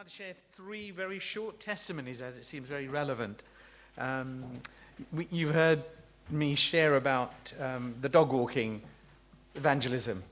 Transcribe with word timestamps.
like 0.00 0.06
to 0.06 0.14
share 0.14 0.34
three 0.54 0.90
very 0.90 1.18
short 1.18 1.60
testimonies 1.60 2.22
as 2.22 2.38
it 2.38 2.46
seems 2.46 2.70
very 2.70 2.88
relevant. 2.88 3.44
Um, 3.98 4.44
we, 5.12 5.28
you've 5.30 5.52
heard 5.52 5.82
me 6.30 6.54
share 6.54 6.96
about 6.96 7.52
um, 7.60 7.94
the 8.00 8.08
dog 8.08 8.32
walking 8.32 8.80
evangelism 9.56 10.22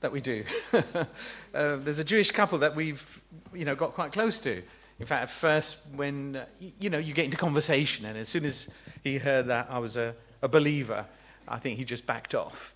that 0.00 0.10
we 0.10 0.22
do. 0.22 0.42
uh, 0.72 1.04
there's 1.52 1.98
a 1.98 2.04
Jewish 2.04 2.30
couple 2.30 2.56
that 2.60 2.74
we've 2.74 3.20
you 3.52 3.66
know, 3.66 3.74
got 3.74 3.92
quite 3.92 4.10
close 4.10 4.38
to. 4.38 4.62
In 4.98 5.04
fact, 5.04 5.24
at 5.24 5.30
first, 5.30 5.76
when 5.94 6.36
uh, 6.36 6.46
you 6.78 6.88
know 6.88 6.96
you 6.96 7.12
get 7.12 7.26
into 7.26 7.36
conversation, 7.36 8.06
and 8.06 8.16
as 8.16 8.30
soon 8.30 8.46
as 8.46 8.70
he 9.04 9.18
heard 9.18 9.48
that 9.48 9.66
I 9.68 9.80
was 9.80 9.98
a, 9.98 10.14
a 10.40 10.48
believer, 10.48 11.04
I 11.46 11.58
think 11.58 11.76
he 11.76 11.84
just 11.84 12.06
backed 12.06 12.34
off. 12.34 12.74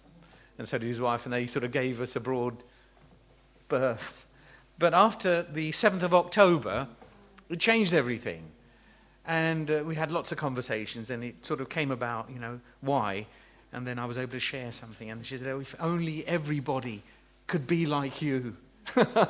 And 0.59 0.69
so 0.69 0.77
did 0.77 0.89
his 0.89 1.01
wife, 1.01 1.25
and 1.25 1.33
they 1.33 1.47
sort 1.47 1.65
of 1.65 1.73
gave 1.73 2.03
us 2.03 2.17
a 2.17 2.21
broad 2.21 2.63
berth 3.69 4.27
but 4.79 4.95
after 4.95 5.43
the 5.43 5.71
7th 5.71 6.03
of 6.03 6.15
October, 6.15 6.89
it 7.49 7.61
changed 7.61 7.95
everything. 7.95 8.43
And 9.27 9.71
uh, 9.71 9.83
we 9.87 9.95
had 9.95 10.13
lots 10.13 10.33
of 10.33 10.39
conversations, 10.39 11.11
and 11.11 11.25
it 11.25 11.47
sort 11.47 11.61
of 11.61 11.69
came 11.69 11.91
about, 11.91 12.29
you 12.31 12.39
know, 12.39 12.61
why. 12.81 13.27
And 13.73 13.87
then 13.87 13.99
I 13.99 14.07
was 14.07 14.19
able 14.19 14.33
to 14.33 14.41
share 14.41 14.71
something. 14.73 15.11
And 15.11 15.25
she 15.25 15.39
said, 15.39 15.49
oh, 15.49 15.61
if 15.61 15.75
only 15.81 16.27
everybody 16.27 17.03
could 17.47 17.67
be 17.67 17.87
like 17.87 18.21
you. 18.21 18.57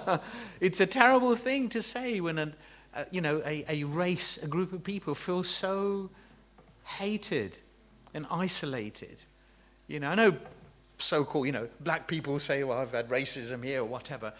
it's 0.60 0.80
a 0.80 0.86
terrible 0.86 1.36
thing 1.36 1.68
to 1.70 1.80
say 1.80 2.20
when, 2.20 2.38
a, 2.38 2.52
a 2.94 3.06
you 3.12 3.20
know, 3.20 3.40
a, 3.44 3.64
a 3.68 3.84
race, 3.84 4.42
a 4.42 4.48
group 4.48 4.72
of 4.72 4.82
people 4.82 5.14
feel 5.14 5.44
so 5.44 6.10
hated 6.84 7.58
and 8.12 8.26
isolated. 8.30 9.24
You 9.86 10.00
know, 10.00 10.10
I 10.10 10.14
know 10.14 10.36
so-called, 10.98 11.46
you 11.46 11.52
know, 11.52 11.68
black 11.80 12.06
people 12.06 12.38
say, 12.38 12.64
well, 12.64 12.78
I've 12.78 12.92
had 12.92 13.08
racism 13.08 13.64
here 13.64 13.80
or 13.80 13.84
whatever. 13.84 14.32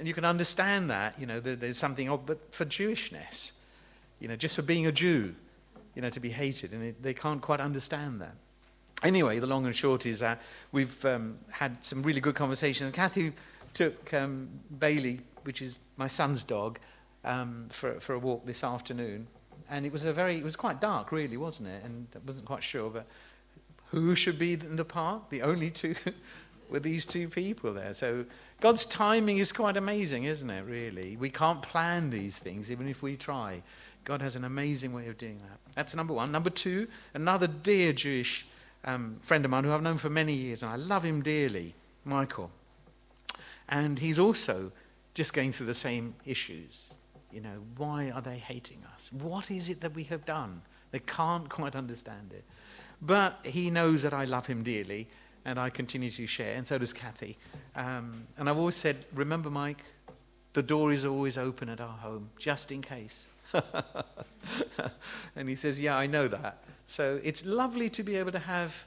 And 0.00 0.08
you 0.08 0.14
can 0.14 0.24
understand 0.24 0.88
that, 0.88 1.20
you 1.20 1.26
know, 1.26 1.40
there's 1.40 1.76
something, 1.76 2.08
of, 2.08 2.24
but 2.24 2.54
for 2.54 2.64
Jewishness, 2.64 3.52
you 4.18 4.28
know, 4.28 4.34
just 4.34 4.56
for 4.56 4.62
being 4.62 4.86
a 4.86 4.92
Jew, 4.92 5.34
you 5.94 6.00
know, 6.00 6.08
to 6.08 6.20
be 6.20 6.30
hated, 6.30 6.72
and 6.72 6.82
it, 6.82 7.02
they 7.02 7.12
can't 7.12 7.42
quite 7.42 7.60
understand 7.60 8.22
that. 8.22 8.34
Anyway, 9.02 9.38
the 9.40 9.46
long 9.46 9.66
and 9.66 9.76
short 9.76 10.06
is 10.06 10.20
that 10.20 10.40
we've 10.72 11.04
um, 11.04 11.36
had 11.50 11.84
some 11.84 12.02
really 12.02 12.22
good 12.22 12.34
conversations. 12.34 12.86
And 12.86 12.94
Kathy 12.94 13.34
took 13.74 14.14
um, 14.14 14.48
Bailey, 14.78 15.20
which 15.44 15.60
is 15.60 15.74
my 15.98 16.06
son's 16.06 16.44
dog, 16.44 16.78
um, 17.22 17.66
for, 17.68 18.00
for 18.00 18.14
a 18.14 18.18
walk 18.18 18.46
this 18.46 18.64
afternoon. 18.64 19.26
And 19.68 19.84
it 19.84 19.92
was 19.92 20.06
a 20.06 20.14
very, 20.14 20.38
it 20.38 20.44
was 20.44 20.56
quite 20.56 20.80
dark, 20.80 21.12
really, 21.12 21.36
wasn't 21.36 21.68
it? 21.68 21.84
And 21.84 22.06
I 22.14 22.20
wasn't 22.24 22.46
quite 22.46 22.64
sure, 22.64 22.88
but 22.88 23.04
who 23.90 24.14
should 24.14 24.38
be 24.38 24.54
in 24.54 24.76
the 24.76 24.84
park? 24.86 25.28
The 25.28 25.42
only 25.42 25.70
two 25.70 25.94
were 26.70 26.80
these 26.80 27.06
two 27.06 27.28
people 27.28 27.72
there. 27.72 27.92
So 27.92 28.24
God's 28.60 28.86
timing 28.86 29.38
is 29.38 29.52
quite 29.52 29.76
amazing, 29.76 30.24
isn't 30.24 30.50
it, 30.50 30.64
really? 30.64 31.16
We 31.16 31.30
can't 31.30 31.62
plan 31.62 32.10
these 32.10 32.38
things, 32.38 32.70
even 32.70 32.88
if 32.88 33.02
we 33.02 33.16
try. 33.16 33.62
God 34.04 34.22
has 34.22 34.36
an 34.36 34.44
amazing 34.44 34.92
way 34.92 35.08
of 35.08 35.18
doing 35.18 35.38
that. 35.38 35.58
That's 35.74 35.94
number 35.94 36.14
one. 36.14 36.32
Number 36.32 36.50
two, 36.50 36.88
another 37.14 37.46
dear 37.46 37.92
Jewish 37.92 38.46
um, 38.84 39.18
friend 39.22 39.44
of 39.44 39.50
mine 39.50 39.64
who 39.64 39.72
I've 39.72 39.82
known 39.82 39.98
for 39.98 40.10
many 40.10 40.32
years, 40.32 40.62
and 40.62 40.72
I 40.72 40.76
love 40.76 41.04
him 41.04 41.22
dearly, 41.22 41.74
Michael. 42.04 42.50
And 43.68 43.98
he's 43.98 44.18
also 44.18 44.72
just 45.14 45.32
going 45.32 45.52
through 45.52 45.66
the 45.66 45.74
same 45.74 46.14
issues. 46.24 46.92
You 47.32 47.40
know, 47.40 47.62
why 47.76 48.10
are 48.10 48.22
they 48.22 48.38
hating 48.38 48.82
us? 48.94 49.12
What 49.12 49.50
is 49.50 49.68
it 49.68 49.80
that 49.82 49.94
we 49.94 50.04
have 50.04 50.24
done? 50.24 50.62
They 50.90 50.98
can't 51.00 51.48
quite 51.48 51.76
understand 51.76 52.32
it. 52.32 52.44
But 53.02 53.38
he 53.44 53.70
knows 53.70 54.02
that 54.02 54.12
I 54.12 54.24
love 54.24 54.46
him 54.46 54.62
dearly, 54.62 55.08
and 55.44 55.58
I 55.58 55.70
continue 55.70 56.10
to 56.10 56.26
share, 56.26 56.54
and 56.54 56.66
so 56.66 56.78
does 56.78 56.92
Kathy. 56.92 57.38
Um, 57.74 58.26
and 58.36 58.48
I've 58.48 58.58
always 58.58 58.76
said, 58.76 59.04
remember, 59.14 59.50
Mike, 59.50 59.82
the 60.52 60.62
door 60.62 60.92
is 60.92 61.04
always 61.04 61.38
open 61.38 61.68
at 61.68 61.80
our 61.80 61.96
home, 61.98 62.30
just 62.38 62.72
in 62.72 62.82
case. 62.82 63.28
and 65.36 65.48
he 65.48 65.56
says, 65.56 65.80
Yeah, 65.80 65.96
I 65.96 66.06
know 66.06 66.28
that. 66.28 66.62
So 66.86 67.20
it's 67.22 67.44
lovely 67.44 67.88
to 67.90 68.02
be 68.02 68.16
able 68.16 68.32
to 68.32 68.38
have 68.38 68.86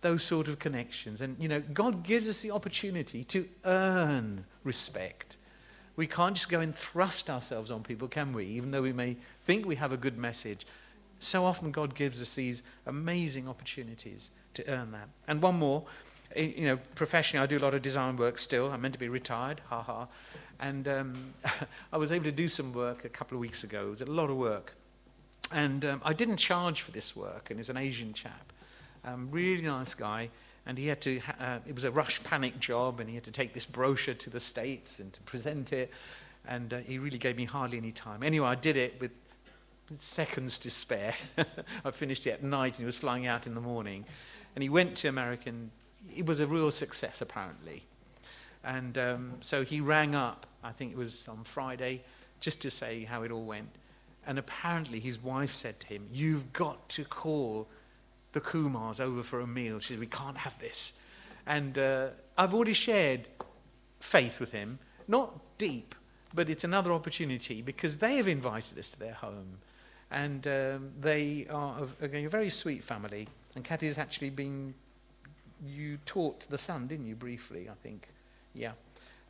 those 0.00 0.22
sort 0.22 0.48
of 0.48 0.58
connections. 0.58 1.20
And, 1.20 1.36
you 1.40 1.48
know, 1.48 1.60
God 1.60 2.02
gives 2.02 2.28
us 2.28 2.40
the 2.40 2.50
opportunity 2.50 3.24
to 3.24 3.48
earn 3.64 4.44
respect. 4.64 5.36
We 5.96 6.06
can't 6.06 6.34
just 6.34 6.48
go 6.48 6.60
and 6.60 6.74
thrust 6.74 7.28
ourselves 7.28 7.70
on 7.70 7.82
people, 7.82 8.06
can 8.06 8.32
we? 8.32 8.44
Even 8.46 8.70
though 8.70 8.82
we 8.82 8.92
may 8.92 9.16
think 9.42 9.66
we 9.66 9.74
have 9.76 9.92
a 9.92 9.96
good 9.96 10.16
message. 10.16 10.66
So 11.18 11.44
often 11.44 11.72
God 11.72 11.96
gives 11.96 12.22
us 12.22 12.34
these 12.34 12.62
amazing 12.86 13.48
opportunities 13.48 14.30
to 14.58 14.68
earn 14.70 14.92
that. 14.92 15.08
And 15.26 15.40
one 15.40 15.58
more, 15.58 15.84
you 16.36 16.66
know, 16.66 16.78
professionally, 16.94 17.42
I 17.42 17.46
do 17.46 17.58
a 17.58 17.64
lot 17.64 17.74
of 17.74 17.82
design 17.82 18.16
work 18.16 18.38
still. 18.38 18.70
I'm 18.70 18.82
meant 18.82 18.94
to 18.94 19.00
be 19.00 19.08
retired, 19.08 19.60
ha 19.68 19.82
ha. 19.82 20.08
And 20.60 20.86
um, 20.88 21.34
I 21.92 21.96
was 21.96 22.12
able 22.12 22.24
to 22.24 22.32
do 22.32 22.48
some 22.48 22.72
work 22.72 23.04
a 23.04 23.08
couple 23.08 23.36
of 23.36 23.40
weeks 23.40 23.64
ago. 23.64 23.86
It 23.86 23.90
was 23.90 24.00
a 24.02 24.06
lot 24.06 24.30
of 24.30 24.36
work. 24.36 24.74
And 25.50 25.84
um, 25.84 26.02
I 26.04 26.12
didn't 26.12 26.36
charge 26.36 26.82
for 26.82 26.90
this 26.90 27.16
work, 27.16 27.50
and 27.50 27.58
he's 27.58 27.70
an 27.70 27.76
Asian 27.76 28.12
chap. 28.12 28.52
Um, 29.04 29.28
really 29.30 29.62
nice 29.62 29.94
guy. 29.94 30.28
And 30.66 30.76
he 30.76 30.86
had 30.86 31.00
to, 31.02 31.20
uh, 31.40 31.60
it 31.66 31.74
was 31.74 31.84
a 31.84 31.90
rush 31.90 32.22
panic 32.22 32.60
job, 32.60 33.00
and 33.00 33.08
he 33.08 33.14
had 33.14 33.24
to 33.24 33.30
take 33.30 33.54
this 33.54 33.64
brochure 33.64 34.14
to 34.14 34.28
the 34.30 34.40
States 34.40 34.98
and 34.98 35.10
to 35.14 35.20
present 35.22 35.72
it. 35.72 35.90
And 36.46 36.74
uh, 36.74 36.78
he 36.78 36.98
really 36.98 37.18
gave 37.18 37.36
me 37.36 37.46
hardly 37.46 37.78
any 37.78 37.92
time. 37.92 38.22
Anyway, 38.22 38.46
I 38.46 38.54
did 38.54 38.76
it 38.76 39.00
with 39.00 39.12
seconds 39.92 40.58
to 40.58 40.70
spare. 40.70 41.14
I 41.84 41.90
finished 41.90 42.26
it 42.26 42.32
at 42.32 42.42
night, 42.42 42.74
and 42.74 42.80
he 42.80 42.84
was 42.84 42.98
flying 42.98 43.26
out 43.26 43.46
in 43.46 43.54
the 43.54 43.60
morning. 43.62 44.04
And 44.58 44.62
he 44.64 44.68
went 44.68 44.96
to 44.96 45.08
America, 45.08 45.50
and 45.50 45.70
it 46.16 46.26
was 46.26 46.40
a 46.40 46.46
real 46.48 46.72
success, 46.72 47.20
apparently. 47.20 47.84
And 48.64 48.98
um, 48.98 49.34
so 49.40 49.62
he 49.62 49.80
rang 49.80 50.16
up, 50.16 50.48
I 50.64 50.72
think 50.72 50.90
it 50.90 50.98
was 50.98 51.28
on 51.28 51.44
Friday, 51.44 52.02
just 52.40 52.60
to 52.62 52.70
say 52.72 53.04
how 53.04 53.22
it 53.22 53.30
all 53.30 53.44
went. 53.44 53.68
And 54.26 54.36
apparently 54.36 54.98
his 54.98 55.22
wife 55.22 55.52
said 55.52 55.78
to 55.78 55.86
him, 55.86 56.08
You've 56.12 56.52
got 56.52 56.88
to 56.88 57.04
call 57.04 57.68
the 58.32 58.40
Coomars 58.40 58.98
over 58.98 59.22
for 59.22 59.38
a 59.38 59.46
meal. 59.46 59.78
She 59.78 59.92
said, 59.92 60.00
We 60.00 60.08
can't 60.08 60.38
have 60.38 60.58
this. 60.58 60.94
And 61.46 61.78
uh, 61.78 62.08
I've 62.36 62.52
already 62.52 62.72
shared 62.72 63.28
faith 64.00 64.40
with 64.40 64.50
him, 64.50 64.80
not 65.06 65.38
deep, 65.58 65.94
but 66.34 66.50
it's 66.50 66.64
another 66.64 66.90
opportunity 66.90 67.62
because 67.62 67.98
they 67.98 68.16
have 68.16 68.26
invited 68.26 68.76
us 68.76 68.90
to 68.90 68.98
their 68.98 69.14
home. 69.14 69.58
And 70.10 70.48
um, 70.48 70.90
they 71.00 71.46
are 71.48 71.86
a, 72.02 72.06
a, 72.06 72.26
very 72.26 72.50
sweet 72.50 72.82
family. 72.82 73.28
And 73.58 73.64
Kathy's 73.64 73.98
actually 73.98 74.30
been, 74.30 74.72
you 75.66 75.98
taught 76.06 76.48
the 76.48 76.58
son, 76.58 76.86
didn't 76.86 77.06
you, 77.06 77.16
briefly, 77.16 77.68
I 77.68 77.74
think? 77.82 78.06
Yeah. 78.54 78.70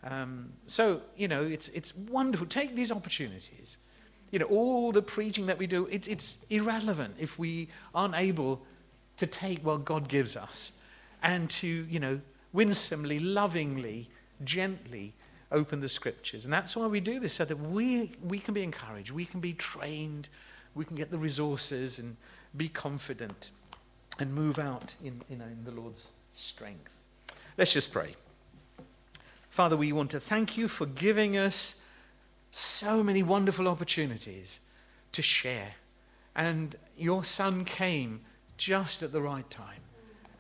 Um, 0.05 0.53
so, 0.67 1.01
you 1.17 1.29
know, 1.29 1.43
it's, 1.43 1.69
it's 1.69 1.97
wonderful. 1.97 2.47
Take 2.47 2.77
these 2.77 2.93
opportunities. 2.93 3.79
You 4.31 4.41
know, 4.41 4.45
all 4.45 4.93
the 4.93 5.01
preaching 5.01 5.47
that 5.47 5.57
we 5.57 5.67
do, 5.67 5.87
it, 5.87 6.07
it's 6.07 6.37
irrelevant 6.51 7.15
if 7.19 7.39
we 7.39 7.69
aren't 7.95 8.17
able 8.17 8.61
to 9.17 9.27
take 9.27 9.65
what 9.65 9.87
God 9.87 10.09
gives 10.09 10.37
us 10.37 10.73
and 11.23 11.49
to, 11.49 11.67
you 11.67 11.99
know, 11.99 12.21
winsomely, 12.53 13.19
lovingly, 13.19 14.11
gently 14.45 15.15
open 15.51 15.81
the 15.81 15.89
scriptures. 15.89 16.45
And 16.45 16.53
that's 16.53 16.77
why 16.77 16.87
we 16.87 17.01
do 17.01 17.19
this, 17.19 17.33
so 17.33 17.47
that 17.47 17.59
we, 17.59 18.13
we 18.23 18.41
can 18.41 18.53
be 18.53 18.63
encouraged, 18.63 19.11
we 19.11 19.25
can 19.25 19.41
be 19.41 19.55
trained, 19.55 20.29
we 20.75 20.85
can 20.85 20.97
get 20.97 21.11
the 21.11 21.17
resources 21.17 21.99
and 21.99 22.15
be 22.55 22.69
confident 22.69 23.53
and 24.19 24.35
move 24.35 24.59
out 24.59 24.97
in, 25.03 25.21
in, 25.29 25.41
in 25.41 25.65
the 25.65 25.71
Lord's 25.71 26.11
strength. 26.33 26.95
Let's 27.57 27.73
just 27.73 27.93
pray. 27.93 28.15
Father, 29.51 29.77
we 29.77 29.93
want 29.93 30.11
to 30.13 30.21
thank 30.21 30.57
you 30.57 30.69
for 30.69 30.87
giving 30.87 31.37
us 31.37 31.77
so 32.51 33.03
many 33.03 33.23
wonderful 33.23 33.69
opportunities 33.69 34.61
to 35.13 35.23
share. 35.23 35.73
And 36.37 36.77
your 36.97 37.25
son 37.25 37.65
came 37.65 38.21
just 38.57 39.03
at 39.03 39.13
the 39.13 39.21
right 39.21 39.49
time 39.51 39.81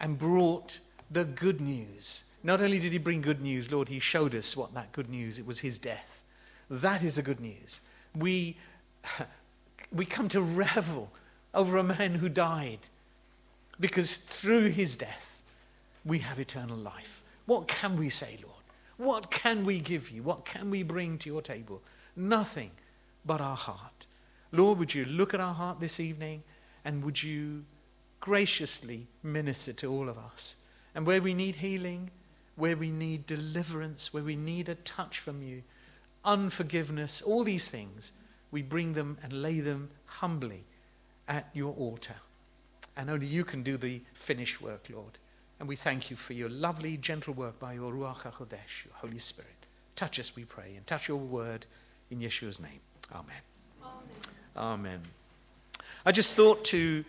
and 0.00 0.19
brought 0.19 0.81
the 1.10 1.25
good 1.25 1.60
news. 1.60 2.25
Not 2.43 2.60
only 2.60 2.78
did 2.78 2.93
he 2.93 2.99
bring 2.99 3.21
good 3.21 3.43
news, 3.43 3.72
Lord, 3.72 3.89
he 3.89 3.99
showed 3.99 4.34
us 4.34 4.56
what 4.56 4.75
that 4.75 4.93
good 4.93 5.09
news, 5.09 5.39
it 5.39 5.47
was 5.47 5.59
his 5.59 5.78
death. 5.78 6.22
That 6.71 7.03
is 7.03 7.16
the 7.16 7.22
good 7.22 7.41
news. 7.41 7.81
We, 8.15 8.56
we 9.92 10.04
come 10.04 10.28
to 10.28 10.41
revel 10.41 11.10
over 11.54 11.78
a 11.78 11.83
man 11.83 12.15
who 12.15 12.28
died 12.28 12.89
because 13.80 14.16
through 14.16 14.71
his 14.71 14.97
death 14.97 15.41
we 16.04 16.19
have 16.19 16.41
eternal 16.41 16.77
life. 16.77 17.22
What 17.47 17.69
can 17.69 17.97
we 17.97 18.09
say, 18.09 18.39
Lord? 18.42 18.54
What 18.97 19.30
can 19.30 19.65
we 19.65 19.78
give 19.78 20.10
you? 20.10 20.22
What 20.22 20.45
can 20.45 20.71
we 20.71 20.83
bring 20.83 21.19
to 21.19 21.28
your 21.28 21.42
table? 21.42 21.83
Nothing 22.16 22.71
but 23.25 23.41
our 23.41 23.57
heart. 23.57 24.07
Lord, 24.51 24.78
would 24.78 24.95
you 24.95 25.04
look 25.04 25.34
at 25.34 25.41
our 25.41 25.54
heart 25.54 25.80
this 25.80 26.01
evening 26.01 26.42
and 26.84 27.04
would 27.04 27.22
you 27.22 27.65
graciously 28.21 29.07
minister 29.22 29.72
to 29.75 29.92
all 29.92 30.09
of 30.09 30.19
us? 30.19 30.57
And 30.95 31.07
where 31.07 31.22
we 31.22 31.34
need 31.34 31.57
healing, 31.57 32.10
where 32.57 32.77
we 32.77 32.91
need 32.91 33.27
deliverance, 33.27 34.13
where 34.13 34.25
we 34.25 34.36
need 34.36 34.69
a 34.69 34.75
touch 34.75 35.21
from 35.21 35.42
you, 35.42 35.63
unforgiveness, 36.25 37.22
all 37.22 37.45
these 37.45 37.71
things, 37.71 38.13
we 38.51 38.63
bring 38.63 38.95
them 38.95 39.19
and 39.22 39.33
lay 39.33 39.60
them 39.60 39.91
humbly 40.07 40.65
at 41.28 41.48
your 41.53 41.75
altar. 41.75 42.16
And 42.98 43.09
only 43.09 43.27
you 43.27 43.45
can 43.45 43.62
do 43.62 43.78
the 43.78 44.03
finished 44.12 44.60
work, 44.60 44.89
Lord. 44.92 45.16
And 45.59 45.68
we 45.68 45.77
thank 45.77 46.10
you 46.10 46.16
for 46.16 46.34
your 46.34 46.50
lovely, 46.50 46.98
gentle 46.98 47.33
work 47.33 47.59
by 47.59 47.72
your 47.72 47.92
Ruach 47.92 48.22
HaKodesh, 48.22 48.84
your 48.84 48.95
Holy 48.95 49.18
Spirit. 49.18 49.50
Touch 49.97 50.21
us, 50.21 50.36
we 50.36 50.45
pray, 50.45 50.74
and 50.77 50.86
touch 50.86 51.09
your 51.09 51.16
word 51.16 51.66
in 52.10 52.21
Yeshua's 52.21 52.60
name. 52.60 52.80
Amen. 53.12 53.41
Amen. 54.56 55.00
I 56.04 56.12
just 56.12 56.34
thought 56.34 56.65
to 56.66 57.04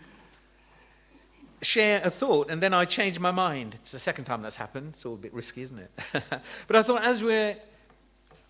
share 1.62 2.00
a 2.04 2.10
thought 2.10 2.50
and 2.50 2.62
then 2.62 2.72
I 2.72 2.84
changed 2.84 3.20
my 3.20 3.30
mind. 3.30 3.74
It's 3.74 3.92
the 3.92 3.98
second 3.98 4.24
time 4.24 4.42
that's 4.42 4.56
happened. 4.56 4.90
It's 4.94 5.04
all 5.04 5.14
a 5.14 5.18
bit 5.18 5.34
risky, 5.34 5.62
isn't 5.62 5.78
it? 5.78 5.90
but 6.66 6.76
I 6.76 6.82
thought 6.82 7.04
as 7.04 7.22
we're 7.22 7.56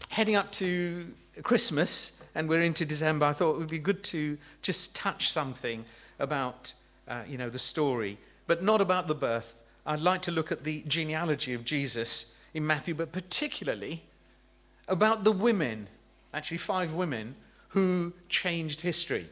heading 0.08 0.36
up 0.36 0.52
to 0.52 1.12
Christmas 1.43 2.12
and 2.34 2.48
we're 2.48 2.60
into 2.60 2.84
December, 2.84 3.26
I 3.26 3.32
thought 3.32 3.54
it 3.54 3.58
would 3.58 3.69
be 3.69 3.78
good 3.78 4.02
to 4.04 4.38
just 4.62 4.94
touch 4.94 5.31
something 5.31 5.84
about, 6.19 6.72
uh, 7.10 7.22
you 7.28 7.36
know, 7.36 7.50
the 7.50 7.58
story, 7.58 8.16
but 8.46 8.62
not 8.62 8.80
about 8.80 9.08
the 9.08 9.14
birth. 9.14 9.58
I'd 9.84 10.00
like 10.00 10.22
to 10.22 10.30
look 10.30 10.52
at 10.52 10.64
the 10.64 10.82
genealogy 10.86 11.52
of 11.52 11.64
Jesus 11.64 12.36
in 12.54 12.66
Matthew, 12.66 12.94
but 12.94 13.12
particularly 13.12 14.04
about 14.88 15.24
the 15.24 15.32
women, 15.32 15.88
actually 16.32 16.58
five 16.58 16.92
women, 16.94 17.34
who 17.68 18.12
changed 18.28 18.80
history. 18.80 19.28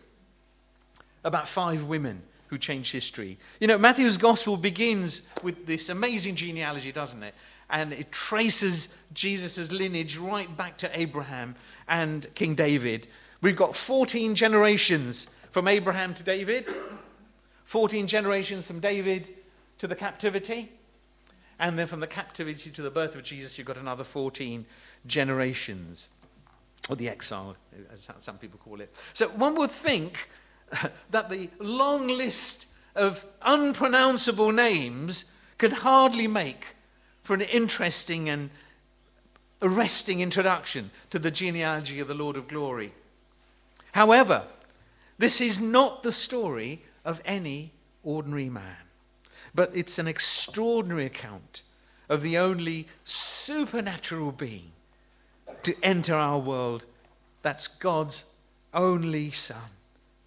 About 1.25 1.49
five 1.49 1.85
women 1.85 2.23
who 2.49 2.59
changed 2.59 2.93
history. 2.93 3.39
You 3.61 3.67
know, 3.67 3.79
Matthew's 3.79 4.17
gospel 4.17 4.57
begins 4.57 5.23
with 5.43 5.67
this 5.67 5.89
amazing 5.89 6.35
genealogy, 6.35 6.93
doesn't 6.93 7.23
it? 7.23 7.35
And 7.71 7.93
it 7.93 8.11
traces 8.11 8.89
Jesus' 9.13 9.71
lineage 9.71 10.17
right 10.17 10.55
back 10.57 10.79
to 10.79 10.99
Abraham 10.99 11.55
and 11.87 12.27
King 12.35 12.55
David. 12.55 13.07
We've 13.43 13.57
got 13.57 13.77
14 13.77 14.35
generations 14.35 15.29
from 15.51 15.69
Abraham 15.69 16.15
to 16.15 16.23
David, 16.23 16.69
14 17.69 18.07
generations 18.07 18.67
from 18.67 18.81
David 18.81 19.29
to 19.77 19.87
the 19.87 19.95
captivity, 19.95 20.73
and 21.59 21.79
then 21.79 21.87
from 21.87 22.01
the 22.01 22.07
captivity 22.07 22.71
to 22.71 22.81
the 22.81 22.91
birth 22.91 23.15
of 23.15 23.23
Jesus, 23.23 23.59
you've 23.59 23.67
got 23.67 23.77
another 23.77 24.05
14 24.05 24.65
generations, 25.07 26.09
or 26.89 26.97
the 26.97 27.11
exile, 27.11 27.57
as 27.93 28.09
some 28.17 28.39
people 28.39 28.59
call 28.65 28.81
it. 28.81 28.97
So 29.13 29.29
one 29.29 29.55
would 29.57 29.71
think 29.71 30.31
that 31.11 31.29
the 31.29 31.51
long 31.59 32.09
list 32.09 32.69
of 32.97 33.27
unpronounceable 33.43 34.51
names 34.51 35.31
could 35.59 35.75
hardly 35.75 36.27
make 36.27 36.75
for 37.23 37.35
an 37.35 37.43
interesting 37.43 38.31
and 38.31 38.49
arresting 39.61 40.21
introduction 40.21 40.91
to 41.11 41.19
the 41.19 41.31
genealogy 41.31 42.01
of 42.01 42.09
the 42.09 42.15
Lord 42.15 42.39
of 42.39 42.49
Glory. 42.49 42.95
However, 43.93 44.45
this 45.19 45.43
is 45.43 45.61
not 45.61 46.03
the 46.03 46.13
story 46.13 46.85
of 47.09 47.23
any 47.25 47.73
ordinary 48.05 48.51
man, 48.51 48.77
but 49.55 49.71
it's 49.75 49.99
an 49.99 50.07
extraordinary 50.07 51.07
account 51.07 51.63
of 52.11 52.21
the 52.21 52.37
only 52.37 52.87
supernatural 53.03 54.31
being 54.31 54.73
to 55.63 55.75
enter 55.83 56.15
our 56.15 56.39
world. 56.39 56.85
That's 57.41 57.67
God's 57.67 58.27
only 58.75 59.31
Son 59.31 59.71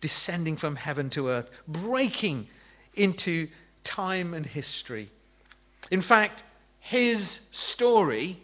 descending 0.01 0.57
from 0.57 0.75
heaven 0.75 1.11
to 1.11 1.29
earth, 1.29 1.51
breaking 1.67 2.47
into 2.95 3.47
time 3.83 4.33
and 4.33 4.47
history. 4.47 5.11
In 5.91 6.01
fact, 6.01 6.43
his 6.79 7.47
story 7.51 8.37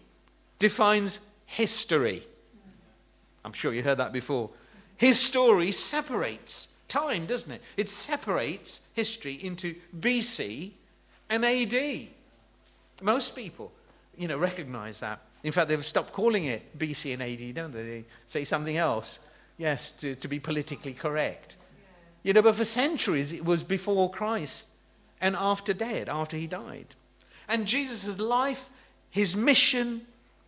defines 0.60 1.22
history. 1.48 2.22
I'm 3.44 3.54
sure 3.54 3.74
you 3.74 3.82
heard 3.82 3.98
that 3.98 4.14
before. 4.14 4.52
His 4.96 5.20
story 5.20 5.72
separates 5.72 6.76
time, 6.88 7.26
doesn't 7.26 7.52
it? 7.52 7.62
It 7.76 7.90
separates 7.90 8.82
history 8.94 9.34
into 9.34 9.76
BC 10.00 10.72
and 11.30 11.46
AD. 11.46 12.08
Most 13.02 13.36
people, 13.36 13.72
you 14.18 14.28
know, 14.28 14.38
recognize 14.38 15.00
that. 15.02 15.22
In 15.44 15.52
fact, 15.52 15.70
they've 15.70 15.86
stopped 15.86 16.14
calling 16.14 16.46
it 16.46 16.78
BC 16.78 17.14
and 17.14 17.22
AD, 17.22 17.56
don't 17.56 17.72
they? 17.72 17.84
They 17.84 18.06
say 18.26 18.44
something 18.44 18.78
else. 18.78 19.20
Yes, 19.58 19.92
to, 19.94 20.16
to 20.16 20.28
be 20.28 20.40
politically 20.40 20.94
correct. 20.94 21.58
You 22.24 22.34
know, 22.34 22.42
but 22.42 22.56
for 22.56 22.66
centuries 22.66 23.32
it 23.32 23.46
was 23.46 23.64
before 23.64 24.10
Christ 24.10 24.68
and 25.22 25.36
after 25.36 25.74
dead, 25.74 26.10
after 26.10 26.38
he 26.38 26.48
died. 26.48 26.96
And 27.48 27.66
Jesus' 27.66 28.20
life, 28.20 28.70
his 29.10 29.36
mission, 29.36 30.02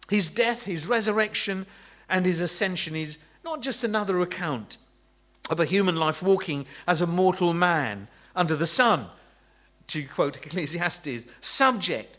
his 0.09 0.29
death, 0.29 0.65
his 0.65 0.85
resurrection, 0.85 1.65
and 2.09 2.25
his 2.25 2.41
ascension 2.41 2.95
is 2.95 3.17
not 3.43 3.61
just 3.61 3.83
another 3.83 4.21
account 4.21 4.77
of 5.49 5.59
a 5.59 5.65
human 5.65 5.95
life 5.95 6.21
walking 6.21 6.65
as 6.87 7.01
a 7.01 7.07
mortal 7.07 7.53
man 7.53 8.07
under 8.35 8.55
the 8.55 8.65
sun, 8.65 9.07
to 9.87 10.03
quote 10.05 10.37
Ecclesiastes, 10.45 11.25
subject 11.41 12.17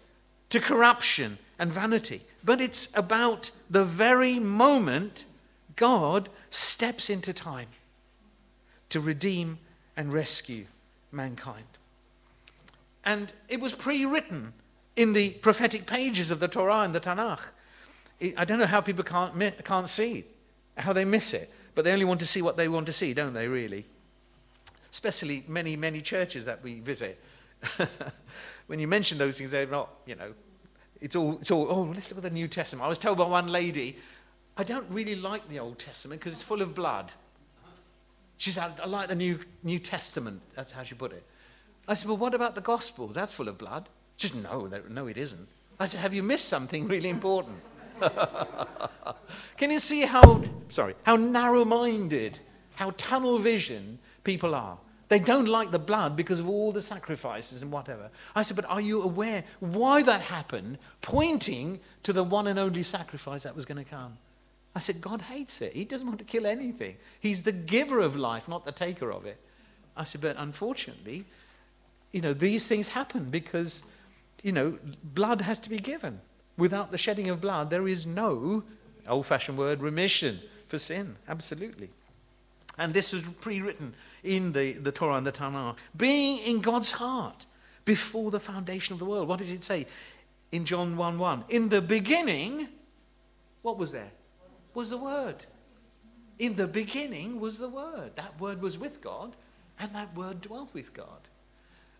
to 0.50 0.60
corruption 0.60 1.38
and 1.58 1.72
vanity, 1.72 2.22
but 2.42 2.60
it's 2.60 2.88
about 2.96 3.50
the 3.68 3.84
very 3.84 4.38
moment 4.38 5.24
God 5.76 6.28
steps 6.50 7.08
into 7.08 7.32
time 7.32 7.68
to 8.88 9.00
redeem 9.00 9.58
and 9.96 10.12
rescue 10.12 10.66
mankind. 11.12 11.64
And 13.04 13.32
it 13.48 13.60
was 13.60 13.72
pre 13.72 14.04
written 14.04 14.52
in 14.96 15.12
the 15.12 15.30
prophetic 15.30 15.86
pages 15.86 16.30
of 16.30 16.40
the 16.40 16.48
Torah 16.48 16.80
and 16.80 16.94
the 16.94 17.00
Tanakh. 17.00 17.50
I 18.36 18.44
don't 18.44 18.58
know 18.58 18.66
how 18.66 18.80
people 18.80 19.04
can't, 19.04 19.64
can't 19.64 19.88
see 19.88 20.24
how 20.76 20.92
they 20.92 21.04
miss 21.04 21.32
it, 21.32 21.50
but 21.74 21.84
they 21.84 21.92
only 21.92 22.04
want 22.04 22.20
to 22.20 22.26
see 22.26 22.42
what 22.42 22.56
they 22.56 22.68
want 22.68 22.86
to 22.86 22.92
see, 22.92 23.14
don't 23.14 23.32
they, 23.32 23.48
really? 23.48 23.86
Especially 24.90 25.44
many, 25.46 25.76
many 25.76 26.00
churches 26.00 26.44
that 26.46 26.62
we 26.62 26.80
visit. 26.80 27.22
when 28.66 28.78
you 28.78 28.88
mention 28.88 29.18
those 29.18 29.38
things, 29.38 29.50
they're 29.50 29.66
not, 29.66 29.90
you 30.06 30.16
know, 30.16 30.32
it's 31.00 31.16
all, 31.16 31.38
it's 31.40 31.50
all, 31.50 31.66
oh, 31.70 31.82
let's 31.94 32.10
look 32.10 32.18
at 32.18 32.24
the 32.24 32.30
New 32.30 32.48
Testament. 32.48 32.84
I 32.84 32.88
was 32.88 32.98
told 32.98 33.18
by 33.18 33.24
one 33.24 33.48
lady, 33.48 33.96
I 34.56 34.64
don't 34.64 34.86
really 34.90 35.14
like 35.14 35.48
the 35.48 35.58
Old 35.58 35.78
Testament 35.78 36.20
because 36.20 36.32
it's 36.32 36.42
full 36.42 36.60
of 36.60 36.74
blood. 36.74 37.12
She 38.36 38.50
said, 38.50 38.72
I 38.82 38.86
like 38.86 39.08
the 39.08 39.14
New, 39.14 39.38
New 39.62 39.78
Testament. 39.78 40.40
That's 40.54 40.72
how 40.72 40.82
she 40.82 40.94
put 40.94 41.12
it. 41.12 41.24
I 41.86 41.94
said, 41.94 42.08
Well, 42.08 42.16
what 42.16 42.34
about 42.34 42.54
the 42.54 42.60
Gospels? 42.60 43.14
That's 43.14 43.34
full 43.34 43.48
of 43.48 43.58
blood. 43.58 43.88
She 44.16 44.28
said, 44.28 44.42
No, 44.42 44.70
no, 44.88 45.06
it 45.06 45.16
isn't. 45.16 45.48
I 45.78 45.86
said, 45.86 46.00
Have 46.00 46.14
you 46.14 46.22
missed 46.22 46.48
something 46.48 46.88
really 46.88 47.08
important? 47.08 47.56
Can 49.56 49.70
you 49.70 49.78
see 49.78 50.02
how, 50.02 50.42
sorry, 50.68 50.94
how 51.02 51.16
narrow 51.16 51.64
minded, 51.64 52.38
how 52.74 52.92
tunnel 52.96 53.38
vision 53.38 53.98
people 54.24 54.54
are? 54.54 54.78
They 55.08 55.18
don't 55.18 55.46
like 55.46 55.72
the 55.72 55.78
blood 55.78 56.16
because 56.16 56.38
of 56.38 56.48
all 56.48 56.70
the 56.70 56.80
sacrifices 56.80 57.62
and 57.62 57.72
whatever. 57.72 58.10
I 58.36 58.42
said, 58.42 58.54
but 58.54 58.64
are 58.66 58.80
you 58.80 59.02
aware 59.02 59.42
why 59.58 60.04
that 60.04 60.20
happened, 60.20 60.78
pointing 61.02 61.80
to 62.04 62.12
the 62.12 62.22
one 62.22 62.46
and 62.46 62.60
only 62.60 62.84
sacrifice 62.84 63.42
that 63.42 63.56
was 63.56 63.64
going 63.64 63.84
to 63.84 63.90
come? 63.90 64.18
I 64.74 64.78
said, 64.78 65.00
God 65.00 65.22
hates 65.22 65.60
it. 65.62 65.72
He 65.72 65.84
doesn't 65.84 66.06
want 66.06 66.20
to 66.20 66.24
kill 66.24 66.46
anything. 66.46 66.96
He's 67.18 67.42
the 67.42 67.50
giver 67.50 67.98
of 67.98 68.14
life, 68.14 68.46
not 68.46 68.64
the 68.64 68.70
taker 68.70 69.10
of 69.10 69.26
it. 69.26 69.38
I 69.96 70.04
said, 70.04 70.20
but 70.20 70.36
unfortunately, 70.38 71.24
you 72.12 72.20
know, 72.20 72.32
these 72.32 72.68
things 72.68 72.86
happen 72.88 73.30
because, 73.30 73.82
you 74.44 74.52
know, 74.52 74.78
blood 75.02 75.40
has 75.40 75.58
to 75.60 75.70
be 75.70 75.78
given. 75.78 76.20
Without 76.60 76.92
the 76.92 76.98
shedding 76.98 77.28
of 77.30 77.40
blood, 77.40 77.70
there 77.70 77.88
is 77.88 78.06
no, 78.06 78.62
old 79.08 79.26
fashioned 79.26 79.56
word, 79.56 79.80
remission 79.80 80.40
for 80.68 80.78
sin. 80.78 81.16
Absolutely. 81.26 81.88
And 82.76 82.92
this 82.92 83.14
was 83.14 83.22
pre 83.22 83.62
written 83.62 83.94
in 84.22 84.52
the, 84.52 84.72
the 84.74 84.92
Torah 84.92 85.14
and 85.14 85.26
the 85.26 85.32
Tanakh, 85.32 85.76
being 85.96 86.38
in 86.38 86.60
God's 86.60 86.92
heart 86.92 87.46
before 87.86 88.30
the 88.30 88.38
foundation 88.38 88.92
of 88.92 88.98
the 88.98 89.06
world. 89.06 89.26
What 89.26 89.38
does 89.38 89.50
it 89.50 89.64
say 89.64 89.86
in 90.52 90.66
John 90.66 90.98
1 90.98 91.18
1? 91.18 91.44
In 91.48 91.70
the 91.70 91.80
beginning, 91.80 92.68
what 93.62 93.78
was 93.78 93.90
there? 93.90 94.10
Was 94.74 94.90
the 94.90 94.98
Word. 94.98 95.46
In 96.38 96.56
the 96.56 96.66
beginning 96.66 97.40
was 97.40 97.58
the 97.58 97.68
Word. 97.70 98.16
That 98.16 98.38
Word 98.38 98.60
was 98.60 98.76
with 98.76 99.00
God, 99.00 99.34
and 99.78 99.94
that 99.94 100.14
Word 100.14 100.42
dwelt 100.42 100.74
with 100.74 100.92
God. 100.92 101.28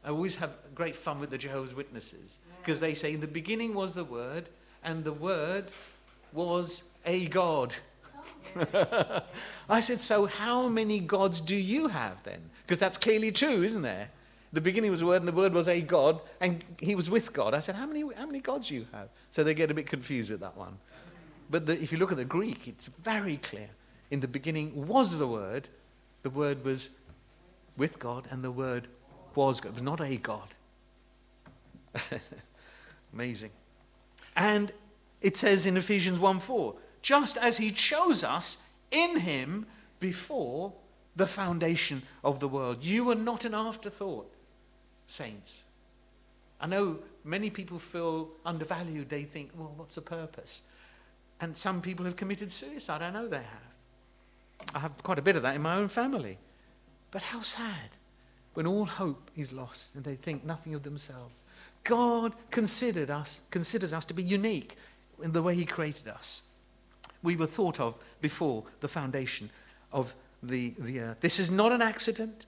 I 0.04 0.08
always 0.08 0.36
have 0.36 0.52
great 0.74 0.96
fun 0.96 1.20
with 1.20 1.30
the 1.30 1.38
Jehovah's 1.38 1.74
Witnesses 1.74 2.38
because 2.60 2.80
they 2.80 2.94
say, 2.94 3.12
In 3.12 3.20
the 3.20 3.26
beginning 3.26 3.74
was 3.74 3.92
the 3.92 4.04
Word, 4.04 4.48
and 4.82 5.04
the 5.04 5.12
Word 5.12 5.66
was 6.32 6.84
a 7.04 7.26
God. 7.26 7.74
I 9.68 9.80
said, 9.80 10.00
So 10.00 10.26
how 10.26 10.68
many 10.68 11.00
gods 11.00 11.40
do 11.40 11.56
you 11.56 11.88
have 11.88 12.22
then? 12.22 12.40
Because 12.66 12.80
that's 12.80 12.96
clearly 12.96 13.32
true, 13.32 13.62
isn't 13.62 13.82
there? 13.82 14.10
The 14.52 14.60
beginning 14.60 14.90
was 14.90 15.00
a 15.00 15.06
word, 15.06 15.22
and 15.22 15.28
the 15.28 15.32
word 15.32 15.52
was 15.52 15.68
a 15.68 15.80
God, 15.80 16.20
and 16.40 16.64
he 16.80 16.96
was 16.96 17.08
with 17.08 17.32
God. 17.32 17.54
I 17.54 17.60
said, 17.60 17.76
How 17.76 17.86
many, 17.86 18.00
how 18.00 18.26
many 18.26 18.40
gods 18.40 18.68
do 18.68 18.74
you 18.74 18.86
have? 18.92 19.08
So 19.30 19.44
they 19.44 19.54
get 19.54 19.70
a 19.70 19.74
bit 19.74 19.86
confused 19.86 20.30
with 20.30 20.40
that 20.40 20.56
one. 20.56 20.76
But 21.50 21.66
the, 21.66 21.80
if 21.80 21.92
you 21.92 21.98
look 21.98 22.10
at 22.10 22.16
the 22.16 22.24
Greek, 22.24 22.66
it's 22.66 22.86
very 22.86 23.36
clear. 23.38 23.68
In 24.10 24.20
the 24.20 24.28
beginning 24.28 24.88
was 24.88 25.18
the 25.18 25.28
word, 25.28 25.68
the 26.22 26.30
word 26.30 26.64
was 26.64 26.90
with 27.76 27.98
God, 27.98 28.26
and 28.30 28.42
the 28.42 28.50
word 28.50 28.88
was 29.40 29.60
God. 29.60 29.70
It 29.70 29.74
was 29.74 29.82
not 29.82 30.00
a 30.00 30.16
God. 30.16 30.48
Amazing. 33.14 33.50
And 34.36 34.72
it 35.20 35.36
says 35.36 35.66
in 35.66 35.76
Ephesians 35.76 36.18
1 36.18 36.40
4, 36.40 36.74
just 37.02 37.36
as 37.36 37.56
he 37.56 37.70
chose 37.70 38.22
us 38.22 38.68
in 38.90 39.20
him 39.20 39.66
before 39.98 40.72
the 41.16 41.26
foundation 41.26 42.02
of 42.22 42.40
the 42.40 42.48
world. 42.48 42.84
You 42.84 43.04
were 43.04 43.14
not 43.14 43.44
an 43.44 43.54
afterthought, 43.54 44.32
saints. 45.06 45.64
I 46.60 46.66
know 46.66 46.98
many 47.24 47.50
people 47.50 47.78
feel 47.78 48.28
undervalued. 48.44 49.08
They 49.08 49.24
think, 49.24 49.50
well, 49.56 49.72
what's 49.76 49.94
the 49.94 50.02
purpose? 50.02 50.62
And 51.40 51.56
some 51.56 51.80
people 51.80 52.04
have 52.04 52.16
committed 52.16 52.52
suicide. 52.52 53.02
I 53.02 53.10
know 53.10 53.26
they 53.26 53.36
have. 53.36 54.74
I 54.74 54.78
have 54.80 55.02
quite 55.02 55.18
a 55.18 55.22
bit 55.22 55.36
of 55.36 55.42
that 55.42 55.56
in 55.56 55.62
my 55.62 55.76
own 55.76 55.88
family. 55.88 56.38
But 57.10 57.22
how 57.22 57.40
sad 57.40 57.90
when 58.54 58.66
all 58.66 58.84
hope 58.84 59.30
is 59.36 59.52
lost 59.52 59.94
and 59.94 60.04
they 60.04 60.16
think 60.16 60.44
nothing 60.44 60.74
of 60.74 60.82
themselves. 60.82 61.42
God 61.84 62.34
considered 62.50 63.10
us, 63.10 63.40
considers 63.50 63.92
us 63.92 64.06
to 64.06 64.14
be 64.14 64.22
unique 64.22 64.76
in 65.22 65.32
the 65.32 65.42
way 65.42 65.54
He 65.54 65.64
created 65.64 66.08
us. 66.08 66.42
We 67.22 67.36
were 67.36 67.46
thought 67.46 67.80
of 67.80 67.96
before 68.20 68.64
the 68.80 68.88
foundation 68.88 69.50
of 69.92 70.14
the, 70.42 70.74
the 70.78 71.00
earth. 71.00 71.20
This 71.20 71.38
is 71.38 71.50
not 71.50 71.72
an 71.72 71.82
accident, 71.82 72.46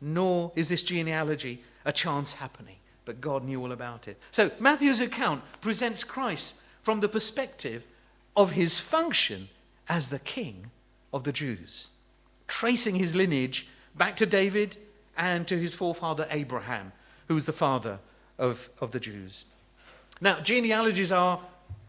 nor 0.00 0.52
is 0.56 0.68
this 0.68 0.82
genealogy 0.82 1.62
a 1.84 1.92
chance 1.92 2.34
happening, 2.34 2.76
but 3.04 3.20
God 3.20 3.44
knew 3.44 3.60
all 3.60 3.72
about 3.72 4.08
it. 4.08 4.18
So 4.30 4.50
Matthew's 4.58 5.00
account 5.00 5.42
presents 5.60 6.04
Christ 6.04 6.60
from 6.82 7.00
the 7.00 7.08
perspective 7.08 7.84
of 8.36 8.52
his 8.52 8.80
function 8.80 9.48
as 9.88 10.10
the 10.10 10.18
king 10.18 10.70
of 11.12 11.24
the 11.24 11.32
Jews, 11.32 11.88
tracing 12.46 12.96
his 12.96 13.14
lineage 13.14 13.68
back 13.96 14.16
to 14.16 14.26
David 14.26 14.76
and 15.18 15.46
to 15.48 15.58
his 15.58 15.74
forefather 15.74 16.26
Abraham, 16.30 16.92
who 17.26 17.34
was 17.34 17.44
the 17.44 17.52
father 17.52 17.98
of, 18.38 18.70
of 18.80 18.92
the 18.92 19.00
Jews. 19.00 19.44
Now, 20.20 20.40
genealogies 20.40 21.12
are 21.12 21.40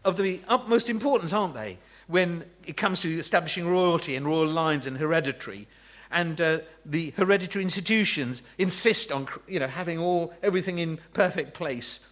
of 0.04 0.16
the 0.16 0.40
utmost 0.48 0.90
importance, 0.90 1.32
aren't 1.32 1.54
they, 1.54 1.78
when 2.08 2.44
it 2.66 2.76
comes 2.76 3.00
to 3.02 3.18
establishing 3.18 3.66
royalty 3.68 4.16
and 4.16 4.26
royal 4.26 4.48
lines 4.48 4.86
and 4.86 4.98
hereditary. 4.98 5.68
And 6.10 6.40
uh, 6.40 6.58
the 6.84 7.10
hereditary 7.16 7.62
institutions 7.62 8.42
insist 8.58 9.12
on 9.12 9.28
you 9.46 9.60
know, 9.60 9.68
having 9.68 9.98
all, 9.98 10.34
everything 10.42 10.78
in 10.78 10.98
perfect 11.12 11.54
place. 11.54 12.06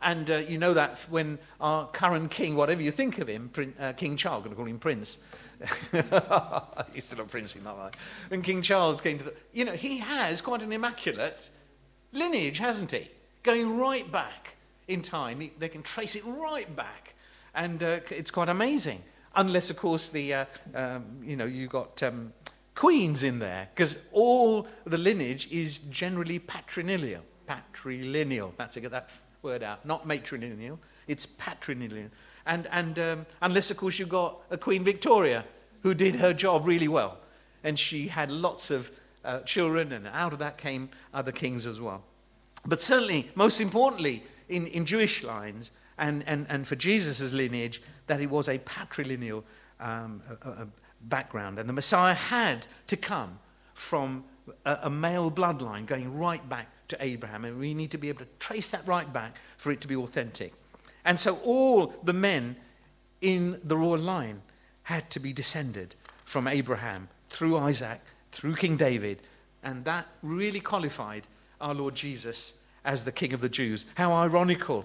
And 0.00 0.30
uh, 0.30 0.36
you 0.36 0.58
know 0.58 0.74
that 0.74 0.98
when 1.10 1.38
our 1.60 1.86
current 1.88 2.30
king, 2.30 2.56
whatever 2.56 2.82
you 2.82 2.90
think 2.90 3.18
of 3.18 3.28
him, 3.28 3.50
Prin- 3.52 3.74
uh, 3.78 3.92
King 3.92 4.16
Charles, 4.16 4.38
I'm 4.38 4.44
going 4.44 4.52
to 4.52 4.56
call 4.56 4.66
him 4.66 4.78
Prince, 4.78 5.18
He's 6.92 7.04
still 7.04 7.20
a 7.20 7.24
prince 7.24 7.54
in 7.54 7.62
my 7.62 7.72
life. 7.72 7.94
When 8.28 8.42
King 8.42 8.62
Charles 8.62 9.00
came 9.00 9.18
to 9.18 9.24
the, 9.24 9.34
you 9.52 9.64
know, 9.64 9.72
he 9.72 9.98
has 9.98 10.40
quite 10.40 10.62
an 10.62 10.72
immaculate 10.72 11.50
lineage, 12.12 12.58
hasn't 12.58 12.90
he? 12.90 13.10
Going 13.42 13.76
right 13.76 14.10
back 14.10 14.56
in 14.88 15.02
time. 15.02 15.40
He, 15.40 15.52
they 15.58 15.68
can 15.68 15.82
trace 15.82 16.14
it 16.14 16.24
right 16.24 16.74
back. 16.74 17.14
And 17.54 17.82
uh, 17.82 18.00
it's 18.10 18.30
quite 18.30 18.48
amazing. 18.48 19.02
Unless, 19.36 19.70
of 19.70 19.76
course, 19.76 20.08
the, 20.08 20.34
uh, 20.34 20.44
um, 20.74 21.04
you 21.22 21.36
know, 21.36 21.44
you 21.44 21.66
got 21.66 22.02
um, 22.02 22.32
queens 22.74 23.22
in 23.22 23.38
there. 23.38 23.68
Because 23.74 23.98
all 24.12 24.66
the 24.84 24.98
lineage 24.98 25.48
is 25.50 25.78
generally 25.78 26.38
patrilineal. 26.38 27.20
Patrilineal. 27.48 28.52
That's 28.56 28.74
to 28.74 28.80
get 28.80 28.90
that 28.92 29.10
word 29.42 29.62
out. 29.62 29.84
Not 29.84 30.08
matrilineal. 30.08 30.78
It's 31.06 31.26
patrilineal. 31.26 32.10
And, 32.46 32.68
and 32.70 32.98
um, 32.98 33.26
unless, 33.40 33.70
of 33.70 33.76
course, 33.76 33.98
you've 33.98 34.08
got 34.08 34.40
a 34.50 34.58
Queen 34.58 34.84
Victoria 34.84 35.44
who 35.82 35.94
did 35.94 36.16
her 36.16 36.32
job 36.32 36.66
really 36.66 36.88
well. 36.88 37.18
And 37.62 37.78
she 37.78 38.08
had 38.08 38.30
lots 38.30 38.70
of 38.70 38.90
uh, 39.24 39.40
children, 39.40 39.92
and 39.92 40.06
out 40.08 40.32
of 40.32 40.38
that 40.40 40.58
came 40.58 40.90
other 41.14 41.32
kings 41.32 41.66
as 41.66 41.80
well. 41.80 42.02
But 42.66 42.82
certainly, 42.82 43.30
most 43.34 43.60
importantly, 43.60 44.22
in, 44.48 44.66
in 44.68 44.84
Jewish 44.84 45.22
lines 45.22 45.72
and, 45.98 46.22
and, 46.26 46.46
and 46.48 46.66
for 46.66 46.76
Jesus' 46.76 47.32
lineage, 47.32 47.82
that 48.06 48.20
it 48.20 48.28
was 48.28 48.48
a 48.48 48.58
patrilineal 48.58 49.42
um, 49.80 50.22
a, 50.42 50.48
a 50.48 50.68
background. 51.02 51.58
And 51.58 51.68
the 51.68 51.72
Messiah 51.72 52.14
had 52.14 52.66
to 52.88 52.96
come 52.96 53.38
from 53.74 54.24
a, 54.64 54.78
a 54.82 54.90
male 54.90 55.30
bloodline 55.30 55.86
going 55.86 56.16
right 56.16 56.46
back 56.48 56.68
to 56.88 56.96
Abraham. 57.00 57.44
And 57.44 57.58
we 57.58 57.74
need 57.74 57.90
to 57.92 57.98
be 57.98 58.08
able 58.08 58.20
to 58.20 58.30
trace 58.38 58.70
that 58.70 58.86
right 58.86 59.10
back 59.10 59.38
for 59.56 59.72
it 59.72 59.80
to 59.82 59.88
be 59.88 59.96
authentic. 59.96 60.52
And 61.04 61.18
so 61.20 61.36
all 61.44 61.94
the 62.02 62.12
men 62.12 62.56
in 63.20 63.60
the 63.64 63.76
royal 63.76 63.98
line 63.98 64.42
had 64.84 65.10
to 65.10 65.20
be 65.20 65.32
descended 65.32 65.94
from 66.24 66.46
Abraham 66.46 67.08
through 67.28 67.56
Isaac, 67.56 68.00
through 68.32 68.56
King 68.56 68.76
David, 68.76 69.22
and 69.62 69.84
that 69.84 70.06
really 70.22 70.60
qualified 70.60 71.26
our 71.60 71.74
Lord 71.74 71.94
Jesus 71.94 72.54
as 72.84 73.04
the 73.04 73.12
King 73.12 73.32
of 73.32 73.40
the 73.40 73.48
Jews. 73.48 73.86
How 73.94 74.12
ironical. 74.12 74.84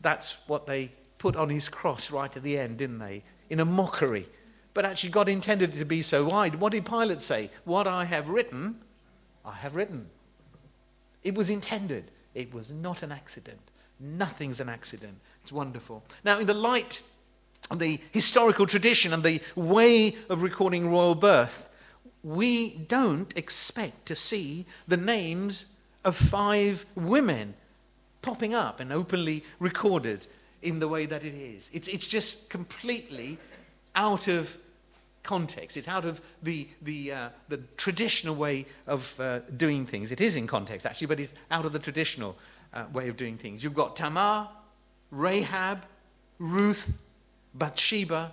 That's 0.00 0.36
what 0.46 0.66
they 0.66 0.92
put 1.18 1.36
on 1.36 1.50
his 1.50 1.68
cross 1.68 2.10
right 2.10 2.34
at 2.34 2.42
the 2.42 2.58
end, 2.58 2.78
didn't 2.78 2.98
they? 2.98 3.22
In 3.50 3.60
a 3.60 3.64
mockery. 3.64 4.26
But 4.74 4.84
actually, 4.84 5.10
God 5.10 5.28
intended 5.28 5.74
it 5.74 5.78
to 5.78 5.84
be 5.84 6.02
so 6.02 6.26
wide. 6.26 6.56
What 6.56 6.72
did 6.72 6.84
Pilate 6.84 7.22
say? 7.22 7.50
What 7.64 7.86
I 7.86 8.04
have 8.04 8.28
written, 8.28 8.80
I 9.44 9.52
have 9.52 9.74
written. 9.74 10.08
It 11.22 11.34
was 11.34 11.50
intended, 11.50 12.10
it 12.34 12.52
was 12.52 12.72
not 12.72 13.02
an 13.02 13.10
accident. 13.10 13.60
Nothing's 13.98 14.60
an 14.60 14.68
accident. 14.68 15.18
It's 15.46 15.52
wonderful. 15.52 16.02
Now, 16.24 16.40
in 16.40 16.48
the 16.48 16.54
light 16.54 17.02
of 17.70 17.78
the 17.78 18.00
historical 18.10 18.66
tradition 18.66 19.12
and 19.12 19.22
the 19.22 19.40
way 19.54 20.16
of 20.28 20.42
recording 20.42 20.90
royal 20.90 21.14
birth, 21.14 21.68
we 22.24 22.70
don't 22.70 23.32
expect 23.36 24.06
to 24.06 24.16
see 24.16 24.66
the 24.88 24.96
names 24.96 25.66
of 26.04 26.16
five 26.16 26.84
women 26.96 27.54
popping 28.22 28.54
up 28.54 28.80
and 28.80 28.92
openly 28.92 29.44
recorded 29.60 30.26
in 30.62 30.80
the 30.80 30.88
way 30.88 31.06
that 31.06 31.22
it 31.22 31.34
is. 31.34 31.70
It's, 31.72 31.86
it's 31.86 32.08
just 32.08 32.50
completely 32.50 33.38
out 33.94 34.26
of 34.26 34.58
context. 35.22 35.76
It's 35.76 35.86
out 35.86 36.04
of 36.04 36.20
the, 36.42 36.66
the, 36.82 37.12
uh, 37.12 37.28
the 37.48 37.58
traditional 37.76 38.34
way 38.34 38.66
of 38.88 39.14
uh, 39.20 39.38
doing 39.56 39.86
things. 39.86 40.10
It 40.10 40.20
is 40.20 40.34
in 40.34 40.48
context, 40.48 40.86
actually, 40.86 41.06
but 41.06 41.20
it's 41.20 41.34
out 41.52 41.64
of 41.64 41.72
the 41.72 41.78
traditional 41.78 42.36
uh, 42.74 42.86
way 42.92 43.08
of 43.08 43.16
doing 43.16 43.38
things. 43.38 43.62
You've 43.62 43.74
got 43.74 43.94
Tamar, 43.94 44.48
Rahab, 45.10 45.84
Ruth, 46.38 46.98
Bathsheba, 47.54 48.32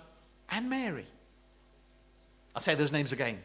and 0.50 0.68
Mary. 0.68 1.06
I'll 2.54 2.62
say 2.62 2.74
those 2.74 2.92
names 2.92 3.12
again, 3.12 3.38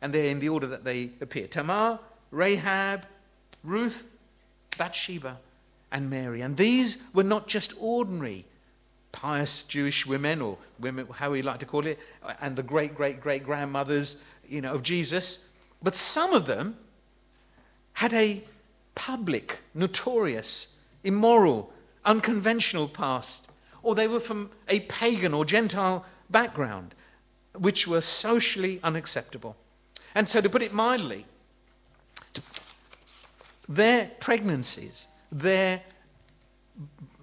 and 0.00 0.12
they're 0.12 0.26
in 0.26 0.40
the 0.40 0.48
order 0.48 0.66
that 0.68 0.84
they 0.84 1.10
appear 1.20 1.46
Tamar, 1.46 1.98
Rahab, 2.30 3.06
Ruth, 3.64 4.06
Bathsheba, 4.78 5.38
and 5.90 6.08
Mary. 6.08 6.40
And 6.40 6.56
these 6.56 6.98
were 7.12 7.24
not 7.24 7.48
just 7.48 7.74
ordinary 7.80 8.44
pious 9.12 9.64
Jewish 9.64 10.06
women, 10.06 10.40
or 10.40 10.56
women, 10.78 11.06
how 11.14 11.30
we 11.30 11.42
like 11.42 11.58
to 11.60 11.66
call 11.66 11.86
it, 11.86 11.98
and 12.40 12.56
the 12.56 12.62
great, 12.62 12.94
great, 12.94 13.20
great 13.20 13.44
grandmothers, 13.44 14.22
you 14.48 14.60
know, 14.60 14.74
of 14.74 14.82
Jesus, 14.82 15.48
but 15.82 15.96
some 15.96 16.32
of 16.32 16.46
them 16.46 16.76
had 17.94 18.12
a 18.12 18.42
public, 18.94 19.60
notorious, 19.74 20.76
immoral, 21.04 21.71
unconventional 22.04 22.88
past, 22.88 23.48
or 23.82 23.94
they 23.94 24.08
were 24.08 24.20
from 24.20 24.50
a 24.68 24.80
pagan 24.80 25.34
or 25.34 25.44
Gentile 25.44 26.04
background, 26.30 26.94
which 27.56 27.86
were 27.86 28.00
socially 28.00 28.80
unacceptable. 28.82 29.56
And 30.14 30.28
so, 30.28 30.40
to 30.40 30.48
put 30.48 30.62
it 30.62 30.72
mildly, 30.72 31.26
their 33.68 34.10
pregnancies, 34.20 35.08
their, 35.30 35.82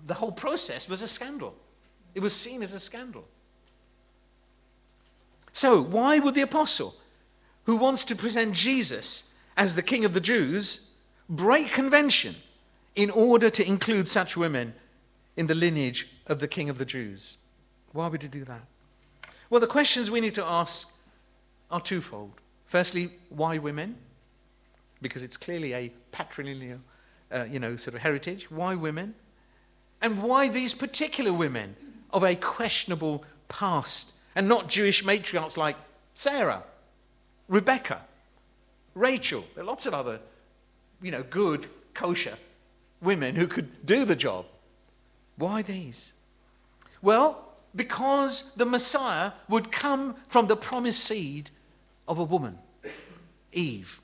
the 0.06 0.16
whole 0.16 0.32
process 0.32 0.90
was 0.90 1.02
a 1.02 1.08
scandal. 1.08 1.56
It 2.16 2.22
was 2.22 2.36
seen 2.36 2.64
as 2.64 2.74
a 2.74 2.80
scandal. 2.80 3.28
So, 5.52 5.82
why 5.82 6.20
would 6.20 6.36
the 6.36 6.42
apostle, 6.42 6.96
who 7.66 7.76
wants 7.76 8.06
to 8.06 8.16
present 8.16 8.54
Jesus 8.54 9.30
as 9.58 9.76
the 9.76 9.84
king 9.84 10.06
of 10.06 10.14
the 10.14 10.22
Jews, 10.22 10.90
break 11.30 11.68
convention 11.68 12.36
in 13.00 13.10
order 13.12 13.50
to 13.50 13.66
include 13.66 14.10
such 14.10 14.36
women 14.36 14.74
in 15.38 15.48
the 15.48 15.56
lineage 15.56 16.10
of 16.28 16.40
the 16.40 16.50
king 16.50 16.68
of 16.70 16.78
the 16.78 16.84
Jews. 16.84 17.38
Why 17.94 18.10
would 18.10 18.22
he 18.22 18.28
do 18.28 18.44
that? 18.44 18.64
Well, 19.50 19.62
the 19.62 19.68
questions 19.68 20.12
we 20.12 20.20
need 20.20 20.36
to 20.36 20.44
ask 20.44 20.94
are 21.72 21.80
twofold. 21.80 22.34
Firstly, 22.66 23.12
why 23.30 23.58
women? 23.58 23.96
Because 25.02 25.24
it's 25.24 25.38
clearly 25.38 25.74
a 25.74 25.94
patrilineal, 26.12 26.80
uh, 27.32 27.46
you 27.50 27.58
know, 27.58 27.78
sort 27.78 27.96
of 27.96 28.02
heritage. 28.02 28.52
Why 28.52 28.76
women? 28.76 29.16
And 30.02 30.22
why 30.22 30.50
these 30.50 30.74
particular 30.74 31.32
women 31.32 31.78
of 32.12 32.26
a 32.26 32.36
questionable 32.36 33.24
past 33.48 34.12
and 34.36 34.50
not 34.50 34.68
Jewish 34.68 35.06
matriarchs 35.06 35.56
like 35.56 35.78
Sarah, 36.16 36.64
Rebecca, 37.48 38.02
Rachel? 38.94 39.46
There 39.56 39.64
are 39.64 39.68
lots 39.68 39.86
of 39.86 39.94
other 39.94 40.20
you 41.02 41.12
know, 41.12 41.24
good, 41.24 41.68
kosher 41.94 42.36
women 43.02 43.36
who 43.36 43.48
could 43.48 43.86
do 43.86 44.06
the 44.06 44.16
job. 44.16 44.46
Why 45.38 45.62
these? 45.62 46.14
Well, 47.02 47.46
because 47.76 48.54
the 48.56 48.66
Messiah 48.66 49.32
would 49.48 49.72
come 49.72 50.16
from 50.28 50.48
the 50.48 50.58
promised 50.58 51.04
seed 51.04 51.52
of 52.08 52.20
a 52.20 52.24
woman, 52.24 52.58
Eve. 53.52 54.02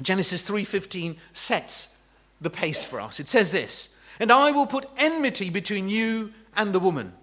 Genesis 0.00 0.42
3:15 0.42 1.16
sets 1.32 1.96
the 2.40 2.50
pace 2.50 2.82
for 2.82 3.00
us. 3.00 3.20
It 3.20 3.28
says 3.28 3.52
this, 3.52 3.96
"And 4.18 4.32
I 4.32 4.50
will 4.50 4.66
put 4.66 4.88
enmity 4.96 5.50
between 5.50 5.88
you 5.88 6.32
and 6.56 6.74
the 6.74 6.80
woman, 6.80 7.14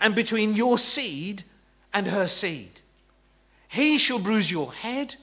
and 0.00 0.14
between 0.14 0.54
your 0.54 0.78
seed 0.78 1.44
and 1.92 2.06
her 2.08 2.26
seed. 2.26 2.80
He 3.68 3.98
shall 3.98 4.18
bruise 4.18 4.50
your 4.50 4.72
head, 4.72 5.16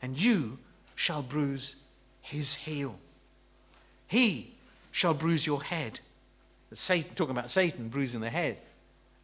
and 0.00 0.18
you 0.18 0.58
shall 0.94 1.22
bruise 1.22 1.76
his 2.20 2.54
heel. 2.54 2.98
He 4.12 4.52
shall 4.90 5.14
bruise 5.14 5.46
your 5.46 5.62
head. 5.62 6.00
Satan, 6.74 7.14
talking 7.14 7.30
about 7.30 7.50
Satan 7.50 7.88
bruising 7.88 8.20
the 8.20 8.28
head. 8.28 8.58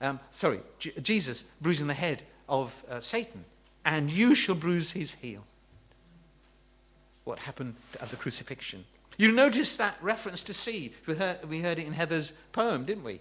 Um, 0.01 0.19
sorry, 0.33 0.61
J- 0.79 0.93
Jesus 1.03 1.45
bruising 1.61 1.89
the 1.89 1.95
head 1.95 2.23
of 2.49 2.83
uh, 2.91 2.99
Satan. 3.01 3.45
and 3.85 4.11
you 4.11 4.35
shall 4.35 4.55
bruise 4.55 4.93
his 4.93 5.13
heel. 5.15 5.45
What 7.25 7.39
happened 7.41 7.75
at 8.01 8.09
the 8.09 8.17
crucifixion? 8.17 8.87
You 9.19 9.31
notice 9.31 9.77
that 9.77 9.97
reference 10.01 10.43
to 10.45 10.55
seed. 10.55 10.95
We 11.07 11.17
heard, 11.17 11.47
we 11.47 11.61
heard 11.61 11.79
it 11.79 11.87
in 11.87 11.93
Heather's 11.93 12.33
poem, 12.53 12.87
didn't 12.87 13.05
we? 13.05 13.21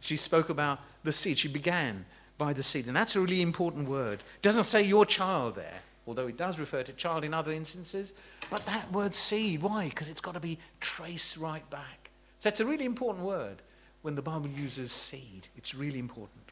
She 0.00 0.16
spoke 0.16 0.48
about 0.48 0.80
the 1.04 1.12
seed. 1.12 1.38
She 1.38 1.48
began 1.48 2.06
by 2.38 2.54
the 2.54 2.62
seed. 2.62 2.86
And 2.86 2.96
that's 2.96 3.16
a 3.16 3.20
really 3.20 3.42
important 3.42 3.86
word. 3.86 4.20
It 4.20 4.42
doesn't 4.42 4.64
say 4.64 4.82
your 4.82 5.04
child 5.04 5.56
there, 5.56 5.80
although 6.06 6.26
it 6.26 6.36
does 6.36 6.58
refer 6.58 6.82
to 6.82 6.92
child 6.92 7.24
in 7.24 7.34
other 7.34 7.52
instances. 7.52 8.12
But 8.50 8.64
that 8.66 8.90
word 8.92 9.14
seed, 9.14 9.62
why? 9.62 9.88
Because 9.88 10.08
it's 10.08 10.20
got 10.20 10.34
to 10.34 10.40
be 10.40 10.58
traced 10.80 11.36
right 11.36 11.68
back. 11.70 12.10
So 12.38 12.48
it's 12.48 12.60
a 12.60 12.66
really 12.66 12.84
important 12.84 13.24
word 13.24 13.62
when 14.02 14.14
the 14.14 14.22
Bible 14.22 14.48
uses 14.48 14.90
seed. 14.92 15.48
It's 15.56 15.74
really 15.74 15.98
important. 15.98 16.42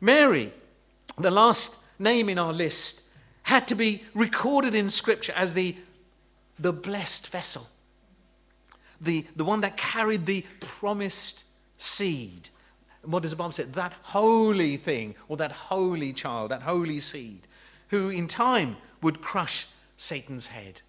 Mary, 0.00 0.52
the 1.18 1.30
last 1.30 1.78
name 1.98 2.28
in 2.28 2.38
our 2.38 2.52
list, 2.52 3.02
had 3.42 3.68
to 3.68 3.74
be 3.74 4.02
recorded 4.14 4.74
in 4.74 4.88
Scripture 4.88 5.32
as 5.36 5.54
the, 5.54 5.76
the 6.58 6.72
blessed 6.72 7.28
vessel, 7.28 7.68
the, 9.00 9.26
the 9.36 9.44
one 9.44 9.60
that 9.60 9.76
carried 9.76 10.26
the 10.26 10.44
promised 10.60 11.44
seed. 11.78 12.50
What 13.02 13.22
does 13.22 13.30
the 13.30 13.36
Bible 13.36 13.52
say? 13.52 13.64
That 13.64 13.94
holy 14.02 14.76
thing, 14.76 15.14
or 15.28 15.36
that 15.38 15.52
holy 15.52 16.12
child, 16.12 16.50
that 16.50 16.62
holy 16.62 17.00
seed, 17.00 17.46
who 17.90 18.08
in 18.08 18.26
time 18.26 18.76
would 19.02 19.20
crush 19.20 19.66
Satan's 19.96 20.48
head. 20.48 20.82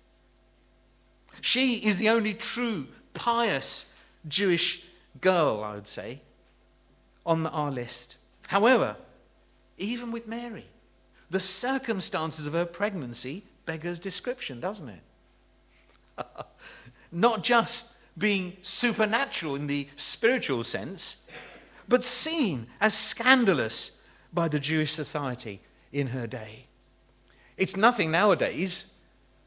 She 1.41 1.75
is 1.75 1.98
the 1.98 2.10
only 2.10 2.34
true, 2.34 2.88
pious 3.13 3.93
Jewish 4.27 4.84
girl, 5.20 5.63
I 5.63 5.75
would 5.75 5.88
say, 5.88 6.22
on 7.25 7.46
our 7.48 7.72
list. 7.72 8.17
However, 8.48 8.96
even 9.77 10.12
with 10.12 10.27
Mary, 10.27 10.65
the 11.29 11.39
circumstances 11.39 12.46
of 12.46 12.53
her 12.53 12.65
pregnancy 12.65 13.43
beggars 13.65 14.00
description, 14.00 14.60
doesn't 14.60 14.89
it? 14.89 16.25
Not 17.12 17.43
just 17.43 17.93
being 18.17 18.58
supernatural 18.62 19.55
in 19.55 19.67
the 19.67 19.88
spiritual 19.96 20.63
sense, 20.63 21.25
but 21.88 22.03
seen 22.03 22.67
as 22.79 22.93
scandalous 22.93 24.01
by 24.34 24.48
the 24.48 24.60
Jewish 24.60 24.91
society 24.91 25.62
in 25.91 26.08
her 26.08 26.27
day. 26.27 26.67
It's 27.62 27.77
nothing 27.77 28.10
nowadays. 28.10 28.88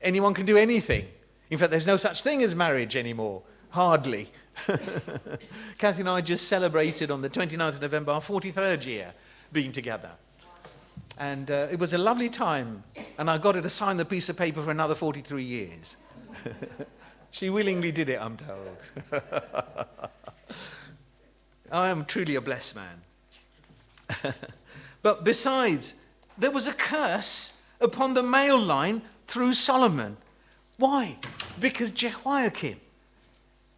Anyone 0.00 0.34
can 0.34 0.46
do 0.46 0.56
anything. 0.56 1.08
In 1.50 1.58
fact, 1.58 1.72
there's 1.72 1.88
no 1.88 1.96
such 1.96 2.22
thing 2.22 2.44
as 2.44 2.54
marriage 2.54 2.94
anymore. 2.94 3.42
Hardly. 3.70 4.30
Kathy 5.78 6.02
and 6.02 6.08
I 6.08 6.20
just 6.20 6.46
celebrated 6.46 7.10
on 7.10 7.22
the 7.22 7.28
29th 7.28 7.70
of 7.70 7.82
November 7.82 8.12
our 8.12 8.20
43rd 8.20 8.86
year 8.86 9.12
being 9.52 9.72
together. 9.72 10.12
And 11.18 11.50
uh, 11.50 11.66
it 11.72 11.80
was 11.80 11.92
a 11.92 11.98
lovely 11.98 12.30
time. 12.30 12.84
And 13.18 13.28
I 13.28 13.36
got 13.36 13.56
her 13.56 13.62
to 13.62 13.68
sign 13.68 13.96
the 13.96 14.04
piece 14.04 14.28
of 14.28 14.36
paper 14.36 14.62
for 14.62 14.70
another 14.70 14.94
43 14.94 15.42
years. 15.42 15.96
she 17.32 17.50
willingly 17.50 17.90
did 17.90 18.08
it, 18.10 18.20
I'm 18.22 18.36
told. 18.36 18.76
I 21.72 21.88
am 21.88 22.04
truly 22.04 22.36
a 22.36 22.40
blessed 22.40 22.76
man. 22.76 24.34
but 25.02 25.24
besides, 25.24 25.94
there 26.38 26.52
was 26.52 26.68
a 26.68 26.72
curse 26.72 27.60
upon 27.80 28.14
the 28.14 28.22
male 28.22 28.58
line 28.58 29.02
through 29.26 29.54
Solomon. 29.54 30.16
Why? 30.76 31.18
Because 31.58 31.90
Jehoiakim, 31.92 32.80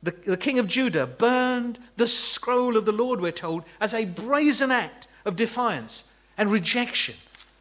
the, 0.02 0.10
the 0.10 0.36
king 0.36 0.58
of 0.58 0.66
Judah, 0.66 1.06
burned 1.06 1.78
the 1.96 2.06
scroll 2.06 2.76
of 2.76 2.84
the 2.84 2.92
Lord, 2.92 3.20
we're 3.20 3.32
told, 3.32 3.64
as 3.80 3.94
a 3.94 4.04
brazen 4.04 4.70
act 4.70 5.08
of 5.24 5.36
defiance 5.36 6.10
and 6.38 6.50
rejection 6.50 7.16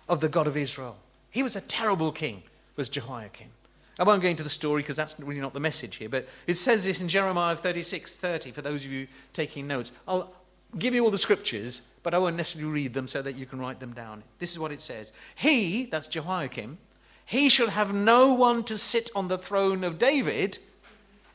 of 0.08 0.22
the 0.22 0.30
God 0.30 0.48
of 0.48 0.56
Israel. 0.56 0.98
He 1.32 1.44
was 1.44 1.56
a 1.56 1.62
terrible 1.62 2.12
king, 2.12 2.44
was 2.76 2.90
Jehoiakim. 2.90 3.50
I 3.98 4.04
won't 4.04 4.22
go 4.22 4.28
into 4.28 4.44
the 4.44 4.50
story 4.50 4.82
because 4.82 4.96
that's 4.96 5.18
really 5.20 5.40
not 5.40 5.54
the 5.54 5.60
message 5.60 5.96
here, 5.96 6.10
but 6.10 6.28
it 6.48 6.56
says 6.56 6.84
this 6.84 7.02
in 7.02 7.08
Jeremiah 7.08 7.56
36 7.56 8.18
30 8.18 8.52
for 8.52 8.62
those 8.62 8.84
of 8.84 8.92
you 8.92 9.08
taking 9.32 9.68
notes. 9.68 9.92
I'll 10.08 10.34
give 10.78 10.94
you 10.94 11.04
all 11.04 11.12
the 11.12 11.18
scriptures, 11.18 11.82
but 12.06 12.14
I 12.14 12.20
won't 12.20 12.36
necessarily 12.38 12.72
read 12.72 12.94
them 12.94 13.08
so 13.08 13.24
that 13.24 13.36
you 13.36 13.48
can 13.48 13.58
write 13.58 13.80
them 13.80 13.92
down. 13.92 14.22
This 14.38 14.52
is 14.52 14.60
what 14.60 14.72
it 14.72 14.80
says 14.80 15.12
He, 15.34 15.86
that's 15.86 16.08
Jehoiakim, 16.08 16.78
he 17.26 17.50
shall 17.50 17.70
have 17.70 17.96
no 17.96 18.36
one 18.36 18.64
to 18.66 18.78
sit 18.78 19.10
on 19.16 19.28
the 19.28 19.40
throne 19.40 19.84
of 19.84 19.98
David, 19.98 20.60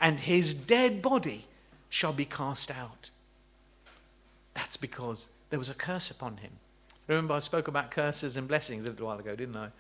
and 0.01 0.21
his 0.21 0.55
dead 0.55 1.03
body 1.03 1.47
shall 1.89 2.13
be 2.13 2.25
cast 2.25 2.71
out. 2.71 3.11
That's 4.55 4.77
because 4.77 5.29
there 5.51 5.59
was 5.59 5.71
a 5.71 5.75
curse 5.75 6.09
upon 6.09 6.37
him. 6.37 6.53
Remember, 7.09 7.35
I 7.35 7.41
spoke 7.41 7.67
about 7.67 7.91
curses 7.91 8.37
and 8.37 8.47
blessings 8.47 8.85
a 8.85 8.91
little 8.91 9.09
while 9.09 9.19
ago, 9.19 9.35
didn't 9.35 9.57
I? 9.57 9.71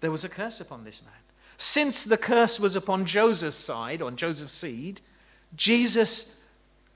There 0.00 0.12
was 0.12 0.22
a 0.22 0.28
curse 0.28 0.60
upon 0.60 0.84
this 0.84 1.02
man. 1.02 1.12
Since 1.56 2.04
the 2.04 2.16
curse 2.16 2.60
was 2.60 2.76
upon 2.76 3.06
Joseph's 3.06 3.58
side, 3.58 4.00
on 4.00 4.14
Joseph's 4.14 4.54
seed, 4.54 5.00
Jesus 5.56 6.36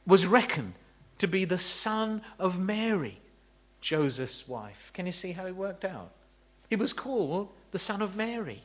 was 0.06 0.26
reckoned 0.26 0.74
to 1.18 1.26
be 1.26 1.44
the 1.44 1.58
son 1.58 2.22
of 2.38 2.58
Mary, 2.58 3.20
Joseph's 3.80 4.46
wife. 4.48 4.90
Can 4.94 5.06
you 5.06 5.12
see 5.12 5.32
how 5.32 5.46
it 5.46 5.56
worked 5.56 5.84
out? 5.84 6.12
He 6.68 6.76
was 6.76 6.92
called 6.92 7.48
the 7.70 7.78
son 7.78 8.02
of 8.02 8.16
Mary 8.16 8.62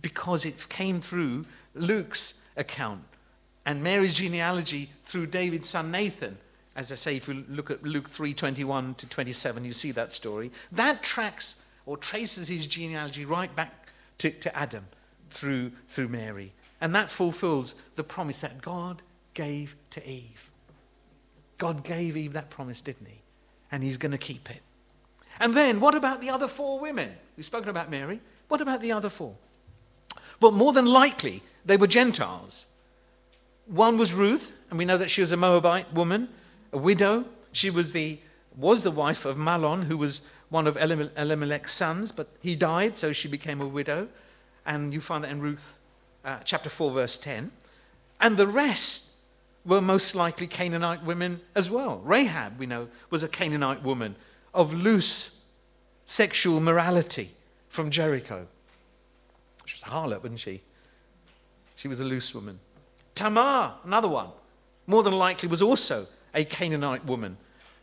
because 0.00 0.44
it 0.44 0.68
came 0.68 1.00
through 1.00 1.46
Luke's 1.74 2.34
account 2.56 3.02
and 3.66 3.82
Mary's 3.82 4.14
genealogy 4.14 4.90
through 5.04 5.26
David's 5.26 5.68
son 5.68 5.90
Nathan. 5.90 6.38
As 6.76 6.92
I 6.92 6.94
say, 6.94 7.16
if 7.16 7.28
you 7.28 7.44
look 7.48 7.70
at 7.70 7.82
Luke 7.82 8.08
3:21 8.08 8.96
to 8.98 9.06
27, 9.06 9.64
you 9.64 9.72
see 9.72 9.90
that 9.92 10.12
story. 10.12 10.52
That 10.70 11.02
tracks 11.02 11.56
or 11.84 11.96
traces 11.96 12.48
his 12.48 12.66
genealogy 12.66 13.24
right 13.24 13.54
back 13.54 13.88
to, 14.18 14.30
to 14.30 14.56
Adam 14.56 14.86
through, 15.30 15.72
through 15.88 16.08
Mary. 16.08 16.52
And 16.80 16.94
that 16.94 17.10
fulfills 17.10 17.74
the 17.96 18.04
promise 18.04 18.42
that 18.42 18.62
God 18.62 19.02
gave 19.34 19.74
to 19.90 20.08
Eve. 20.08 20.50
God 21.58 21.84
gave 21.84 22.16
Eve 22.16 22.32
that 22.32 22.50
promise, 22.50 22.80
didn't 22.80 23.06
he? 23.06 23.20
And 23.70 23.82
he's 23.82 23.98
going 23.98 24.12
to 24.12 24.18
keep 24.18 24.50
it. 24.50 24.62
And 25.40 25.54
then, 25.54 25.80
what 25.80 25.94
about 25.94 26.20
the 26.20 26.30
other 26.30 26.48
four 26.48 26.80
women? 26.80 27.12
We've 27.36 27.46
spoken 27.46 27.68
about 27.68 27.90
Mary. 27.90 28.20
What 28.48 28.60
about 28.60 28.80
the 28.80 28.92
other 28.92 29.10
four? 29.10 29.34
Well, 30.40 30.52
more 30.52 30.72
than 30.72 30.86
likely, 30.86 31.42
they 31.64 31.76
were 31.76 31.86
Gentiles. 31.86 32.66
One 33.66 33.98
was 33.98 34.14
Ruth, 34.14 34.54
and 34.70 34.78
we 34.78 34.84
know 34.84 34.96
that 34.96 35.10
she 35.10 35.20
was 35.20 35.32
a 35.32 35.36
Moabite 35.36 35.92
woman, 35.92 36.28
a 36.72 36.78
widow. 36.78 37.26
She 37.52 37.70
was 37.70 37.92
the, 37.92 38.18
was 38.56 38.82
the 38.82 38.90
wife 38.90 39.24
of 39.24 39.36
Mahlon, 39.36 39.84
who 39.84 39.96
was 39.96 40.22
one 40.48 40.66
of 40.66 40.76
Elimelech's 40.76 41.72
sons, 41.72 42.10
but 42.10 42.28
he 42.40 42.56
died, 42.56 42.96
so 42.96 43.12
she 43.12 43.28
became 43.28 43.60
a 43.60 43.66
widow. 43.66 44.08
And 44.64 44.92
you 44.92 45.00
find 45.00 45.24
that 45.24 45.30
in 45.30 45.40
Ruth 45.40 45.78
uh, 46.24 46.38
chapter 46.44 46.70
4, 46.70 46.92
verse 46.92 47.18
10. 47.18 47.50
And 48.20 48.36
the 48.36 48.46
rest 48.46 49.07
were 49.68 49.82
most 49.82 50.14
likely 50.14 50.46
Canaanite 50.46 51.04
women 51.04 51.40
as 51.54 51.70
well. 51.70 52.00
Rahab, 52.02 52.58
we 52.58 52.64
know, 52.64 52.88
was 53.10 53.22
a 53.22 53.28
Canaanite 53.28 53.82
woman 53.82 54.16
of 54.54 54.72
loose 54.72 55.44
sexual 56.06 56.58
morality 56.58 57.30
from 57.68 57.90
Jericho. 57.90 58.46
She 59.66 59.74
was 59.74 59.82
a 59.82 59.94
harlot, 59.94 60.22
wasn't 60.22 60.40
she? 60.40 60.62
She 61.76 61.86
was 61.86 62.00
a 62.00 62.04
loose 62.04 62.34
woman. 62.34 62.58
Tamar, 63.14 63.74
another 63.84 64.08
one, 64.08 64.30
more 64.86 65.02
than 65.02 65.12
likely 65.18 65.50
was 65.50 65.60
also 65.60 66.06
a 66.34 66.44
Canaanite 66.44 67.04
woman 67.04 67.36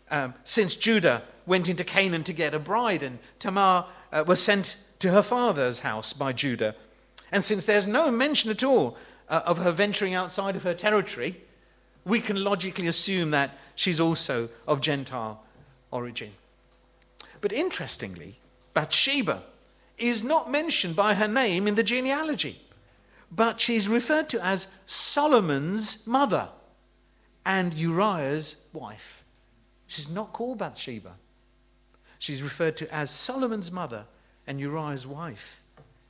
um, 0.09 0.33
since 0.43 0.75
Judah 0.75 1.21
went 1.45 1.69
into 1.69 1.83
Canaan 1.83 2.23
to 2.23 2.33
get 2.33 2.55
a 2.55 2.59
bride, 2.59 3.03
and 3.03 3.19
Tamar 3.37 3.85
uh, 4.11 4.23
was 4.25 4.41
sent 4.41 4.77
to 4.99 5.11
her 5.11 5.21
father's 5.21 5.79
house 5.79 6.13
by 6.13 6.33
Judah. 6.33 6.75
And 7.31 7.43
since 7.43 7.65
there's 7.65 7.85
no 7.85 8.09
mention 8.09 8.49
at 8.49 8.63
all 8.63 8.97
uh, 9.29 9.43
of 9.45 9.59
her 9.59 9.71
venturing 9.71 10.15
outside 10.15 10.55
of 10.55 10.63
her 10.63 10.73
territory, 10.73 11.41
we 12.05 12.19
can 12.19 12.43
logically 12.43 12.87
assume 12.87 13.31
that 13.31 13.57
she's 13.75 13.99
also 13.99 14.49
of 14.67 14.79
Gentile 14.79 15.43
origin. 15.91 16.31
But 17.41 17.51
interestingly, 17.51 18.39
Bathsheba 18.73 19.43
is 19.97 20.23
not 20.23 20.51
mentioned 20.51 20.95
by 20.95 21.15
her 21.15 21.27
name 21.27 21.67
in 21.67 21.75
the 21.75 21.83
genealogy, 21.83 22.61
but 23.31 23.59
she's 23.59 23.87
referred 23.87 24.29
to 24.29 24.45
as 24.45 24.67
Solomon's 24.85 26.05
mother 26.05 26.49
and 27.45 27.73
Uriah's 27.73 28.55
wife. 28.73 29.23
She's 29.87 30.09
not 30.09 30.33
called 30.33 30.57
Bathsheba. 30.57 31.13
She's 32.19 32.41
referred 32.41 32.77
to 32.77 32.93
as 32.93 33.11
Solomon's 33.11 33.71
mother 33.71 34.05
and 34.47 34.59
Uriah's 34.59 35.05
wife. 35.05 35.61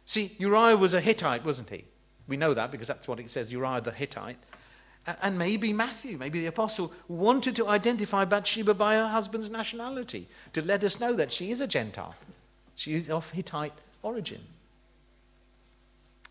See, 0.06 0.36
Uriah 0.38 0.78
was 0.78 0.94
a 0.94 1.02
Hittite, 1.02 1.46
wasn't 1.46 1.70
he? 1.70 1.86
We 2.28 2.38
know 2.38 2.54
that 2.54 2.72
because 2.72 2.88
that's 2.88 3.08
what 3.08 3.20
it 3.20 3.30
says 3.30 3.52
Uriah 3.52 3.82
the 3.82 3.92
Hittite. 3.92 4.38
And 5.22 5.38
maybe 5.38 5.72
Matthew, 5.72 6.18
maybe 6.18 6.40
the 6.40 6.48
apostle, 6.48 6.92
wanted 7.08 7.56
to 7.58 7.68
identify 7.68 8.26
Bathsheba 8.26 8.74
by 8.74 8.96
her 8.96 9.08
husband's 9.08 9.52
nationality 9.52 10.28
to 10.54 10.64
let 10.64 10.84
us 10.84 11.00
know 11.00 11.14
that 11.14 11.32
she 11.32 11.52
is 11.52 11.62
a 11.62 11.68
Gentile. 11.68 12.16
She 12.74 12.96
is 12.96 13.10
of 13.10 13.30
Hittite 13.30 13.74
origin. 14.02 14.42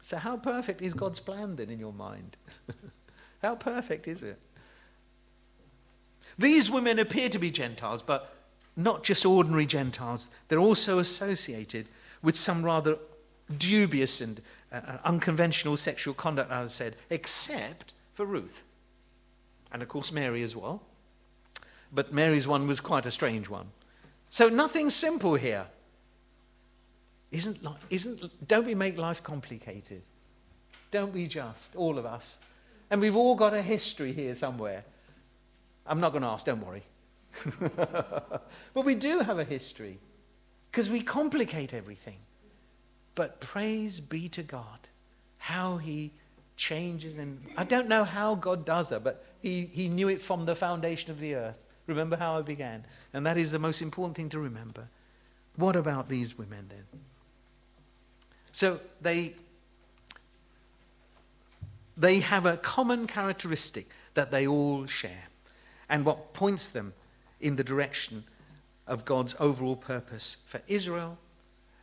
So, 0.03 0.17
how 0.19 0.37
perfect 0.37 0.83
is 0.83 0.93
God's 0.93 1.21
plan 1.21 1.57
then 1.57 1.71
in 1.71 1.79
your 1.79 1.93
mind? 1.93 2.37
how 3.43 3.55
perfect 3.55 4.09
is 4.09 4.23
it? 4.23 4.39
These 6.39 6.71
women 6.71 6.99
appear 6.99 7.29
to 7.29 7.39
be 7.39 7.51
Gentiles, 7.51 8.03
but 8.03 8.35
not 8.77 9.05
just 9.05 9.25
ordinary 9.25 9.67
Gentiles, 9.67 10.31
they're 10.49 10.59
also 10.59 10.99
associated 10.99 11.89
with 12.23 12.37
some 12.37 12.65
rather 12.65 12.99
dubious 13.57 14.21
and 14.21 14.41
uh, 14.73 14.99
unconventional 15.05 15.77
sexual 15.77 16.15
conduct, 16.15 16.51
as 16.51 16.69
I 16.69 16.73
said, 16.73 16.97
except 17.11 17.95
for 18.15 18.25
Ruth. 18.25 18.65
And 19.71 19.83
of 19.83 19.89
course, 19.89 20.11
Mary 20.13 20.43
as 20.43 20.57
well. 20.57 20.83
But 21.93 22.13
Mary's 22.13 22.47
one 22.47 22.67
was 22.67 22.81
quite 22.81 23.07
a 23.07 23.11
strange 23.11 23.49
one. 23.49 23.67
So 24.31 24.49
nothing 24.49 24.91
simple 24.91 25.35
here. 25.35 25.67
Isn't, 27.31 27.59
isn't, 27.91 28.49
don't 28.49 28.67
we 28.67 28.75
make 28.75 28.97
life 28.97 29.23
complicated? 29.23 30.03
Don't 30.91 31.13
we 31.13 31.27
just, 31.27 31.75
all 31.75 31.99
of 31.99 32.07
us? 32.07 32.39
And 32.91 33.01
we've 33.01 33.17
all 33.17 33.35
got 33.35 33.55
a 33.55 33.63
history 33.63 34.13
here 34.13 34.35
somewhere. 34.35 34.85
I'm 35.87 36.01
not 36.01 36.13
going 36.13 36.23
to 36.23 36.29
ask, 36.29 36.47
don't 36.47 36.65
worry. 36.65 36.83
but 37.77 38.85
we 38.85 38.95
do 38.95 39.19
have 39.21 39.39
a 39.39 39.45
history 39.45 39.99
because 40.71 40.89
we 40.89 41.01
complicate 41.01 41.75
everything. 41.75 42.19
But 43.15 43.41
praise 43.41 44.01
be 44.01 44.29
to 44.31 44.43
God, 44.43 44.89
how 45.39 45.77
He 45.77 46.13
changes. 46.57 47.17
And 47.17 47.41
I 47.57 47.65
don't 47.65 47.89
know 47.89 48.05
how 48.05 48.35
God 48.35 48.65
does 48.65 48.93
it, 48.93 49.03
but 49.05 49.25
he, 49.41 49.67
he 49.67 49.89
knew 49.89 50.09
it 50.09 50.21
from 50.21 50.47
the 50.47 50.55
foundation 50.55 51.11
of 51.11 51.21
the 51.21 51.35
earth. 51.35 51.59
Remember 51.87 52.17
how 52.17 52.39
I 52.39 52.43
began? 52.43 52.85
And 53.13 53.27
that 53.27 53.37
is 53.37 53.51
the 53.51 53.59
most 53.59 53.83
important 53.83 54.17
thing 54.17 54.29
to 54.31 54.39
remember. 54.39 54.89
What 55.57 55.77
about 55.77 56.09
these 56.09 56.37
women 56.39 56.67
then? 56.69 57.01
So 58.53 58.81
they, 59.01 59.35
they 61.97 62.21
have 62.21 62.47
a 62.47 62.57
common 62.57 63.07
characteristic 63.07 63.91
that 64.15 64.31
they 64.31 64.47
all 64.47 64.87
share, 64.87 65.25
and 65.89 66.05
what 66.05 66.33
points 66.33 66.69
them 66.69 66.95
in 67.41 67.57
the 67.57 67.65
direction 67.65 68.25
of 68.87 69.05
God's 69.05 69.35
overall 69.41 69.77
purpose 69.77 70.37
for 70.47 70.61
Israel 70.69 71.19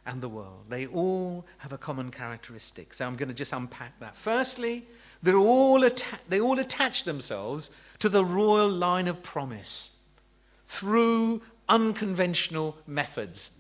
and 0.06 0.22
the 0.22 0.30
world. 0.30 0.66
They 0.70 0.88
all 0.88 1.46
have 1.60 1.74
a 1.74 1.78
common 1.78 2.12
characteristic. 2.12 2.94
So 2.94 3.06
I'm 3.06 3.16
going 3.16 3.30
to 3.30 3.36
just 3.36 3.54
unpack 3.54 4.00
that. 4.00 4.16
Firstly, 4.16 4.86
they're 5.22 5.38
all 5.38 5.84
atta- 5.86 6.20
they 6.28 6.40
all 6.40 6.60
attach 6.60 7.04
themselves 7.04 7.70
to 8.00 8.10
the 8.10 8.26
royal 8.26 8.70
line 8.70 9.08
of 9.08 9.22
promise 9.22 10.00
through 10.66 11.42
unconventional 11.70 12.78
methods. 12.88 13.52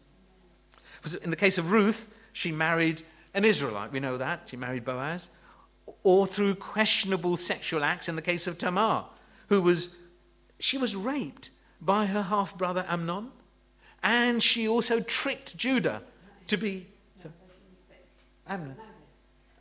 In 1.23 1.29
the 1.29 1.35
case 1.35 1.57
of 1.57 1.71
Ruth, 1.71 2.13
she 2.33 2.51
married 2.51 3.03
an 3.33 3.45
Israelite, 3.45 3.91
we 3.91 3.99
know 3.99 4.17
that. 4.17 4.47
She 4.47 4.57
married 4.57 4.83
Boaz. 4.83 5.29
Or 6.03 6.27
through 6.27 6.55
questionable 6.55 7.37
sexual 7.37 7.83
acts 7.83 8.09
in 8.09 8.15
the 8.15 8.21
case 8.21 8.47
of 8.47 8.57
Tamar, 8.57 9.05
who 9.47 9.61
was, 9.61 9.97
she 10.59 10.77
was 10.77 10.95
raped 10.95 11.49
by 11.79 12.07
her 12.07 12.23
half 12.23 12.57
brother 12.57 12.85
Amnon. 12.87 13.29
And 14.03 14.41
she 14.41 14.67
also 14.67 14.99
tricked 14.99 15.55
Judah 15.55 16.01
to 16.47 16.57
be. 16.57 16.87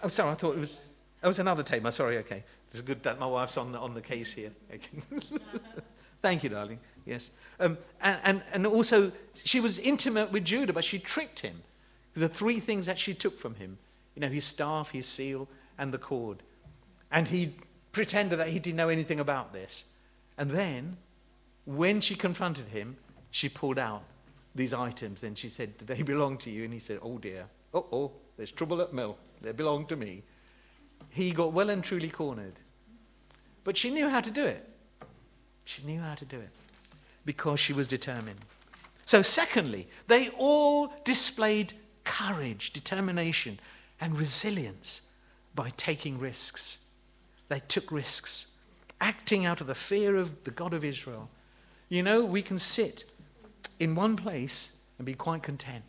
Oh, 0.02 0.08
sorry, 0.08 0.30
I 0.30 0.34
thought 0.34 0.56
it 0.56 0.60
was. 0.60 0.94
Oh, 1.22 1.26
it 1.26 1.28
was 1.28 1.38
another 1.38 1.62
Tamar. 1.62 1.90
Sorry, 1.90 2.18
okay. 2.18 2.42
It's 2.68 2.78
a 2.78 2.82
good 2.82 3.02
that 3.02 3.18
my 3.18 3.26
wife's 3.26 3.56
on 3.56 3.72
the, 3.72 3.78
on 3.78 3.94
the 3.94 4.00
case 4.00 4.32
here. 4.32 4.52
Thank 6.22 6.44
you, 6.44 6.50
darling. 6.50 6.78
Yes. 7.04 7.30
Um, 7.58 7.76
and, 8.00 8.20
and, 8.24 8.42
and 8.52 8.66
also, 8.66 9.12
she 9.44 9.60
was 9.60 9.78
intimate 9.78 10.32
with 10.32 10.44
Judah, 10.44 10.72
but 10.72 10.84
she 10.84 10.98
tricked 10.98 11.40
him. 11.40 11.62
The 12.14 12.28
three 12.28 12.60
things 12.60 12.86
that 12.86 12.98
she 12.98 13.12
took 13.12 13.38
from 13.38 13.54
him 13.56 13.78
you 14.14 14.20
know, 14.20 14.28
his 14.28 14.44
staff, 14.44 14.90
his 14.90 15.06
seal, 15.06 15.48
and 15.78 15.92
the 15.92 15.98
cord. 15.98 16.42
And 17.10 17.26
he 17.28 17.54
pretended 17.92 18.38
that 18.38 18.48
he 18.48 18.58
didn't 18.58 18.76
know 18.76 18.88
anything 18.88 19.20
about 19.20 19.52
this. 19.52 19.86
And 20.36 20.50
then, 20.50 20.96
when 21.64 22.00
she 22.00 22.14
confronted 22.14 22.68
him, 22.68 22.96
she 23.30 23.48
pulled 23.48 23.78
out 23.78 24.02
these 24.54 24.74
items 24.74 25.22
and 25.22 25.36
she 25.36 25.48
said, 25.48 25.76
Do 25.78 25.84
they 25.84 26.02
belong 26.02 26.38
to 26.38 26.50
you? 26.50 26.64
And 26.64 26.72
he 26.72 26.78
said, 26.78 26.98
Oh 27.02 27.18
dear. 27.18 27.46
Oh, 27.72 27.86
oh, 27.92 28.12
there's 28.36 28.50
trouble 28.50 28.80
at 28.80 28.92
mill. 28.92 29.16
They 29.42 29.52
belong 29.52 29.86
to 29.86 29.96
me. 29.96 30.22
He 31.10 31.30
got 31.32 31.52
well 31.52 31.70
and 31.70 31.82
truly 31.82 32.08
cornered. 32.08 32.60
But 33.64 33.76
she 33.76 33.90
knew 33.90 34.08
how 34.08 34.20
to 34.20 34.30
do 34.30 34.44
it. 34.44 34.68
She 35.64 35.82
knew 35.84 36.00
how 36.00 36.14
to 36.14 36.24
do 36.24 36.36
it 36.36 36.50
because 37.24 37.60
she 37.60 37.72
was 37.72 37.86
determined. 37.86 38.40
So, 39.06 39.22
secondly, 39.22 39.88
they 40.08 40.28
all 40.30 40.92
displayed 41.04 41.74
courage, 42.04 42.72
determination, 42.72 43.58
and 44.00 44.18
resilience 44.18 45.02
by 45.54 45.70
taking 45.76 46.18
risks. 46.18 46.78
They 47.48 47.60
took 47.60 47.90
risks, 47.90 48.46
acting 49.00 49.44
out 49.44 49.60
of 49.60 49.66
the 49.66 49.74
fear 49.74 50.16
of 50.16 50.44
the 50.44 50.50
God 50.50 50.72
of 50.72 50.84
Israel. 50.84 51.28
You 51.88 52.02
know, 52.02 52.24
we 52.24 52.42
can 52.42 52.58
sit 52.58 53.04
in 53.80 53.94
one 53.94 54.14
place 54.14 54.72
and 54.98 55.06
be 55.06 55.14
quite 55.14 55.42
content. 55.42 55.82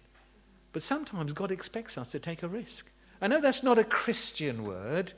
But 0.73 0.82
sometimes 0.82 1.34
God 1.34 1.51
expects 1.51 1.97
us 1.97 2.12
to 2.12 2.19
take 2.19 2.41
a 2.41 2.47
risk. 2.47 2.89
I 3.21 3.27
know 3.27 3.41
that's 3.41 3.62
not 3.62 3.77
a 3.77 3.84
Christian 3.84 4.63
word, 4.63 5.13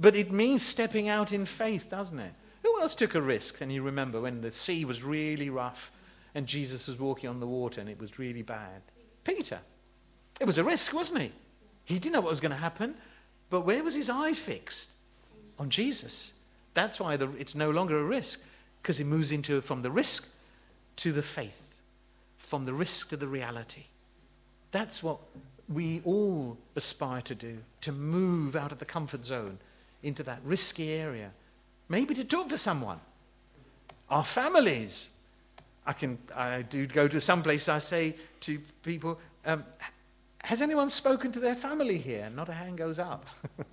but 0.00 0.16
it 0.16 0.32
means 0.32 0.62
stepping 0.62 1.08
out 1.08 1.32
in 1.32 1.44
faith, 1.44 1.88
doesn't 1.90 2.18
it? 2.18 2.32
Who 2.62 2.80
else 2.80 2.94
took 2.94 3.14
a 3.14 3.20
risk? 3.20 3.60
And 3.60 3.70
you 3.70 3.82
remember 3.82 4.20
when 4.20 4.40
the 4.40 4.50
sea 4.50 4.84
was 4.84 5.04
really 5.04 5.50
rough 5.50 5.92
and 6.34 6.46
Jesus 6.46 6.88
was 6.88 6.98
walking 6.98 7.28
on 7.28 7.38
the 7.38 7.46
water 7.46 7.80
and 7.80 7.90
it 7.90 8.00
was 8.00 8.18
really 8.18 8.42
bad? 8.42 8.82
Peter. 9.22 9.60
It 10.40 10.46
was 10.46 10.56
a 10.56 10.64
risk, 10.64 10.94
wasn't 10.94 11.20
he? 11.20 11.32
He 11.84 11.98
didn't 11.98 12.14
know 12.14 12.20
what 12.22 12.30
was 12.30 12.40
going 12.40 12.50
to 12.50 12.56
happen, 12.56 12.94
but 13.50 13.62
where 13.62 13.84
was 13.84 13.94
his 13.94 14.08
eye 14.08 14.32
fixed? 14.32 14.92
On 15.58 15.68
Jesus. 15.68 16.32
That's 16.72 16.98
why 16.98 17.18
the, 17.18 17.28
it's 17.38 17.54
no 17.54 17.70
longer 17.70 17.98
a 17.98 18.04
risk, 18.04 18.42
because 18.80 18.96
he 18.96 19.04
moves 19.04 19.32
into 19.32 19.60
from 19.60 19.82
the 19.82 19.90
risk 19.90 20.34
to 20.96 21.12
the 21.12 21.22
faith 21.22 21.69
from 22.50 22.64
the 22.64 22.74
risk 22.74 23.10
to 23.10 23.16
the 23.16 23.28
reality. 23.28 23.84
That's 24.72 25.04
what 25.04 25.18
we 25.72 26.02
all 26.04 26.58
aspire 26.74 27.22
to 27.22 27.34
do 27.36 27.58
to 27.82 27.92
move 27.92 28.56
out 28.56 28.72
of 28.72 28.80
the 28.80 28.84
comfort 28.84 29.24
zone 29.24 29.58
into 30.02 30.24
that 30.24 30.40
risky 30.44 30.90
area. 30.90 31.30
Maybe 31.88 32.12
to 32.12 32.24
talk 32.24 32.48
to 32.48 32.58
someone. 32.58 32.98
Our 34.10 34.24
families. 34.24 35.10
I, 35.86 35.92
can, 35.92 36.18
I 36.34 36.62
do 36.62 36.88
go 36.88 37.06
to 37.06 37.20
some 37.20 37.40
place, 37.44 37.68
I 37.68 37.78
say 37.78 38.16
to 38.40 38.58
people, 38.82 39.20
um, 39.46 39.64
has 40.42 40.60
anyone 40.60 40.88
spoken 40.88 41.30
to 41.30 41.38
their 41.38 41.54
family 41.54 41.98
here? 41.98 42.28
Not 42.34 42.48
a 42.48 42.52
hand 42.52 42.76
goes 42.78 42.98
up. 42.98 43.26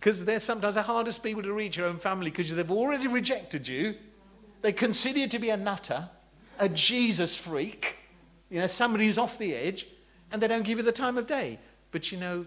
Because 0.00 0.24
they're 0.24 0.40
sometimes 0.40 0.74
the 0.74 0.82
hardest 0.82 1.22
people 1.22 1.42
to 1.42 1.52
reach 1.52 1.76
your 1.76 1.86
own 1.86 1.98
family 1.98 2.30
because 2.30 2.52
they've 2.52 2.70
already 2.70 3.06
rejected 3.06 3.66
you. 3.68 3.94
They 4.60 4.72
consider 4.72 5.20
you 5.20 5.28
to 5.28 5.38
be 5.38 5.50
a 5.50 5.56
nutter 5.56 6.08
a 6.58 6.68
Jesus 6.68 7.34
freak, 7.36 7.96
you 8.50 8.60
know, 8.60 8.66
somebody 8.66 9.06
who's 9.06 9.18
off 9.18 9.38
the 9.38 9.54
edge, 9.54 9.86
and 10.30 10.42
they 10.42 10.48
don't 10.48 10.64
give 10.64 10.78
you 10.78 10.84
the 10.84 10.92
time 10.92 11.18
of 11.18 11.26
day. 11.26 11.58
But 11.90 12.10
you 12.10 12.18
know, 12.18 12.46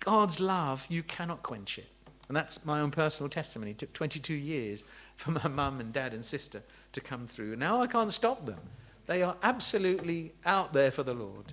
God's 0.00 0.40
love, 0.40 0.86
you 0.88 1.02
cannot 1.02 1.42
quench 1.42 1.78
it. 1.78 1.88
And 2.28 2.36
that's 2.36 2.64
my 2.64 2.80
own 2.80 2.90
personal 2.90 3.28
testimony. 3.28 3.72
It 3.72 3.78
took 3.78 3.92
22 3.92 4.34
years 4.34 4.84
for 5.16 5.30
my 5.32 5.48
mum 5.48 5.80
and 5.80 5.92
dad 5.92 6.12
and 6.12 6.24
sister 6.24 6.62
to 6.92 7.00
come 7.00 7.26
through. 7.26 7.56
Now 7.56 7.82
I 7.82 7.86
can't 7.86 8.12
stop 8.12 8.46
them. 8.46 8.58
They 9.06 9.22
are 9.22 9.36
absolutely 9.42 10.32
out 10.44 10.72
there 10.72 10.90
for 10.90 11.02
the 11.02 11.14
Lord. 11.14 11.52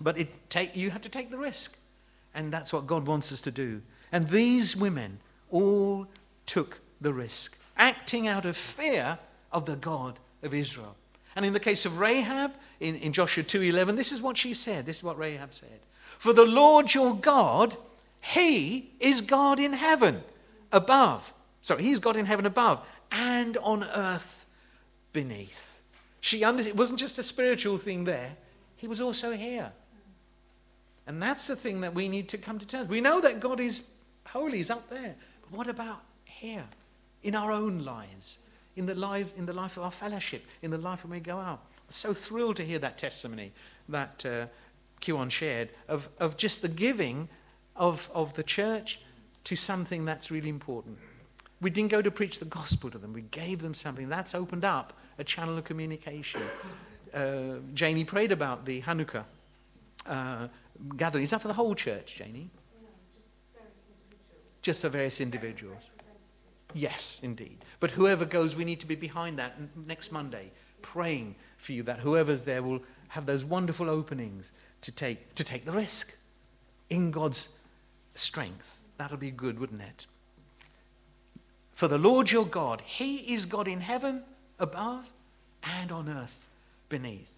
But 0.00 0.18
it 0.18 0.50
take, 0.50 0.76
you 0.76 0.90
have 0.90 1.02
to 1.02 1.08
take 1.08 1.30
the 1.30 1.38
risk. 1.38 1.78
And 2.34 2.52
that's 2.52 2.72
what 2.72 2.86
God 2.86 3.06
wants 3.06 3.30
us 3.30 3.40
to 3.42 3.52
do. 3.52 3.82
And 4.10 4.28
these 4.28 4.76
women 4.76 5.18
all 5.50 6.08
took 6.46 6.80
the 7.00 7.12
risk, 7.12 7.56
acting 7.76 8.26
out 8.26 8.44
of 8.44 8.56
fear 8.56 9.18
of 9.52 9.66
the 9.66 9.76
God 9.76 10.18
of 10.44 10.54
Israel. 10.54 10.96
And 11.36 11.44
in 11.44 11.52
the 11.52 11.60
case 11.60 11.84
of 11.84 11.98
Rahab, 11.98 12.52
in, 12.80 12.96
in 12.96 13.12
Joshua 13.12 13.42
2.11, 13.42 13.96
this 13.96 14.12
is 14.12 14.22
what 14.22 14.36
she 14.36 14.54
said. 14.54 14.86
This 14.86 14.98
is 14.98 15.02
what 15.02 15.18
Rahab 15.18 15.52
said. 15.52 15.80
For 16.18 16.32
the 16.32 16.44
Lord 16.44 16.94
your 16.94 17.14
God, 17.14 17.76
he 18.20 18.92
is 19.00 19.20
God 19.20 19.58
in 19.58 19.72
heaven 19.72 20.22
above. 20.72 21.32
Sorry, 21.60 21.82
he's 21.82 21.98
God 21.98 22.16
in 22.16 22.26
heaven 22.26 22.46
above 22.46 22.80
and 23.10 23.56
on 23.58 23.84
earth 23.84 24.46
beneath. 25.12 25.78
She 26.20 26.44
understood, 26.44 26.74
it 26.74 26.76
wasn't 26.76 27.00
just 27.00 27.18
a 27.18 27.22
spiritual 27.22 27.78
thing 27.78 28.04
there, 28.04 28.36
he 28.76 28.86
was 28.86 29.00
also 29.00 29.32
here. 29.32 29.72
And 31.06 31.22
that's 31.22 31.46
the 31.46 31.56
thing 31.56 31.82
that 31.82 31.94
we 31.94 32.08
need 32.08 32.28
to 32.30 32.38
come 32.38 32.58
to 32.58 32.66
terms. 32.66 32.88
We 32.88 33.00
know 33.00 33.20
that 33.20 33.40
God 33.40 33.60
is 33.60 33.88
holy, 34.26 34.58
he's 34.58 34.70
up 34.70 34.88
there. 34.88 35.14
But 35.42 35.56
what 35.56 35.68
about 35.68 36.00
here, 36.24 36.64
in 37.22 37.34
our 37.34 37.52
own 37.52 37.84
lives? 37.84 38.38
In 38.76 38.86
the, 38.86 38.94
life, 38.94 39.36
in 39.36 39.46
the 39.46 39.52
life 39.52 39.76
of 39.76 39.84
our 39.84 39.90
fellowship, 39.90 40.44
in 40.62 40.70
the 40.70 40.78
life 40.78 41.04
when 41.04 41.10
we 41.10 41.20
go 41.20 41.38
out. 41.38 41.60
I'm 41.88 41.92
so 41.92 42.12
thrilled 42.14 42.56
to 42.56 42.64
hear 42.64 42.78
that 42.80 42.98
testimony 42.98 43.52
that 43.88 44.24
uh, 44.26 44.46
Kiwan 45.00 45.30
shared 45.30 45.70
of, 45.88 46.08
of 46.18 46.36
just 46.36 46.62
the 46.62 46.68
giving 46.68 47.28
of, 47.76 48.10
of 48.14 48.34
the 48.34 48.42
church 48.42 49.00
to 49.44 49.56
something 49.56 50.04
that's 50.04 50.30
really 50.30 50.48
important. 50.48 50.98
We 51.60 51.70
didn't 51.70 51.90
go 51.90 52.02
to 52.02 52.10
preach 52.10 52.38
the 52.38 52.44
gospel 52.46 52.90
to 52.90 52.98
them, 52.98 53.12
we 53.12 53.22
gave 53.22 53.62
them 53.62 53.74
something. 53.74 54.08
That's 54.08 54.34
opened 54.34 54.64
up 54.64 54.92
a 55.18 55.24
channel 55.24 55.56
of 55.56 55.64
communication. 55.64 56.42
Uh, 57.12 57.58
Janie 57.74 58.04
prayed 58.04 58.32
about 58.32 58.64
the 58.64 58.82
Hanukkah 58.82 59.24
uh, 60.06 60.48
gathering. 60.96 61.24
Is 61.24 61.30
that 61.30 61.40
for 61.40 61.48
the 61.48 61.54
whole 61.54 61.74
church, 61.74 62.16
Janie? 62.16 62.50
just 64.64 64.80
for 64.80 64.88
various 64.88 65.20
individuals. 65.20 65.90
Yes, 66.74 67.20
indeed. 67.22 67.64
But 67.80 67.92
whoever 67.92 68.24
goes, 68.24 68.56
we 68.56 68.64
need 68.64 68.80
to 68.80 68.86
be 68.86 68.96
behind 68.96 69.38
that 69.38 69.54
next 69.86 70.12
Monday. 70.12 70.50
praying 70.84 71.34
for 71.56 71.72
you 71.72 71.82
that 71.82 72.00
whoever's 72.00 72.44
there 72.44 72.62
will 72.62 72.80
have 73.08 73.24
those 73.24 73.42
wonderful 73.42 73.88
openings 73.88 74.52
to 74.82 74.92
take, 74.92 75.34
to 75.34 75.42
take 75.42 75.64
the 75.64 75.72
risk 75.72 76.14
in 76.90 77.10
God's 77.10 77.48
strength. 78.14 78.80
That'll 78.98 79.16
be 79.16 79.30
good, 79.30 79.58
wouldn't 79.58 79.80
it? 79.80 80.06
For 81.72 81.88
the 81.88 81.98
Lord 81.98 82.30
your 82.30 82.46
God, 82.46 82.82
He 82.84 83.16
is 83.34 83.46
God 83.46 83.66
in 83.66 83.80
heaven 83.80 84.22
above 84.60 85.10
and 85.62 85.90
on 85.90 86.08
earth 86.08 86.46
beneath. 86.88 87.32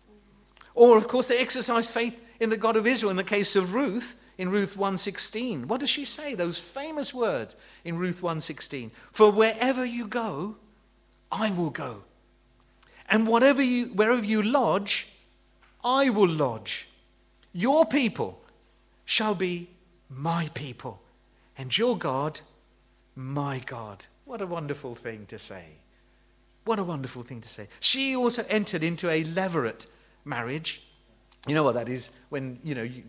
Or, 0.74 0.98
of 0.98 1.08
course, 1.08 1.28
they 1.28 1.38
exercise 1.38 1.88
faith 1.88 2.20
in 2.40 2.50
the 2.50 2.56
God 2.56 2.76
of 2.76 2.86
Israel 2.86 3.10
in 3.10 3.16
the 3.16 3.24
case 3.24 3.54
of 3.56 3.74
Ruth 3.74 4.14
in 4.38 4.50
Ruth 4.50 4.76
1:16. 4.76 5.66
What 5.66 5.80
does 5.80 5.90
she 5.90 6.04
say? 6.04 6.34
Those 6.34 6.58
famous 6.58 7.14
words 7.14 7.56
in 7.84 7.98
Ruth 7.98 8.22
1:16. 8.22 8.90
For 9.12 9.30
wherever 9.30 9.84
you 9.84 10.06
go, 10.06 10.56
I 11.30 11.50
will 11.50 11.70
go. 11.70 12.04
And 13.08 13.26
whatever 13.26 13.62
you 13.62 13.86
wherever 13.86 14.24
you 14.24 14.42
lodge, 14.42 15.08
I 15.84 16.10
will 16.10 16.28
lodge. 16.28 16.88
Your 17.52 17.86
people 17.86 18.42
shall 19.04 19.34
be 19.34 19.70
my 20.08 20.50
people, 20.54 21.00
and 21.56 21.76
your 21.76 21.96
God 21.96 22.40
my 23.14 23.60
God. 23.60 24.04
What 24.24 24.42
a 24.42 24.46
wonderful 24.46 24.94
thing 24.94 25.26
to 25.26 25.38
say. 25.38 25.64
What 26.64 26.80
a 26.80 26.84
wonderful 26.84 27.22
thing 27.22 27.40
to 27.40 27.48
say. 27.48 27.68
She 27.80 28.16
also 28.16 28.44
entered 28.48 28.82
into 28.82 29.08
a 29.08 29.22
levirate 29.24 29.86
marriage. 30.24 30.82
You 31.46 31.54
know 31.54 31.62
what 31.62 31.76
that 31.76 31.88
is? 31.88 32.10
When, 32.28 32.58
you 32.64 32.74
know, 32.74 32.82
you, 32.82 33.04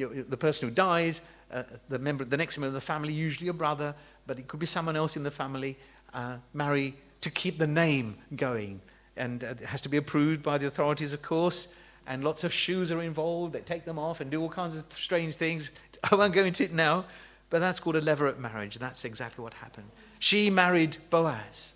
you, 0.00 0.26
the 0.28 0.36
person 0.36 0.68
who 0.68 0.74
dies, 0.74 1.22
uh, 1.52 1.62
the, 1.88 1.98
member, 1.98 2.24
the 2.24 2.36
next 2.36 2.58
member 2.58 2.68
of 2.68 2.74
the 2.74 2.80
family, 2.80 3.12
usually 3.12 3.48
a 3.48 3.52
brother, 3.52 3.94
but 4.26 4.38
it 4.38 4.48
could 4.48 4.60
be 4.60 4.66
someone 4.66 4.96
else 4.96 5.16
in 5.16 5.22
the 5.22 5.30
family, 5.30 5.76
uh, 6.14 6.36
marry 6.54 6.94
to 7.20 7.30
keep 7.30 7.58
the 7.58 7.66
name 7.66 8.16
going. 8.36 8.80
And 9.16 9.44
uh, 9.44 9.48
it 9.48 9.60
has 9.60 9.82
to 9.82 9.88
be 9.88 9.96
approved 9.96 10.42
by 10.42 10.58
the 10.58 10.66
authorities, 10.66 11.12
of 11.12 11.22
course. 11.22 11.68
And 12.06 12.24
lots 12.24 12.44
of 12.44 12.52
shoes 12.52 12.90
are 12.90 13.02
involved. 13.02 13.52
They 13.52 13.60
take 13.60 13.84
them 13.84 13.98
off 13.98 14.20
and 14.20 14.30
do 14.30 14.40
all 14.40 14.48
kinds 14.48 14.76
of 14.76 14.84
strange 14.90 15.34
things. 15.34 15.70
I 16.10 16.14
won't 16.14 16.32
go 16.32 16.44
into 16.44 16.64
it 16.64 16.72
now, 16.72 17.04
but 17.50 17.58
that's 17.58 17.80
called 17.80 17.96
a 17.96 18.00
levirate 18.00 18.38
marriage. 18.38 18.78
That's 18.78 19.04
exactly 19.04 19.42
what 19.42 19.54
happened. 19.54 19.88
She 20.18 20.50
married 20.50 20.96
Boaz 21.10 21.74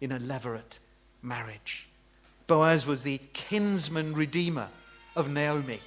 in 0.00 0.12
a 0.12 0.18
levirate 0.18 0.78
marriage. 1.22 1.88
Boaz 2.46 2.86
was 2.86 3.02
the 3.02 3.20
kinsman 3.32 4.12
redeemer 4.12 4.68
of 5.16 5.30
Naomi. 5.30 5.80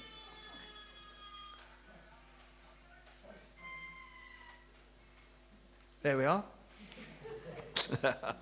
There 6.07 6.17
we 6.17 6.23
are. 6.23 6.43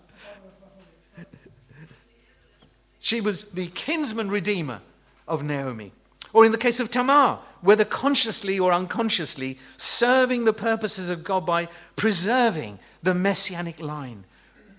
she 2.99 3.21
was 3.21 3.45
the 3.45 3.65
kinsman 3.69 4.30
redeemer 4.30 4.82
of 5.28 5.41
Naomi. 5.41 5.91
Or 6.32 6.45
in 6.45 6.51
the 6.51 6.60
case 6.60 6.80
of 6.80 6.91
Tamar, 6.91 7.39
whether 7.62 7.84
consciously 7.84 8.60
or 8.60 8.71
unconsciously, 8.71 9.58
serving 9.78 10.45
the 10.45 10.54
purposes 10.54 11.10
of 11.10 11.23
God 11.23 11.47
by 11.47 11.67
preserving 11.95 12.78
the 13.01 13.15
messianic 13.15 13.80
line, 13.80 14.25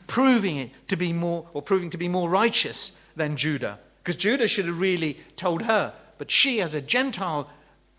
proving 0.06 0.56
it 0.58 0.70
to 0.86 0.94
be 0.94 1.12
more, 1.12 1.48
or 1.54 1.62
proving 1.62 1.90
to 1.90 1.98
be 1.98 2.06
more 2.06 2.30
righteous 2.30 3.00
than 3.16 3.36
Judah. 3.36 3.80
Because 4.04 4.14
Judah 4.14 4.46
should 4.46 4.66
have 4.66 4.78
really 4.78 5.18
told 5.34 5.62
her, 5.62 5.92
but 6.18 6.30
she, 6.30 6.60
as 6.60 6.72
a 6.72 6.80
Gentile 6.80 7.50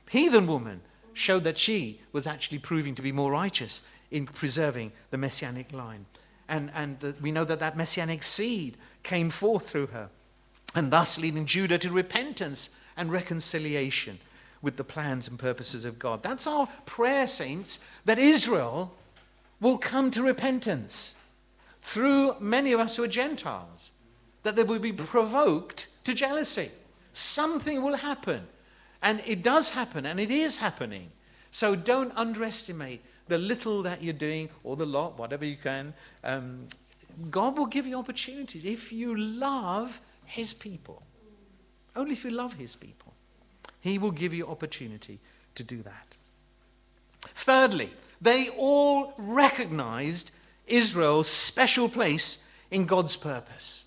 heathen 0.10 0.48
woman, 0.48 0.80
showed 1.12 1.44
that 1.44 1.58
she 1.58 2.00
was 2.14 2.26
actually 2.26 2.60
proving 2.60 2.96
to 2.96 3.02
be 3.02 3.12
more 3.12 3.32
righteous 3.32 3.82
in 4.12 4.26
preserving 4.26 4.92
the 5.12 5.18
messianic 5.18 5.74
line. 5.74 6.06
And, 6.50 6.72
and 6.74 7.00
the, 7.00 7.16
we 7.22 7.32
know 7.32 7.44
that 7.44 7.60
that 7.60 7.78
messianic 7.78 8.24
seed 8.24 8.78
came 9.04 9.30
forth 9.30 9.70
through 9.70 9.88
her, 9.88 10.10
and 10.76 10.92
thus 10.92 11.18
leading 11.18 11.46
Judah 11.46 11.78
to 11.78 11.92
repentance 11.92 12.70
and 12.96 13.12
reconciliation 13.12 14.20
with 14.62 14.78
the 14.78 14.84
plans 14.84 15.28
and 15.28 15.38
purposes 15.38 15.86
of 15.86 16.00
God. 16.00 16.24
That's 16.24 16.48
our 16.48 16.68
prayer, 16.86 17.28
saints, 17.28 17.80
that 18.06 18.20
Israel 18.20 18.94
will 19.60 19.78
come 19.78 20.12
to 20.12 20.24
repentance 20.24 21.16
through 21.82 22.36
many 22.40 22.74
of 22.74 22.80
us 22.80 22.98
who 22.98 23.04
are 23.04 23.08
Gentiles, 23.08 23.92
that 24.44 24.56
they 24.56 24.64
will 24.64 24.80
be 24.80 24.94
provoked 24.94 25.88
to 26.04 26.14
jealousy. 26.14 26.70
Something 27.14 27.82
will 27.82 27.96
happen. 27.96 28.48
And 29.02 29.22
it 29.26 29.44
does 29.44 29.70
happen, 29.70 30.06
and 30.06 30.20
it 30.20 30.32
is 30.32 30.58
happening. 30.58 31.12
So 31.52 31.76
don't 31.76 32.12
underestimate 32.16 33.02
the 33.28 33.38
little 33.38 33.84
that 33.84 34.02
you're 34.02 34.14
doing, 34.14 34.50
or 34.64 34.76
the 34.76 34.86
lot, 34.86 35.18
whatever 35.18 35.46
you 35.46 35.58
can, 35.58 35.94
um, 36.24 36.68
God 37.32 37.58
will 37.58 37.66
give 37.66 37.88
you 37.88 37.98
opportunities 37.98 38.66
if 38.66 38.92
you 38.92 39.16
love 39.16 40.02
His 40.26 40.54
people. 40.54 41.04
Only 41.96 42.14
if 42.14 42.24
you 42.24 42.32
love 42.32 42.54
His 42.54 42.76
people. 42.76 43.14
He 43.82 43.98
will 43.98 44.12
give 44.12 44.34
you 44.34 44.48
opportunity 44.48 45.20
to 45.56 45.64
do 45.64 45.82
that. 45.84 46.16
Thirdly, 47.22 47.90
they 48.22 48.50
all 48.50 49.14
recognized 49.18 50.32
Israel's 50.68 51.28
special 51.28 51.90
place 51.90 52.48
in 52.72 52.86
God's 52.86 53.16
purpose, 53.16 53.86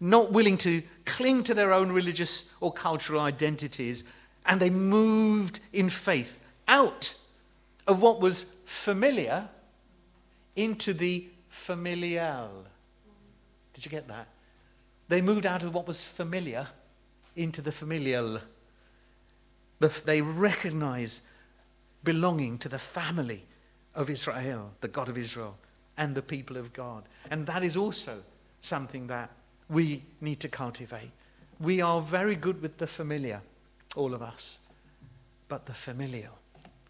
not 0.00 0.32
willing 0.32 0.56
to 0.58 0.82
cling 1.04 1.44
to 1.44 1.54
their 1.54 1.72
own 1.72 1.92
religious 1.92 2.52
or 2.60 2.72
cultural 2.72 3.20
identities, 3.20 4.04
and 4.46 4.60
they 4.60 4.70
moved 4.70 5.60
in 5.72 5.90
faith 5.90 6.42
out 6.66 7.14
of 7.86 8.00
what 8.00 8.20
was 8.20 8.54
familiar 8.64 9.48
into 10.56 10.92
the 10.92 11.26
familial. 11.48 12.64
Did 13.74 13.84
you 13.84 13.90
get 13.90 14.08
that? 14.08 14.28
They 15.08 15.20
moved 15.20 15.46
out 15.46 15.62
of 15.62 15.74
what 15.74 15.86
was 15.86 16.04
familiar 16.04 16.68
into 17.36 17.60
the 17.60 17.72
familial. 17.72 18.40
They 20.04 20.20
recognize 20.20 21.22
belonging 22.04 22.58
to 22.58 22.68
the 22.68 22.78
family 22.78 23.44
of 23.94 24.08
Israel, 24.08 24.72
the 24.80 24.88
God 24.88 25.08
of 25.08 25.18
Israel, 25.18 25.56
and 25.96 26.14
the 26.14 26.22
people 26.22 26.56
of 26.56 26.72
God. 26.72 27.04
And 27.30 27.46
that 27.46 27.64
is 27.64 27.76
also 27.76 28.22
something 28.60 29.06
that 29.08 29.30
we 29.68 30.02
need 30.20 30.40
to 30.40 30.48
cultivate. 30.48 31.10
We 31.58 31.80
are 31.80 32.00
very 32.00 32.36
good 32.36 32.62
with 32.62 32.78
the 32.78 32.86
familiar, 32.86 33.40
all 33.96 34.14
of 34.14 34.22
us, 34.22 34.60
but 35.48 35.66
the 35.66 35.74
familial 35.74 36.38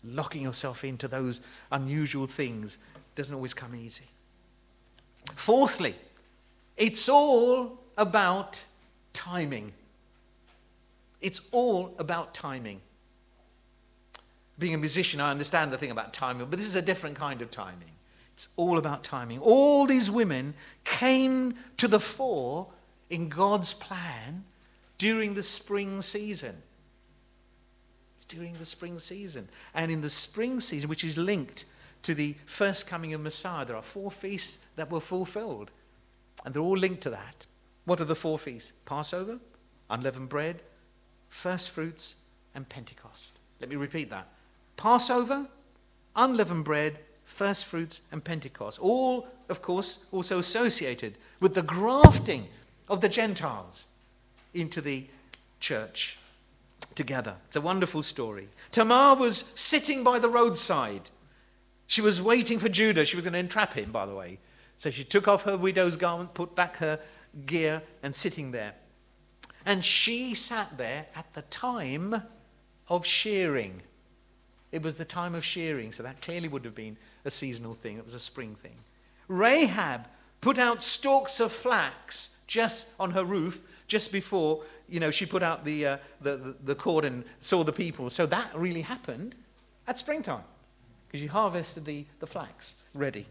locking 0.05 0.43
yourself 0.43 0.85
into 0.85 1.09
those 1.09 1.41
unusual 1.71 2.27
things 2.27 2.79
doesn't 3.15 3.35
always 3.35 3.55
come 3.55 3.75
easy. 3.75 4.05
Fourthly, 5.37 5.95
it's 6.77 7.09
all 7.09 7.79
about 7.97 8.65
timing. 9.13 9.73
It's 11.21 11.41
all 11.53 11.95
about 11.99 12.35
timing. 12.35 12.81
Being 14.59 14.75
a 14.75 14.79
musician, 14.79 15.21
I 15.21 15.31
understand 15.31 15.73
the 15.73 15.79
thing 15.79 15.91
about 15.91 16.13
timing, 16.13 16.47
but 16.47 16.59
this 16.59 16.67
is 16.67 16.75
a 16.75 16.83
different 16.83 17.17
kind 17.17 17.43
of 17.43 17.51
timing. 17.51 17.91
It's 18.35 18.49
all 18.57 18.79
about 18.79 19.05
timing. 19.05 19.39
All 19.39 19.87
these 19.87 20.11
women 20.11 20.55
came 20.85 21.55
to 21.77 21.87
the 21.87 22.01
fore 22.01 22.67
in 23.11 23.29
God's 23.29 23.73
plan 23.73 24.45
during 24.99 25.35
the 25.35 25.43
spring 25.43 26.03
season 26.03 26.63
during 28.25 28.53
the 28.55 28.65
spring 28.65 28.99
season. 28.99 29.49
And 29.75 29.91
in 29.91 30.01
the 30.01 30.11
spring 30.11 30.61
season, 30.61 30.89
which 30.89 31.05
is 31.05 31.17
linked 31.19 31.65
to 32.03 32.15
the 32.15 32.35
first 32.47 32.87
coming 32.87 33.15
of 33.15 33.21
Messiah, 33.21 33.65
there 33.65 33.77
are 33.77 33.83
four 33.83 34.11
feasts 34.11 34.59
that 34.77 34.91
were 34.91 35.01
fulfilled. 35.01 35.71
And 36.45 36.55
they're 36.55 36.63
all 36.63 36.77
linked 36.77 37.03
to 37.03 37.11
that. 37.11 37.47
What 37.85 38.01
are 38.01 38.05
the 38.05 38.15
four 38.15 38.39
feasts? 38.39 38.73
Passover, 38.85 39.39
unleavened 39.91 40.29
bread, 40.29 40.63
first 41.29 41.71
fruits, 41.71 42.17
and 42.55 42.69
Pentecost. 42.69 43.35
Let 43.61 43.71
me 43.71 43.77
repeat 43.77 44.11
that. 44.11 44.29
Passover, 44.77 45.47
unleavened 46.17 46.65
bread, 46.65 46.99
first 47.25 47.67
fruits, 47.67 48.03
and 48.11 48.23
Pentecost. 48.23 48.79
All, 48.81 49.27
of 49.49 49.63
course, 49.63 50.05
also 50.13 50.39
associated 50.39 51.17
with 51.41 51.55
the 51.55 51.63
grafting 51.63 52.49
of 52.89 53.01
the 53.01 53.09
Gentiles 53.09 53.87
into 54.55 54.81
the 54.81 55.07
church 55.61 56.19
together. 56.95 57.37
It's 57.47 57.57
a 57.57 57.61
wonderful 57.61 58.03
story. 58.03 58.49
Tamar 58.71 59.17
was 59.17 59.53
sitting 59.55 60.05
by 60.05 60.19
the 60.19 60.29
roadside. 60.29 61.11
She 61.87 62.01
was 62.01 62.23
waiting 62.23 62.59
for 62.59 62.69
Judah. 62.69 63.05
She 63.05 63.17
was 63.17 63.25
going 63.25 63.35
to 63.35 63.39
entrap 63.39 63.75
him, 63.75 63.93
by 63.93 64.07
the 64.07 64.15
way. 64.15 64.39
So 64.77 64.91
she 64.91 65.05
took 65.05 65.29
off 65.29 65.45
her 65.45 65.57
widow's 65.57 65.97
garment, 65.97 66.35
put 66.35 66.55
back 66.55 66.77
her 66.77 66.99
gear, 67.47 67.83
and 68.03 68.15
sitting 68.15 68.51
there. 68.51 68.75
And 69.65 69.85
she 69.85 70.35
sat 70.35 70.77
there 70.79 71.07
at 71.15 71.33
the 71.35 71.43
time 71.43 72.23
of 72.89 73.07
shearing. 73.07 73.83
It 74.73 74.83
was 74.83 74.99
the 74.99 75.05
time 75.05 75.35
of 75.35 75.45
shearing, 75.45 75.93
so 75.93 76.03
that 76.03 76.21
clearly 76.21 76.49
would 76.49 76.65
have 76.65 76.75
been 76.75 76.97
a 77.25 77.31
seasonal 77.31 77.75
thing. 77.75 77.99
It 77.99 78.05
was 78.05 78.15
a 78.15 78.19
spring 78.19 78.55
thing. 78.55 78.77
Rahab 79.29 80.09
put 80.41 80.59
out 80.59 80.83
stalks 80.83 81.41
of 81.41 81.53
flax 81.53 82.37
just 82.47 82.89
on 82.99 83.13
her 83.13 83.25
roof 83.25 83.63
just 83.87 84.11
before 84.11 84.65
you 84.93 85.01
know, 85.01 85.11
she 85.11 85.25
put 85.25 85.43
out 85.43 85.65
the, 85.65 85.87
uh, 85.87 85.97
the, 86.21 86.55
the, 86.65 86.75
cord 86.75 87.07
and 87.07 87.25
saw 87.41 87.65
the 87.65 87.73
people. 87.73 88.11
So 88.11 88.27
that 88.27 88.51
really 88.55 88.83
happened 88.83 89.35
at 89.87 89.99
springtime 89.99 90.45
because 91.09 91.23
you 91.23 91.31
harvested 91.31 91.87
the, 91.87 92.05
the 92.21 92.27
flax 92.27 92.77
ready. 92.95 93.27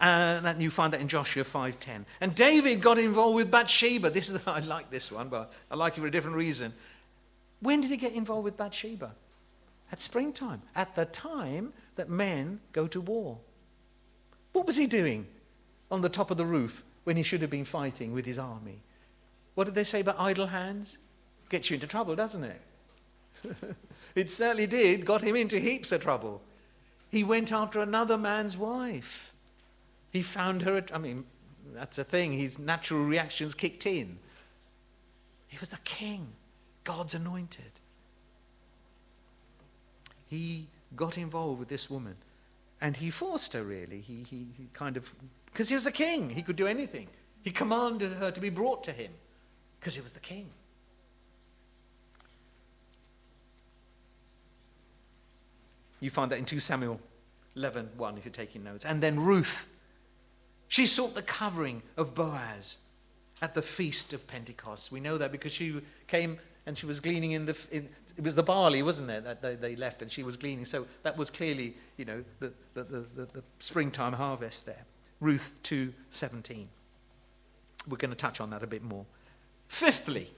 Uh, 0.00 0.40
and 0.44 0.62
you 0.62 0.70
find 0.70 0.92
that 0.92 1.00
in 1.00 1.06
Joshua 1.06 1.44
5.10. 1.44 2.04
And 2.20 2.34
David 2.34 2.80
got 2.80 2.98
involved 2.98 3.36
with 3.36 3.50
Bathsheba. 3.50 4.10
This 4.10 4.30
is, 4.30 4.40
I 4.46 4.60
like 4.60 4.90
this 4.90 5.12
one, 5.12 5.28
but 5.28 5.52
I 5.70 5.76
like 5.76 5.96
it 5.96 6.00
for 6.00 6.06
a 6.06 6.10
different 6.10 6.36
reason. 6.36 6.72
When 7.60 7.80
did 7.80 7.90
he 7.90 7.96
get 7.96 8.12
involved 8.12 8.44
with 8.44 8.56
Bathsheba? 8.56 9.12
At 9.92 10.00
springtime, 10.00 10.62
at 10.74 10.94
the 10.94 11.04
time 11.04 11.72
that 11.96 12.08
men 12.08 12.60
go 12.72 12.86
to 12.88 13.00
war. 13.00 13.38
What 14.52 14.66
was 14.66 14.76
he 14.76 14.86
doing 14.86 15.26
on 15.90 16.00
the 16.00 16.08
top 16.08 16.30
of 16.30 16.36
the 16.36 16.46
roof 16.46 16.82
when 17.04 17.16
he 17.16 17.22
should 17.22 17.42
have 17.42 17.50
been 17.50 17.64
fighting 17.64 18.12
with 18.12 18.24
his 18.24 18.38
army? 18.38 18.80
What 19.60 19.66
did 19.66 19.74
they 19.74 19.84
say 19.84 20.00
about 20.00 20.18
idle 20.18 20.46
hands? 20.46 20.96
Gets 21.50 21.68
you 21.68 21.74
into 21.74 21.86
trouble, 21.86 22.16
doesn't 22.16 22.44
it? 22.44 22.62
it 24.14 24.30
certainly 24.30 24.66
did, 24.66 25.04
got 25.04 25.20
him 25.20 25.36
into 25.36 25.58
heaps 25.58 25.92
of 25.92 26.00
trouble. 26.00 26.40
He 27.10 27.24
went 27.24 27.52
after 27.52 27.80
another 27.80 28.16
man's 28.16 28.56
wife. 28.56 29.34
He 30.12 30.22
found 30.22 30.62
her, 30.62 30.82
I 30.94 30.96
mean, 30.96 31.26
that's 31.74 31.98
a 31.98 32.04
thing, 32.04 32.32
his 32.32 32.58
natural 32.58 33.04
reactions 33.04 33.54
kicked 33.54 33.84
in. 33.84 34.18
He 35.48 35.58
was 35.60 35.68
the 35.68 35.76
king, 35.84 36.28
God's 36.84 37.14
anointed. 37.14 37.80
He 40.26 40.68
got 40.96 41.18
involved 41.18 41.58
with 41.58 41.68
this 41.68 41.90
woman 41.90 42.16
and 42.80 42.96
he 42.96 43.10
forced 43.10 43.52
her, 43.52 43.62
really. 43.62 44.00
He, 44.00 44.24
he, 44.26 44.46
he 44.56 44.68
kind 44.72 44.96
of, 44.96 45.14
because 45.44 45.68
he 45.68 45.74
was 45.74 45.84
a 45.84 45.92
king, 45.92 46.30
he 46.30 46.40
could 46.40 46.56
do 46.56 46.66
anything. 46.66 47.08
He 47.42 47.50
commanded 47.50 48.12
her 48.12 48.30
to 48.30 48.40
be 48.40 48.48
brought 48.48 48.82
to 48.84 48.92
him 48.92 49.10
because 49.80 49.94
he 49.94 50.02
was 50.02 50.12
the 50.12 50.20
king. 50.20 50.46
You 56.00 56.10
find 56.10 56.30
that 56.30 56.38
in 56.38 56.44
2 56.44 56.60
Samuel 56.60 57.00
11 57.56 57.90
1, 57.96 58.18
if 58.18 58.24
you're 58.24 58.32
taking 58.32 58.62
notes. 58.62 58.84
And 58.84 59.02
then 59.02 59.18
Ruth. 59.18 59.66
She 60.68 60.86
sought 60.86 61.14
the 61.14 61.22
covering 61.22 61.82
of 61.96 62.14
Boaz 62.14 62.78
at 63.42 63.54
the 63.54 63.62
feast 63.62 64.12
of 64.12 64.26
Pentecost. 64.28 64.92
We 64.92 65.00
know 65.00 65.18
that 65.18 65.32
because 65.32 65.52
she 65.52 65.80
came 66.06 66.38
and 66.64 66.78
she 66.78 66.86
was 66.86 67.00
gleaning 67.00 67.32
in 67.32 67.46
the. 67.46 67.56
In, 67.72 67.88
it 68.16 68.24
was 68.24 68.34
the 68.34 68.42
barley, 68.42 68.82
wasn't 68.82 69.10
it, 69.10 69.24
that 69.24 69.40
they, 69.40 69.54
they, 69.54 69.76
left, 69.76 70.02
and 70.02 70.12
she 70.12 70.22
was 70.22 70.36
gleaning. 70.36 70.64
So 70.64 70.86
that 71.04 71.16
was 71.16 71.30
clearly, 71.30 71.74
you 71.96 72.04
know, 72.04 72.22
the, 72.38 72.52
the, 72.74 72.82
the, 72.84 73.26
the 73.32 73.42
springtime 73.60 74.12
harvest 74.12 74.66
there. 74.66 74.84
Ruth 75.20 75.58
2:17. 75.64 76.66
We're 77.88 77.96
going 77.96 78.10
to 78.10 78.16
touch 78.16 78.40
on 78.40 78.50
that 78.50 78.62
a 78.62 78.66
bit 78.66 78.82
more. 78.82 79.06
Fifthly, 79.70 80.28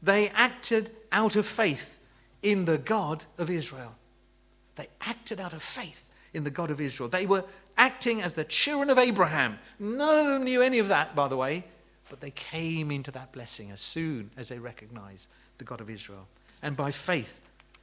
they 0.00 0.28
acted 0.28 0.92
out 1.10 1.34
of 1.34 1.44
faith 1.44 1.98
in 2.40 2.66
the 2.66 2.78
God 2.78 3.24
of 3.36 3.50
Israel. 3.50 3.96
They 4.76 4.86
acted 5.00 5.40
out 5.40 5.52
of 5.52 5.60
faith 5.60 6.08
in 6.32 6.44
the 6.44 6.52
God 6.52 6.70
of 6.70 6.80
Israel. 6.80 7.08
They 7.08 7.26
were 7.26 7.44
acting 7.76 8.22
as 8.22 8.34
the 8.34 8.44
children 8.44 8.90
of 8.90 8.98
Abraham. 8.98 9.58
None 9.80 10.18
of 10.18 10.28
them 10.28 10.44
knew 10.44 10.62
any 10.62 10.78
of 10.78 10.86
that, 10.86 11.16
by 11.16 11.26
the 11.26 11.36
way, 11.36 11.64
but 12.08 12.20
they 12.20 12.30
came 12.30 12.92
into 12.92 13.10
that 13.10 13.32
blessing 13.32 13.72
as 13.72 13.80
soon 13.80 14.30
as 14.36 14.48
they 14.48 14.60
recognized 14.60 15.28
the 15.58 15.64
God 15.64 15.80
of 15.80 15.90
Israel. 15.90 16.28
And 16.62 16.76
by 16.76 16.92
faith, 16.92 17.40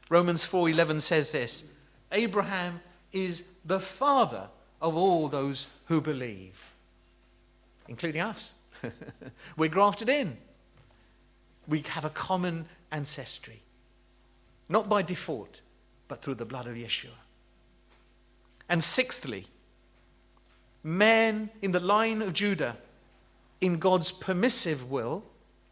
Romans 0.09 0.45
4:11 0.45 1.01
says 1.01 1.33
this, 1.33 1.65
Abraham 2.13 2.79
is 3.11 3.43
the 3.65 3.81
father 3.81 4.47
of 4.81 4.95
all 4.95 5.27
those 5.27 5.67
who 5.87 5.99
believe, 5.99 6.73
including 7.89 8.21
us. 8.21 8.53
We're 9.57 9.69
grafted 9.69 10.07
in. 10.07 10.37
We 11.67 11.83
have 11.89 12.05
a 12.05 12.09
common 12.09 12.65
ancestry, 12.91 13.61
not 14.69 14.89
by 14.89 15.01
default 15.01 15.61
but 16.07 16.21
through 16.21 16.35
the 16.35 16.45
blood 16.45 16.67
of 16.67 16.75
Yeshua. 16.75 17.15
And 18.67 18.83
sixthly, 18.83 19.47
men 20.83 21.49
in 21.61 21.71
the 21.71 21.79
line 21.79 22.21
of 22.21 22.33
Judah, 22.33 22.75
in 23.61 23.77
God's 23.77 24.11
permissive 24.11 24.91
will, 24.91 25.23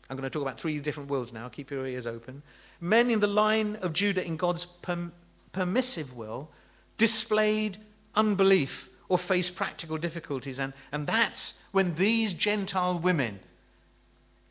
I'm 0.09 0.15
going 0.15 0.23
to 0.23 0.29
talk 0.29 0.41
about 0.41 0.57
three 0.57 0.79
different 0.79 1.09
wills 1.09 1.33
now, 1.33 1.49
keep 1.49 1.69
your 1.69 1.85
ears 1.85 2.07
open. 2.07 2.41
Men 2.79 3.11
in 3.11 3.19
the 3.19 3.27
line 3.27 3.77
of 3.81 3.91
Judah, 3.91 4.25
in 4.25 4.37
God's 4.37 4.63
perm- 4.63 5.11
permissive 5.51 6.15
will, 6.15 6.49
displayed 6.97 7.77
unbelief 8.15 8.89
or 9.09 9.17
faced 9.17 9.57
practical 9.57 9.97
difficulties. 9.97 10.57
And, 10.57 10.71
and 10.93 11.05
that's 11.05 11.61
when 11.73 11.95
these 11.95 12.33
Gentile 12.33 12.97
women, 12.97 13.41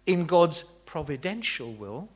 in 0.06 0.26
God's 0.26 0.64
providential 0.88 1.74
will, 1.74 2.08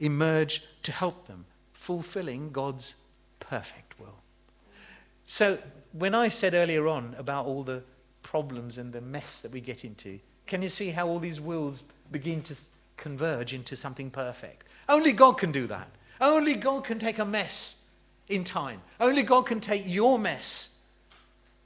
emerge 0.00 0.62
to 0.82 0.90
help 0.90 1.26
them, 1.26 1.44
fulfilling 1.74 2.50
God's 2.50 2.94
perfect 3.40 4.00
will. 4.00 4.16
So, 5.26 5.58
when 5.92 6.14
I 6.14 6.28
said 6.28 6.54
earlier 6.54 6.88
on 6.88 7.14
about 7.18 7.44
all 7.44 7.62
the 7.62 7.82
problems 8.22 8.78
and 8.78 8.90
the 8.90 9.02
mess 9.02 9.42
that 9.42 9.52
we 9.52 9.60
get 9.60 9.84
into, 9.84 10.18
can 10.46 10.62
you 10.62 10.70
see 10.70 10.88
how 10.88 11.06
all 11.06 11.18
these 11.18 11.42
wills 11.42 11.82
begin 12.10 12.40
to 12.44 12.56
converge 12.96 13.52
into 13.52 13.76
something 13.76 14.10
perfect? 14.10 14.66
Only 14.88 15.12
God 15.12 15.32
can 15.32 15.52
do 15.52 15.66
that. 15.66 15.90
Only 16.22 16.54
God 16.54 16.84
can 16.84 16.98
take 16.98 17.18
a 17.18 17.24
mess 17.26 17.86
in 18.28 18.44
time. 18.44 18.80
Only 18.98 19.24
God 19.24 19.44
can 19.44 19.60
take 19.60 19.84
your 19.86 20.18
mess, 20.18 20.82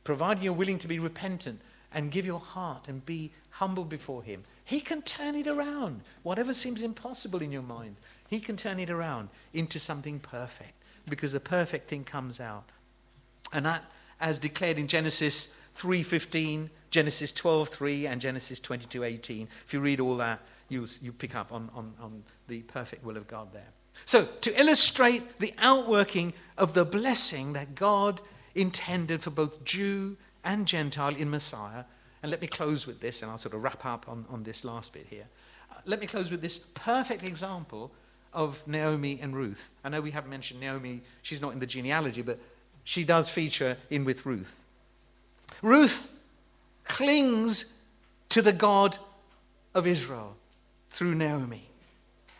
providing 0.02 0.42
you're 0.42 0.52
willing 0.52 0.80
to 0.80 0.88
be 0.88 0.98
repentant 0.98 1.60
and 1.92 2.10
give 2.10 2.26
your 2.26 2.40
heart 2.40 2.88
and 2.88 3.06
be 3.06 3.30
humble 3.50 3.84
before 3.84 4.24
Him. 4.24 4.42
He 4.64 4.80
can 4.80 5.02
turn 5.02 5.34
it 5.34 5.46
around. 5.46 6.02
Whatever 6.22 6.54
seems 6.54 6.82
impossible 6.82 7.42
in 7.42 7.52
your 7.52 7.62
mind, 7.62 7.96
he 8.28 8.40
can 8.40 8.56
turn 8.56 8.78
it 8.78 8.90
around 8.90 9.28
into 9.52 9.78
something 9.78 10.18
perfect 10.18 10.72
because 11.08 11.32
the 11.32 11.40
perfect 11.40 11.88
thing 11.88 12.04
comes 12.04 12.40
out. 12.40 12.70
And 13.52 13.66
that, 13.66 13.84
as 14.20 14.38
declared 14.38 14.78
in 14.78 14.88
Genesis 14.88 15.54
3.15, 15.76 16.70
Genesis 16.90 17.32
12.3, 17.32 18.08
and 18.08 18.20
Genesis 18.20 18.58
22.18, 18.60 19.46
if 19.66 19.74
you 19.74 19.80
read 19.80 20.00
all 20.00 20.16
that, 20.16 20.40
you 20.68 20.86
you 21.02 21.12
pick 21.12 21.34
up 21.34 21.52
on, 21.52 21.68
on, 21.74 21.92
on 22.00 22.22
the 22.48 22.62
perfect 22.62 23.04
will 23.04 23.16
of 23.18 23.28
God 23.28 23.52
there. 23.52 23.68
So, 24.06 24.24
to 24.40 24.60
illustrate 24.60 25.38
the 25.38 25.52
outworking 25.58 26.32
of 26.56 26.74
the 26.74 26.84
blessing 26.84 27.52
that 27.52 27.74
God 27.74 28.20
intended 28.54 29.22
for 29.22 29.30
both 29.30 29.64
Jew 29.64 30.16
and 30.42 30.66
Gentile 30.66 31.14
in 31.14 31.30
Messiah, 31.30 31.84
and 32.24 32.30
let 32.30 32.40
me 32.40 32.46
close 32.46 32.86
with 32.86 33.00
this, 33.00 33.20
and 33.20 33.30
I'll 33.30 33.36
sort 33.36 33.54
of 33.54 33.62
wrap 33.62 33.84
up 33.84 34.08
on, 34.08 34.24
on 34.30 34.44
this 34.44 34.64
last 34.64 34.94
bit 34.94 35.06
here. 35.10 35.26
Uh, 35.70 35.74
let 35.84 36.00
me 36.00 36.06
close 36.06 36.30
with 36.30 36.40
this 36.40 36.58
perfect 36.58 37.22
example 37.22 37.92
of 38.32 38.66
Naomi 38.66 39.18
and 39.20 39.36
Ruth. 39.36 39.70
I 39.84 39.90
know 39.90 40.00
we 40.00 40.10
haven't 40.10 40.30
mentioned 40.30 40.58
Naomi, 40.58 41.02
she's 41.20 41.42
not 41.42 41.52
in 41.52 41.58
the 41.58 41.66
genealogy, 41.66 42.22
but 42.22 42.38
she 42.82 43.04
does 43.04 43.28
feature 43.28 43.76
in 43.90 44.06
with 44.06 44.24
Ruth. 44.24 44.58
Ruth 45.60 46.10
clings 46.84 47.74
to 48.30 48.40
the 48.40 48.54
God 48.54 48.96
of 49.74 49.86
Israel 49.86 50.34
through 50.88 51.14
Naomi. 51.14 51.68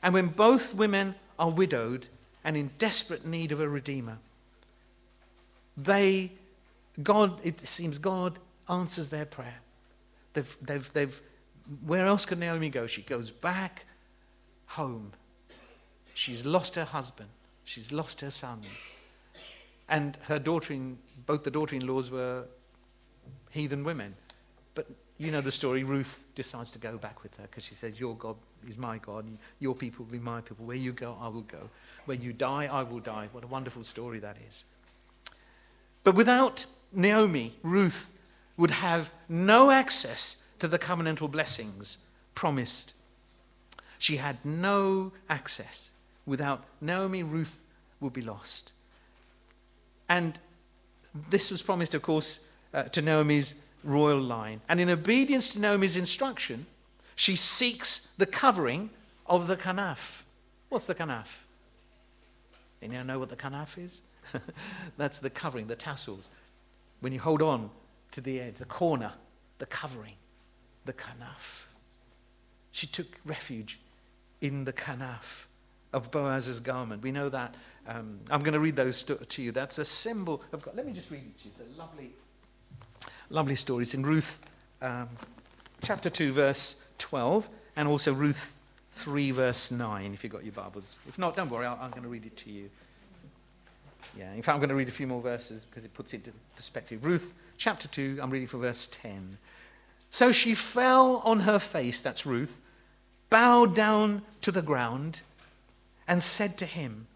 And 0.03 0.15
when 0.15 0.29
both 0.29 0.75
women 0.75 1.15
are 1.39 1.51
widowed 1.51 2.09
and 2.43 2.57
in 2.57 2.71
desperate 2.79 3.27
need 3.27 3.53
of 3.53 3.61
a 3.61 3.69
redeemer, 3.69 4.17
they, 5.77 6.33
God, 7.03 7.39
it 7.45 7.61
seems 7.69 7.99
God 7.99 8.39
answers 8.67 9.11
their 9.11 9.27
prayer. 9.27 9.61
They've, 10.35 10.57
they've, 10.61 10.93
they've, 10.93 11.21
where 11.87 12.07
else 12.07 12.27
can 12.27 12.39
Naomi 12.39 12.69
go? 12.69 12.87
She 12.87 13.03
goes 13.03 13.31
back 13.31 13.87
home 14.67 15.13
She's 16.15 16.47
lost 16.47 16.77
her 16.77 16.85
husband. 16.85 17.29
She's 17.65 17.93
lost 17.93 18.21
her 18.21 18.31
sons. 18.31 18.67
And 19.89 20.17
her 20.23 20.39
daughter 20.39 20.73
in, 20.73 20.97
both 21.27 21.43
the 21.43 21.51
daughter 21.51 21.75
in 21.75 21.87
laws 21.87 22.11
were 22.11 22.45
heathen 23.51 23.85
women. 23.85 24.15
But 24.75 24.87
you 25.19 25.31
know 25.31 25.41
the 25.41 25.53
story. 25.53 25.83
Ruth 25.83 26.25
decides 26.35 26.71
to 26.71 26.79
go 26.79 26.97
back 26.97 27.23
with 27.23 27.37
her 27.37 27.45
because 27.45 27.65
she 27.65 27.75
says, 27.75 28.01
Your 28.01 28.15
God 28.17 28.37
is 28.69 28.79
my 28.79 28.99
God. 28.99 29.27
Your 29.59 29.75
people 29.75 30.05
will 30.05 30.13
be 30.13 30.19
my 30.19 30.41
people. 30.41 30.65
Where 30.65 30.77
you 30.77 30.93
go, 30.93 31.17
I 31.21 31.29
will 31.29 31.43
go. 31.43 31.69
Where 32.07 32.17
you 32.17 32.33
die, 32.33 32.69
I 32.71 32.83
will 32.85 33.01
die. 33.01 33.29
What 33.33 33.45
a 33.45 33.49
wonderful 33.49 33.83
story 33.83 34.21
that 34.21 34.37
is. 34.49 34.65
But 36.05 36.15
without 36.15 36.65
Naomi, 36.93 37.55
Ruth 37.63 38.11
would 38.57 38.71
have 38.71 39.13
no 39.29 39.71
access 39.71 40.43
to 40.59 40.69
the 40.69 40.79
covenantal 40.79 41.31
blessings 41.31 41.99
promised. 42.35 42.95
She 43.99 44.17
had 44.17 44.45
no 44.45 45.13
access. 45.29 45.91
Without 46.27 46.65
Naomi, 46.81 47.23
Ruth 47.23 47.63
would 48.01 48.13
be 48.13 48.23
lost. 48.23 48.73
And 50.09 50.39
this 51.31 51.51
was 51.51 51.63
promised, 51.63 51.95
of 51.95 52.03
course, 52.03 52.41
uh, 52.73 52.85
to 52.85 53.03
Naomi's 53.03 53.55
royal 53.83 54.21
line. 54.21 54.61
And 54.69 54.81
in 54.81 54.91
obedience 54.91 55.53
to 55.53 55.61
Naomi's 55.61 55.97
instruction, 55.97 56.67
she 57.15 57.37
seeks 57.37 58.09
the 58.19 58.27
covering 58.27 58.91
of 59.27 59.47
the 59.47 59.57
kanaf. 59.57 60.23
What's 60.69 60.87
the 60.87 60.95
kanaf? 60.95 61.43
Anyone 62.83 63.07
know 63.07 63.19
what 63.19 63.31
the 63.31 63.37
kanaf 63.37 63.79
is? 63.79 64.03
That's 64.97 65.19
the 65.19 65.31
covering, 65.31 65.67
the 65.67 65.77
tassels. 65.77 66.29
When 67.01 67.13
you 67.13 67.21
hold 67.21 67.43
on 67.43 67.71
to 68.15 68.21
the 68.21 68.41
edge, 68.41 68.55
the 68.57 68.65
corner, 68.65 69.13
the 69.59 69.67
covering, 69.67 70.15
the 70.85 70.93
kanaf. 70.93 71.67
She 72.71 72.87
took 72.87 73.07
refuge 73.25 73.81
in 74.41 74.65
the 74.65 74.73
kanaf 74.73 75.45
of 75.93 76.13
Boaz's 76.13 76.61
garment. 76.61 77.03
We 77.03 77.11
know 77.11 77.29
that. 77.29 77.57
Um, 77.89 78.21
I'm 78.31 78.41
going 78.41 78.55
to 78.55 78.61
read 78.61 78.77
those 78.77 79.03
to 79.03 79.43
you. 79.43 79.51
That's 79.51 79.79
a 79.79 79.85
symbol 79.85 80.43
of 80.53 80.63
God. 80.63 80.77
Let 80.77 80.87
me 80.87 80.93
just 80.93 81.11
read 81.11 81.23
it 81.23 81.39
to 81.41 81.45
you. 81.47 81.51
It's 81.59 81.77
a 81.77 81.79
lovely, 81.79 82.11
lovely 83.31 83.57
story. 83.57 83.83
It's 83.83 83.95
in 83.95 84.05
Ruth 84.05 84.45
um, 84.81 85.09
chapter 85.83 86.09
2, 86.09 86.33
verse 86.33 86.85
12, 86.99 87.49
and 87.77 87.89
also 87.89 88.13
Ruth 88.13 88.57
3, 88.93 89.33
verse 89.33 89.73
9, 89.73 90.15
if 90.15 90.23
you've 90.23 90.33
got 90.33 90.45
your 90.45 90.53
Bibles. 90.53 91.01
If 91.09 91.19
not, 91.19 91.37
don't 91.37 91.51
worry, 91.51 91.67
i 91.67 91.85
am 91.85 91.91
going 91.91 92.05
to 92.05 92.09
read 92.09 92.27
it 92.27 92.37
to 92.39 92.51
you. 92.51 92.71
Yeah, 94.17 94.33
in 94.33 94.43
fact, 94.43 94.55
I'm 94.55 94.61
going 94.61 94.69
to 94.69 94.77
read 94.77 94.89
a 94.89 94.93
few 94.93 95.09
more 95.09 95.21
verses 95.21 95.65
because 95.65 95.85
it 95.85 95.93
puts 95.95 96.13
it 96.13 96.19
into 96.19 96.33
perspective. 96.55 97.05
Ruth 97.05 97.35
chapter 97.57 97.89
2, 97.89 98.19
I'm 98.23 98.31
reading 98.31 98.49
from 98.49 98.61
verse 98.61 98.87
10. 98.87 99.39
So 100.11 100.33
she 100.33 100.55
fell 100.55 101.17
on 101.25 101.41
her 101.41 101.59
face, 101.59 102.01
that's 102.01 102.27
Ruth, 102.27 102.61
bowed 103.31 103.75
down 103.75 104.23
to 104.43 104.53
the 104.53 104.63
ground, 104.63 105.23
and 106.07 106.23
said 106.23 106.57
to 106.59 106.67
him, 106.67 107.07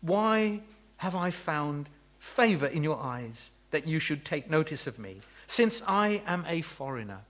Why 0.00 0.60
have 0.96 1.14
I 1.14 1.30
found 1.30 1.88
favor 2.18 2.66
in 2.66 2.82
your 2.82 2.98
eyes 3.00 3.50
that 3.70 3.86
you 3.86 3.98
should 3.98 4.24
take 4.24 4.50
notice 4.50 4.86
of 4.86 4.98
me, 4.98 5.20
since 5.46 5.82
I 5.86 6.22
am 6.26 6.44
a 6.48 6.62
foreigner? 6.62 7.20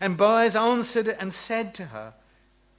And 0.00 0.16
Boaz 0.16 0.56
answered 0.56 1.08
and 1.08 1.32
said 1.32 1.74
to 1.74 1.86
her, 1.86 2.14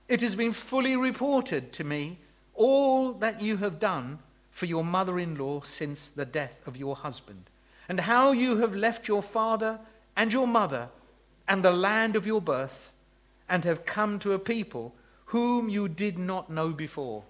It 0.08 0.22
has 0.22 0.36
been 0.36 0.52
fully 0.52 0.98
reported 0.98 1.72
to 1.74 1.84
me 1.84 2.18
all 2.54 3.14
that 3.14 3.42
you 3.42 3.58
have 3.58 3.80
done 3.80 4.20
for 4.52 4.66
your 4.66 4.84
mother 4.84 5.18
in 5.20 5.36
law 5.36 5.62
since 5.62 6.10
the 6.10 6.26
death 6.26 6.66
of 6.68 6.78
your 6.78 6.96
husband, 6.96 7.50
and 7.88 8.00
how 8.02 8.32
you 8.32 8.58
have 8.58 8.76
left 8.76 9.08
your 9.08 9.22
father 9.22 9.80
and 10.16 10.32
your 10.32 10.48
mother 10.48 10.90
and 11.48 11.64
the 11.64 11.72
land 11.72 12.16
of 12.16 12.26
your 12.26 12.42
birth, 12.42 12.94
and 13.50 13.66
have 13.66 13.86
come 13.86 14.18
to 14.18 14.32
a 14.32 14.40
people 14.40 14.96
whom 15.26 15.68
you 15.68 15.88
did 15.90 16.18
not 16.18 16.50
know 16.50 16.70
before. 16.70 17.24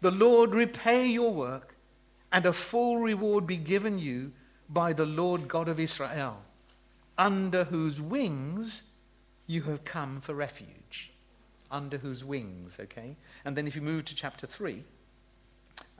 The 0.00 0.10
Lord 0.10 0.54
repay 0.54 1.06
your 1.06 1.32
work, 1.32 1.74
and 2.32 2.46
a 2.46 2.52
full 2.52 2.98
reward 2.98 3.46
be 3.46 3.58
given 3.58 3.98
you 3.98 4.32
by 4.68 4.92
the 4.92 5.04
Lord 5.04 5.48
God 5.48 5.68
of 5.68 5.78
Israel, 5.78 6.38
under 7.18 7.64
whose 7.64 8.00
wings 8.00 8.84
you 9.46 9.62
have 9.62 9.84
come 9.84 10.20
for 10.20 10.34
refuge. 10.34 11.10
Under 11.70 11.98
whose 11.98 12.24
wings, 12.24 12.78
okay? 12.80 13.16
And 13.44 13.56
then 13.56 13.66
if 13.66 13.76
you 13.76 13.82
move 13.82 14.06
to 14.06 14.14
chapter 14.14 14.46
3, 14.46 14.82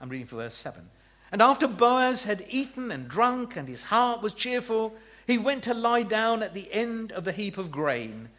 I'm 0.01 0.09
reading 0.09 0.27
for 0.27 0.37
verse 0.37 0.55
7. 0.55 0.89
And 1.33 1.41
after 1.41 1.69
Boaz 1.69 2.25
had 2.25 2.45
eaten 2.49 2.91
and 2.91 3.09
drunk, 3.09 3.57
and 3.57 3.69
his 3.69 3.85
heart 3.85 4.21
was 4.21 4.33
cheerful, 4.35 4.95
he 5.27 5.39
went 5.39 5.63
to 5.65 5.75
lie 5.75 6.03
down 6.03 6.43
at 6.43 6.55
the 6.55 6.73
end 6.73 7.13
of 7.13 7.25
the 7.25 7.33
heap 7.33 7.57
of 7.57 7.71
grain, 7.71 8.31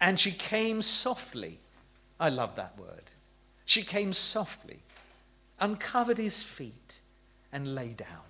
and 0.00 0.18
she 0.18 0.30
came 0.30 0.82
softly. 0.82 1.58
I 2.20 2.28
love 2.28 2.54
that 2.56 2.78
word. 2.78 3.12
She 3.64 3.82
came 3.82 4.12
softly, 4.12 4.82
uncovered 5.58 6.18
his 6.18 6.42
feet, 6.42 7.00
and 7.52 7.74
lay 7.74 7.88
down. 7.88 8.28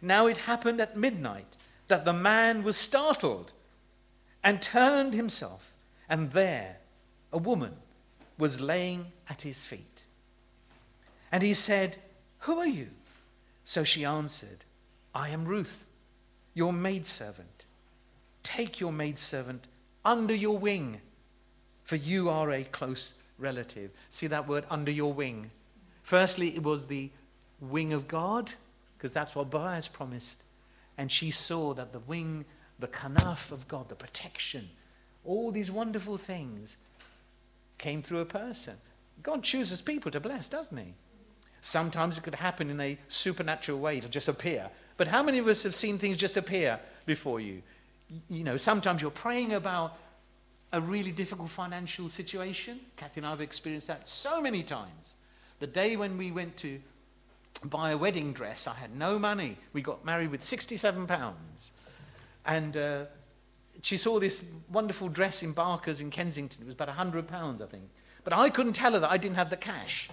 Now 0.00 0.26
it 0.26 0.38
happened 0.38 0.80
at 0.80 0.96
midnight 0.96 1.56
that 1.88 2.04
the 2.04 2.12
man 2.12 2.62
was 2.62 2.76
startled 2.76 3.52
and 4.42 4.62
turned 4.62 5.14
himself, 5.14 5.72
and 6.08 6.30
there 6.32 6.78
a 7.32 7.38
woman 7.38 7.74
was 8.38 8.60
laying 8.60 9.06
at 9.28 9.42
his 9.42 9.64
feet. 9.64 10.06
And 11.30 11.42
he 11.42 11.54
said, 11.54 11.96
Who 12.42 12.58
are 12.58 12.66
you? 12.66 12.88
So 13.64 13.84
she 13.84 14.04
answered, 14.04 14.64
I 15.14 15.30
am 15.30 15.44
Ruth 15.44 15.86
your 16.54 16.72
maidservant. 16.72 17.64
Take 18.42 18.80
your 18.80 18.92
maidservant 18.92 19.66
under 20.04 20.34
your 20.34 20.58
wing, 20.58 21.00
for 21.84 21.96
you 21.96 22.28
are 22.28 22.50
a 22.50 22.64
close 22.64 23.14
relative. 23.38 23.90
See 24.10 24.26
that 24.26 24.48
word, 24.48 24.64
under 24.68 24.90
your 24.90 25.12
wing? 25.12 25.50
Firstly, 26.02 26.54
it 26.54 26.62
was 26.62 26.86
the 26.86 27.10
wing 27.60 27.92
of 27.92 28.08
God, 28.08 28.52
because 28.96 29.12
that's 29.12 29.34
what 29.34 29.50
Boaz 29.50 29.88
promised. 29.88 30.42
And 30.98 31.10
she 31.10 31.30
saw 31.30 31.72
that 31.74 31.92
the 31.92 32.00
wing, 32.00 32.44
the 32.78 32.88
kanaf 32.88 33.52
of 33.52 33.68
God, 33.68 33.88
the 33.88 33.94
protection, 33.94 34.68
all 35.24 35.50
these 35.50 35.70
wonderful 35.70 36.16
things 36.16 36.76
came 37.78 38.02
through 38.02 38.20
a 38.20 38.26
person. 38.26 38.74
God 39.22 39.42
chooses 39.42 39.80
people 39.80 40.10
to 40.10 40.20
bless, 40.20 40.48
doesn't 40.48 40.76
he? 40.76 40.94
Sometimes 41.62 42.18
it 42.18 42.24
could 42.24 42.34
happen 42.34 42.68
in 42.70 42.80
a 42.80 42.98
supernatural 43.08 43.78
way 43.78 44.00
to 44.00 44.08
just 44.08 44.28
appear. 44.28 44.68
But 44.96 45.08
how 45.08 45.22
many 45.22 45.38
of 45.38 45.46
us 45.46 45.62
have 45.62 45.74
seen 45.74 45.96
things 45.96 46.16
just 46.16 46.36
appear 46.36 46.78
before 47.06 47.40
you? 47.40 47.62
You 48.28 48.44
know, 48.44 48.56
sometimes 48.56 49.00
you're 49.00 49.12
praying 49.12 49.54
about 49.54 49.96
a 50.72 50.80
really 50.80 51.12
difficult 51.12 51.50
financial 51.50 52.08
situation. 52.08 52.80
Kathy 52.96 53.20
and 53.20 53.26
I 53.26 53.30
have 53.30 53.40
experienced 53.40 53.86
that 53.86 54.08
so 54.08 54.40
many 54.40 54.64
times. 54.64 55.16
The 55.60 55.68
day 55.68 55.96
when 55.96 56.18
we 56.18 56.32
went 56.32 56.56
to 56.58 56.80
buy 57.64 57.92
a 57.92 57.96
wedding 57.96 58.32
dress, 58.32 58.66
I 58.66 58.74
had 58.74 58.96
no 58.96 59.16
money. 59.16 59.56
We 59.72 59.82
got 59.82 60.04
married 60.04 60.32
with 60.32 60.42
67 60.42 61.06
pounds. 61.06 61.72
And 62.44 62.76
uh, 62.76 63.04
she 63.82 63.96
saw 63.96 64.18
this 64.18 64.44
wonderful 64.68 65.08
dress 65.08 65.44
in 65.44 65.52
Barker's 65.52 66.00
in 66.00 66.10
Kensington. 66.10 66.62
It 66.62 66.66
was 66.66 66.74
about 66.74 66.88
100 66.88 67.28
pounds, 67.28 67.62
I 67.62 67.66
think. 67.66 67.88
But 68.24 68.32
I 68.32 68.50
couldn't 68.50 68.72
tell 68.72 68.92
her 68.92 68.98
that 68.98 69.10
I 69.10 69.16
didn't 69.16 69.36
have 69.36 69.50
the 69.50 69.56
cash. 69.56 70.10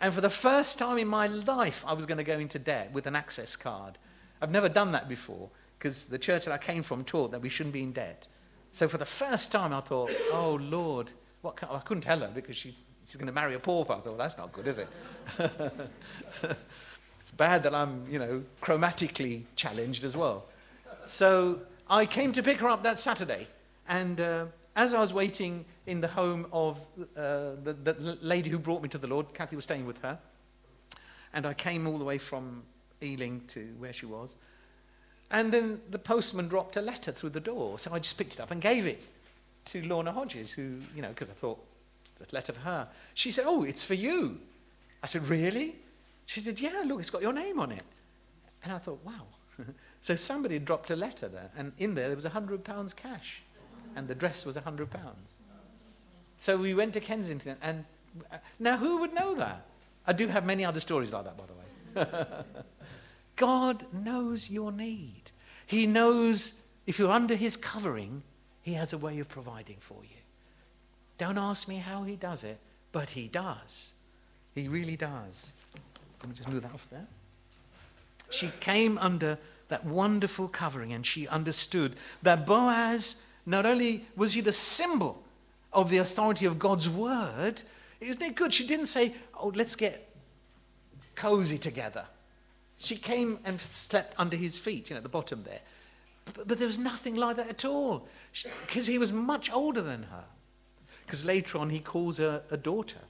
And 0.00 0.14
for 0.14 0.20
the 0.20 0.30
first 0.30 0.78
time 0.78 0.98
in 0.98 1.08
my 1.08 1.26
life, 1.26 1.84
I 1.86 1.92
was 1.92 2.06
going 2.06 2.18
to 2.18 2.24
go 2.24 2.38
into 2.38 2.58
debt 2.58 2.92
with 2.92 3.06
an 3.06 3.16
access 3.16 3.56
card. 3.56 3.98
I've 4.40 4.50
never 4.50 4.68
done 4.68 4.92
that 4.92 5.08
before 5.08 5.50
because 5.78 6.06
the 6.06 6.18
church 6.18 6.44
that 6.44 6.52
I 6.52 6.58
came 6.58 6.82
from 6.82 7.04
taught 7.04 7.32
that 7.32 7.40
we 7.40 7.48
shouldn't 7.48 7.72
be 7.72 7.82
in 7.82 7.92
debt. 7.92 8.28
So 8.72 8.88
for 8.88 8.98
the 8.98 9.04
first 9.04 9.50
time, 9.50 9.72
I 9.72 9.80
thought, 9.80 10.10
oh, 10.32 10.58
Lord, 10.60 11.10
what 11.42 11.56
can, 11.56 11.68
I 11.70 11.78
couldn't 11.80 12.02
tell 12.02 12.20
her 12.20 12.30
because 12.32 12.56
she, 12.56 12.74
she's 13.06 13.16
going 13.16 13.26
to 13.26 13.32
marry 13.32 13.54
a 13.54 13.58
pauper. 13.58 13.94
I 13.94 13.96
thought, 13.96 14.06
well, 14.06 14.16
that's 14.16 14.38
not 14.38 14.52
good, 14.52 14.66
is 14.66 14.78
it? 14.78 14.88
it's 17.20 17.30
bad 17.36 17.62
that 17.64 17.74
I'm, 17.74 18.04
you 18.08 18.18
know, 18.18 18.42
chromatically 18.62 19.42
challenged 19.56 20.04
as 20.04 20.16
well. 20.16 20.46
So 21.06 21.60
I 21.88 22.06
came 22.06 22.32
to 22.32 22.42
pick 22.42 22.58
her 22.58 22.68
up 22.68 22.82
that 22.84 22.98
Saturday. 22.98 23.48
And 23.88 24.20
uh, 24.20 24.46
as 24.76 24.94
I 24.94 25.00
was 25.00 25.12
waiting 25.12 25.64
in 25.88 26.02
the 26.02 26.08
home 26.08 26.46
of 26.52 26.78
uh, 27.16 27.56
the, 27.64 27.72
the 27.72 28.18
lady 28.20 28.50
who 28.50 28.58
brought 28.58 28.82
me 28.82 28.88
to 28.90 28.98
the 28.98 29.06
Lord, 29.06 29.32
Kathy 29.32 29.56
was 29.56 29.64
staying 29.64 29.86
with 29.86 30.00
her, 30.02 30.18
and 31.32 31.46
I 31.46 31.54
came 31.54 31.86
all 31.86 31.98
the 31.98 32.04
way 32.04 32.18
from 32.18 32.62
Ealing 33.02 33.42
to 33.48 33.74
where 33.78 33.92
she 33.92 34.06
was. 34.06 34.36
And 35.30 35.52
then 35.52 35.80
the 35.90 35.98
postman 35.98 36.48
dropped 36.48 36.76
a 36.76 36.82
letter 36.82 37.10
through 37.10 37.30
the 37.30 37.40
door, 37.40 37.78
so 37.78 37.92
I 37.92 37.98
just 37.98 38.18
picked 38.18 38.34
it 38.34 38.40
up 38.40 38.50
and 38.50 38.60
gave 38.60 38.86
it 38.86 39.02
to 39.66 39.82
Lorna 39.82 40.12
Hodges, 40.12 40.52
who, 40.52 40.78
you 40.94 41.00
know, 41.00 41.08
because 41.08 41.30
I 41.30 41.34
thought 41.34 41.58
it's 42.20 42.32
a 42.32 42.34
letter 42.34 42.52
for 42.52 42.60
her. 42.60 42.88
She 43.14 43.30
said, 43.30 43.44
Oh, 43.46 43.64
it's 43.64 43.84
for 43.84 43.94
you. 43.94 44.38
I 45.02 45.06
said, 45.06 45.26
Really? 45.28 45.76
She 46.26 46.40
said, 46.40 46.60
Yeah, 46.60 46.82
look, 46.84 47.00
it's 47.00 47.10
got 47.10 47.22
your 47.22 47.32
name 47.32 47.58
on 47.58 47.72
it. 47.72 47.84
And 48.62 48.72
I 48.72 48.78
thought, 48.78 49.00
Wow. 49.04 49.26
so 50.02 50.14
somebody 50.14 50.58
dropped 50.58 50.90
a 50.90 50.96
letter 50.96 51.28
there, 51.28 51.50
and 51.56 51.72
in 51.78 51.94
there 51.94 52.08
there 52.08 52.16
was 52.16 52.24
a 52.24 52.30
hundred 52.30 52.64
pounds 52.64 52.92
cash 52.92 53.42
and 53.96 54.06
the 54.06 54.14
dress 54.14 54.46
was 54.46 54.56
a 54.56 54.60
hundred 54.60 54.90
pounds. 54.90 55.38
So 56.38 56.56
we 56.56 56.72
went 56.74 56.94
to 56.94 57.00
Kensington, 57.00 57.56
and 57.60 57.84
uh, 58.32 58.36
now 58.58 58.76
who 58.76 58.98
would 58.98 59.12
know 59.12 59.34
that? 59.34 59.66
I 60.06 60.12
do 60.12 60.28
have 60.28 60.46
many 60.46 60.64
other 60.64 60.80
stories 60.80 61.12
like 61.12 61.24
that, 61.24 61.36
by 61.36 61.44
the 61.46 62.06
way. 62.06 62.26
God 63.36 63.84
knows 63.92 64.48
your 64.48 64.72
need. 64.72 65.22
He 65.66 65.86
knows 65.86 66.54
if 66.86 66.98
you're 66.98 67.10
under 67.10 67.34
His 67.34 67.56
covering, 67.56 68.22
He 68.62 68.72
has 68.74 68.92
a 68.92 68.98
way 68.98 69.18
of 69.18 69.28
providing 69.28 69.76
for 69.80 70.02
you. 70.02 70.16
Don't 71.18 71.38
ask 71.38 71.68
me 71.68 71.76
how 71.76 72.04
He 72.04 72.16
does 72.16 72.44
it, 72.44 72.58
but 72.92 73.10
He 73.10 73.28
does. 73.28 73.92
He 74.54 74.68
really 74.68 74.96
does. 74.96 75.52
Let 76.20 76.30
me 76.30 76.36
just 76.36 76.48
move 76.48 76.62
that 76.62 76.72
off 76.72 76.86
there. 76.90 77.06
She 78.30 78.50
came 78.60 78.98
under 78.98 79.38
that 79.68 79.84
wonderful 79.84 80.48
covering 80.48 80.92
and 80.92 81.04
she 81.04 81.28
understood 81.28 81.96
that 82.22 82.46
Boaz 82.46 83.22
not 83.46 83.66
only 83.66 84.04
was 84.16 84.32
he 84.32 84.40
the 84.40 84.52
symbol 84.52 85.22
of 85.72 85.90
the 85.90 85.98
authority 85.98 86.46
of 86.46 86.58
God's 86.58 86.88
word, 86.88 87.62
isn't 88.00 88.22
it 88.22 88.34
good? 88.34 88.52
She 88.52 88.66
didn't 88.66 88.86
say, 88.86 89.14
oh, 89.38 89.52
let's 89.54 89.76
get 89.76 90.14
cozy 91.14 91.58
together. 91.58 92.06
She 92.78 92.96
came 92.96 93.38
and 93.44 93.60
slept 93.60 94.14
under 94.18 94.36
his 94.36 94.58
feet, 94.58 94.88
you 94.88 94.94
know, 94.94 94.98
at 94.98 95.02
the 95.02 95.08
bottom 95.08 95.42
there. 95.44 95.60
But, 96.34 96.48
but 96.48 96.58
there 96.58 96.66
was 96.66 96.78
nothing 96.78 97.16
like 97.16 97.36
that 97.36 97.48
at 97.48 97.64
all, 97.64 98.06
because 98.66 98.86
he 98.86 98.98
was 98.98 99.12
much 99.12 99.52
older 99.52 99.80
than 99.80 100.04
her. 100.04 100.24
Because 101.04 101.24
later 101.24 101.58
on, 101.58 101.70
he 101.70 101.80
calls 101.80 102.18
her 102.18 102.42
a 102.50 102.56
daughter. 102.56 103.00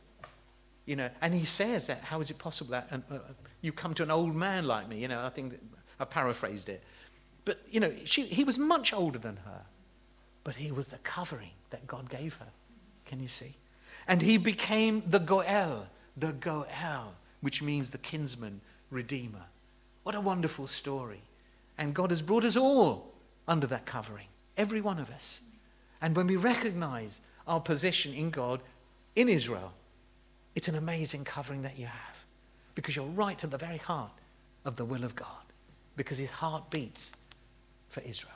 You 0.87 0.97
know, 0.97 1.11
and 1.21 1.35
he 1.35 1.45
says 1.45 1.89
that, 1.89 2.03
how 2.03 2.19
is 2.21 2.31
it 2.31 2.39
possible 2.39 2.71
that 2.71 2.89
uh, 2.91 3.19
you 3.61 3.73
come 3.73 3.93
to 3.95 4.03
an 4.03 4.11
old 4.11 4.35
man 4.35 4.65
like 4.65 4.89
me? 4.89 4.99
You 4.99 5.09
know, 5.09 5.23
I 5.23 5.29
think 5.29 5.59
I 6.01 6.07
paraphrased 6.07 6.71
it. 6.71 6.83
But, 7.45 7.61
you 7.71 7.79
know, 7.79 7.93
she, 8.05 8.23
he 8.23 8.43
was 8.43 8.57
much 8.59 8.95
older 8.95 9.19
than 9.19 9.37
her 9.45 9.63
but 10.49 10.57
he 10.57 10.73
was 10.73 10.89
the 10.89 10.97
covering 11.05 11.51
that 11.69 11.87
God 11.87 12.09
gave 12.09 12.37
her. 12.37 12.47
Can 13.05 13.21
you 13.21 13.29
see? 13.29 13.55
And 14.07 14.23
he 14.23 14.39
became 14.39 15.03
the 15.07 15.19
Goel, 15.19 15.87
the 16.17 16.33
Goel, 16.33 17.13
which 17.43 17.61
means 17.61 17.91
the 17.91 17.99
kinsman 17.99 18.63
redeemer. 18.91 19.45
What 20.05 20.15
a 20.15 20.23
wonderful 20.23 20.67
story. 20.67 21.21
And 21.77 21.93
God 21.93 22.09
has 22.09 22.23
brought 22.23 22.45
us 22.45 22.57
all 22.57 23.13
under 23.47 23.67
that 23.67 23.85
covering, 23.85 24.29
every 24.57 24.81
one 24.81 24.99
of 24.99 25.11
us. 25.11 25.43
And 26.01 26.17
when 26.17 26.27
we 26.27 26.37
recognize 26.37 27.21
our 27.47 27.61
position 27.61 28.15
in 28.15 28.31
God, 28.31 28.63
in 29.17 29.29
Israel, 29.29 29.75
it's 30.55 30.69
an 30.69 30.77
amazing 30.77 31.25
covering 31.25 31.61
that 31.61 31.79
you 31.79 31.85
have 31.85 32.25
because 32.75 32.97
you're 32.97 33.05
right 33.05 33.39
to 33.39 33.47
the 33.47 33.59
very 33.59 33.77
heart 33.77 34.13
of 34.65 34.77
the 34.77 34.85
will 34.87 35.05
of 35.05 35.15
God 35.15 35.45
because 35.95 36.17
his 36.17 36.31
heart 36.31 36.71
beats 36.71 37.13
for 37.91 38.01
Israel, 38.01 38.33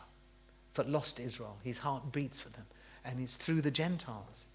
for 0.72 0.84
lost 0.84 1.20
Israel. 1.20 1.56
His 1.62 1.78
heart 1.78 2.12
beats 2.12 2.40
for 2.40 2.48
them. 2.50 2.64
And 3.04 3.20
it's 3.20 3.36
through 3.36 3.62
the 3.62 3.70
Gentiles 3.70 4.46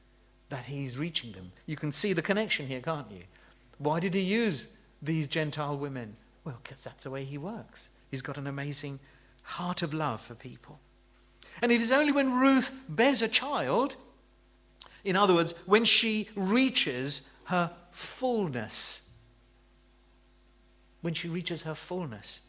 that 0.50 0.66
he's 0.66 0.98
reaching 0.98 1.32
them. 1.34 1.52
You 1.66 1.76
can 1.76 1.92
see 1.92 2.14
the 2.14 2.22
connection 2.22 2.68
here, 2.68 2.82
can't 2.82 3.12
you? 3.12 3.24
Why 3.78 4.00
did 4.00 4.14
he 4.14 4.22
use 4.22 4.68
these 5.02 5.28
Gentile 5.28 5.78
women? 5.78 6.16
Well, 6.44 6.60
because 6.64 6.84
that's 6.84 7.04
the 7.04 7.12
way 7.12 7.24
he 7.24 7.38
works. 7.38 7.90
He's 8.10 8.22
got 8.22 8.38
an 8.38 8.48
amazing 8.48 9.00
heart 9.44 9.82
of 9.82 9.94
love 9.94 10.22
for 10.22 10.36
people. 10.36 10.80
And 11.62 11.72
it 11.72 11.82
is 11.82 11.92
only 11.92 12.12
when 12.12 12.34
Ruth 12.34 12.74
bears 12.88 13.22
a 13.22 13.28
child, 13.28 13.98
in 15.04 15.16
other 15.16 15.34
words, 15.34 15.54
when 15.66 15.84
she 15.84 16.30
reaches 16.36 17.30
her 17.46 17.72
fullness, 17.92 19.10
when 21.02 21.14
she 21.14 21.28
reaches 21.28 21.64
her 21.64 21.76
fullness, 21.76 22.42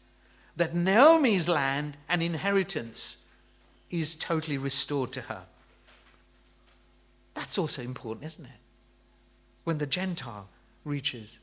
that 0.55 0.75
Naomi's 0.75 1.47
land 1.47 1.97
and 2.07 2.21
inheritance 2.21 3.27
is 3.89 4.15
totally 4.15 4.57
restored 4.57 5.11
to 5.13 5.21
her. 5.21 5.43
That's 7.33 7.57
also 7.57 7.81
important, 7.81 8.25
isn't 8.25 8.45
it? 8.45 8.51
When 9.63 9.77
the 9.77 9.87
Gentile 9.87 10.47
reaches 10.83 11.39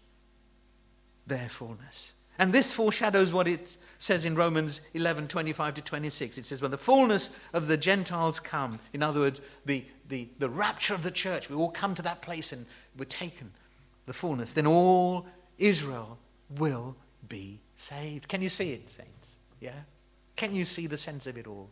their 1.27 1.49
fullness. 1.49 2.15
And 2.39 2.53
this 2.53 2.75
foreshadows 2.75 3.33
what 3.33 3.49
it 3.49 3.77
says 3.99 4.25
in 4.25 4.35
Romans 4.35 4.83
11 4.95 5.29
25 5.29 5.75
to 5.75 5.83
26. 5.83 6.39
It 6.39 6.45
says, 6.45 6.61
When 6.61 6.71
the 6.71 6.79
fullness 6.79 7.39
of 7.53 7.67
the 7.67 7.77
Gentiles 7.77 8.39
come, 8.39 8.79
in 8.93 9.03
other 9.03 9.21
words, 9.21 9.41
the, 9.65 9.85
the, 10.09 10.29
the 10.39 10.51
rapture 10.51 10.95
of 10.95 11.03
the 11.03 11.11
church, 11.11 11.49
we 11.49 11.57
all 11.57 11.71
come 11.71 11.95
to 11.95 12.03
that 12.03 12.21
place 12.21 12.53
and 12.53 12.67
we're 12.99 13.07
taken, 13.07 13.51
the 14.05 14.13
fullness, 14.13 14.53
then 14.53 14.67
all 14.67 15.27
Israel 15.59 16.19
will 16.59 16.95
be 17.29 17.59
saved. 17.77 18.29
Can 18.29 18.43
you 18.43 18.49
see 18.49 18.73
it, 18.73 18.89
saints? 18.91 19.37
Yeah? 19.61 19.73
Can 20.37 20.55
you 20.55 20.65
see 20.65 20.87
the 20.87 20.99
sense 20.99 21.27
of 21.27 21.39
it 21.39 21.47
all? 21.47 21.71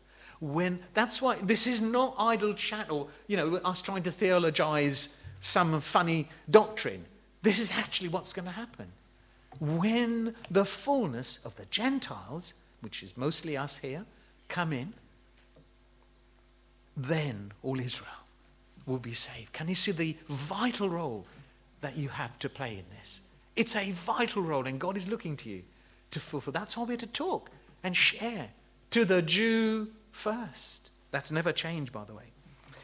When 0.53 0.78
that's 0.92 1.22
why 1.22 1.36
this 1.36 1.66
is 1.66 1.80
not 1.80 2.14
idle 2.18 2.53
chat 2.53 2.90
or 2.90 3.09
you 3.28 3.36
know 3.36 3.57
us 3.57 3.80
trying 3.80 4.03
to 4.03 4.11
theologize 4.11 5.22
some 5.40 5.80
funny 5.80 6.28
doctrine. 6.51 7.05
This 7.42 7.59
is 7.59 7.70
actually 7.70 8.09
what's 8.09 8.32
going 8.32 8.47
to 8.47 8.51
happen 8.51 8.92
when 9.61 10.34
the 10.51 10.64
fullness 10.64 11.38
of 11.45 11.55
the 11.57 11.64
Gentiles, 11.66 12.55
which 12.80 13.03
is 13.03 13.16
mostly 13.16 13.57
us 13.57 13.78
here, 13.78 14.05
come 14.49 14.72
in, 14.72 14.92
then 16.97 17.53
all 17.62 17.80
Israel 17.80 18.11
will 18.86 18.99
be 18.99 19.14
saved. 19.14 19.53
Can 19.53 19.68
you 19.68 19.74
see 19.74 19.92
the 19.92 20.16
vital 20.28 20.88
role 20.88 21.26
that 21.80 21.97
you 21.97 22.09
have 22.09 22.38
to 22.40 22.49
play 22.49 22.72
in 22.72 22.84
this? 22.99 23.22
It's 23.57 23.76
a 23.76 23.90
vital 23.92 24.42
role, 24.42 24.66
and 24.66 24.78
God 24.78 24.97
is 24.97 25.09
looking 25.09 25.36
to 25.38 25.49
you 25.49 25.62
to 26.11 26.20
fulfill. 26.20 26.53
That's 26.53 26.76
why 26.76 26.84
we're 26.84 26.97
to 26.97 27.07
talk 27.07 27.51
and 27.82 27.97
share 27.97 28.49
to 28.90 29.05
the 29.05 29.22
Jew 29.22 29.88
first. 30.15 30.91
That's 31.11 31.33
never 31.33 31.53
changed, 31.53 31.93
by 31.93 32.05
the 32.05 32.15
way. 32.15 32.25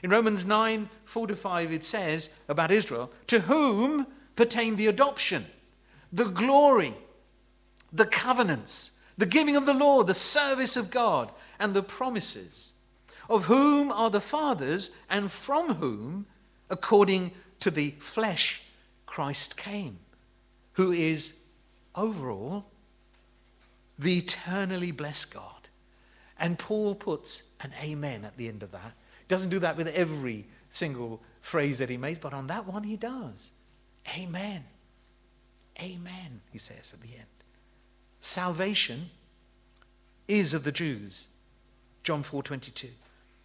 In 0.03 0.11
Romans 0.11 0.45
9 0.45 0.89
4 1.05 1.26
to 1.28 1.37
5, 1.37 1.72
it 1.72 1.85
says 1.85 2.31
about 2.49 2.70
Israel, 2.70 3.12
to 3.28 3.41
whom 3.41 4.07
pertain 4.37 4.76
the 4.76 4.87
adoption 4.87 5.47
the 6.12 6.24
glory, 6.24 6.93
the 7.93 8.07
covenants, 8.07 8.93
the 9.16 9.26
giving 9.26 9.55
of 9.55 9.64
the 9.64 9.74
law, 9.74 10.03
the 10.03 10.12
service 10.14 10.76
of 10.76 10.91
God, 10.91 11.31
and 11.61 11.72
the 11.72 11.85
promises, 11.85 12.72
of 13.28 13.45
whom 13.45 13.93
are 13.93 14.11
the 14.11 14.20
fathers, 14.20 14.91
and 15.09 15.31
from 15.31 15.74
whom, 15.74 16.26
according 16.68 17.31
to 17.61 17.70
the 17.70 17.93
flesh, 18.01 18.62
Christ 19.07 19.57
came, 19.57 20.01
who 20.72 20.91
is 20.91 21.37
over 21.95 22.31
all 22.31 22.66
the 23.97 24.18
eternally 24.18 24.91
blessed 24.91 25.33
God. 25.33 25.59
And 26.41 26.59
Paul 26.59 26.95
puts 26.95 27.43
an 27.61 27.72
amen 27.82 28.24
at 28.24 28.36
the 28.36 28.49
end 28.49 28.62
of 28.62 28.72
that. 28.72 28.95
Doesn't 29.28 29.51
do 29.51 29.59
that 29.61 29.76
with 29.76 29.88
every 29.88 30.47
single 30.70 31.22
phrase 31.43 31.78
that 31.78 31.91
he 31.91 31.97
makes, 31.97 32.18
but 32.18 32.32
on 32.32 32.47
that 32.49 32.66
one 32.66 32.82
he 32.82 32.97
does. 32.97 33.53
Amen. 34.16 34.64
Amen, 35.78 36.41
he 36.51 36.59
says 36.59 36.93
at 36.93 37.01
the 37.03 37.14
end. 37.14 37.26
Salvation 38.20 39.11
is 40.26 40.55
of 40.55 40.64
the 40.64 40.72
Jews. 40.72 41.28
John 42.03 42.22
4:22. 42.22 42.88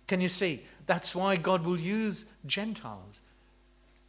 Can 0.08 0.22
you 0.22 0.30
see? 0.30 0.66
That's 0.86 1.14
why 1.14 1.36
God 1.36 1.66
will 1.66 1.80
use 1.80 2.26
Gentiles 2.46 3.22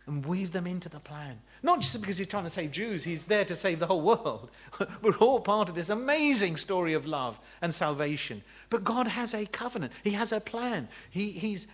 and 0.06 0.24
weave 0.24 0.52
them 0.52 0.66
into 0.66 0.88
the 0.88 1.00
plan. 1.00 1.40
Not 1.62 1.80
just 1.80 2.00
because 2.00 2.18
he's 2.18 2.28
trying 2.28 2.44
to 2.44 2.50
save 2.50 2.70
Jews, 2.70 3.02
he's 3.02 3.24
there 3.24 3.44
to 3.44 3.56
save 3.56 3.80
the 3.80 3.86
whole 3.86 4.00
world. 4.00 4.50
We're 5.02 5.16
all 5.16 5.40
part 5.40 5.68
of 5.68 5.74
this 5.74 5.90
amazing 5.90 6.56
story 6.56 6.92
of 6.92 7.06
love 7.06 7.38
and 7.60 7.74
salvation. 7.74 8.42
But 8.70 8.84
God 8.84 9.08
has 9.08 9.34
a 9.34 9.46
covenant, 9.46 9.92
He 10.04 10.12
has 10.12 10.30
a 10.30 10.40
plan. 10.40 10.88
He, 11.10 11.32
he's, 11.32 11.66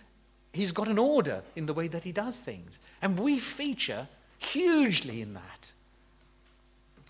he's 0.51 0.71
got 0.71 0.87
an 0.87 0.97
order 0.97 1.43
in 1.55 1.67
the 1.67 1.73
way 1.73 1.87
that 1.87 2.03
He 2.03 2.11
does 2.11 2.39
things. 2.39 2.79
And 3.01 3.19
we 3.19 3.37
feature 3.37 4.07
hugely 4.39 5.21
in 5.21 5.35
that. 5.35 5.71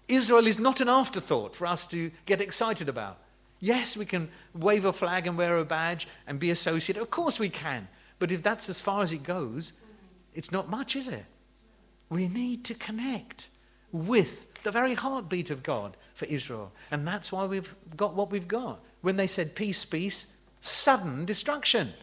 Israel 0.09 0.47
is 0.47 0.59
not 0.59 0.81
an 0.81 0.89
afterthought 0.89 1.55
for 1.55 1.65
us 1.65 1.87
to 1.87 2.11
get 2.25 2.41
excited 2.41 2.89
about. 2.89 3.17
Yes, 3.61 3.95
we 3.95 4.05
can 4.05 4.27
wave 4.53 4.83
a 4.83 4.91
flag 4.91 5.25
and 5.25 5.37
wear 5.37 5.57
a 5.57 5.63
badge 5.63 6.05
and 6.27 6.37
be 6.37 6.51
associated. 6.51 7.01
Of 7.01 7.09
course 7.09 7.39
we 7.39 7.47
can. 7.47 7.87
But 8.19 8.29
if 8.31 8.43
that's 8.43 8.67
as 8.67 8.81
far 8.81 9.01
as 9.01 9.13
it 9.13 9.23
goes, 9.23 9.71
it's 10.35 10.51
not 10.51 10.69
much, 10.69 10.95
is 10.95 11.07
it? 11.07 11.25
We 12.09 12.27
need 12.27 12.63
to 12.65 12.73
connect 12.73 13.49
with 13.91 14.61
the 14.63 14.71
very 14.71 14.93
heartbeat 14.93 15.49
of 15.49 15.63
God 15.63 15.97
for 16.13 16.25
Israel. 16.25 16.71
And 16.91 17.07
that's 17.07 17.31
why 17.31 17.45
we've 17.45 17.73
got 17.95 18.13
what 18.15 18.31
we've 18.31 18.47
got. 18.47 18.79
When 19.01 19.17
they 19.17 19.27
said 19.27 19.55
peace, 19.55 19.85
peace, 19.85 20.27
sudden 20.61 21.25
destruction. 21.25 21.93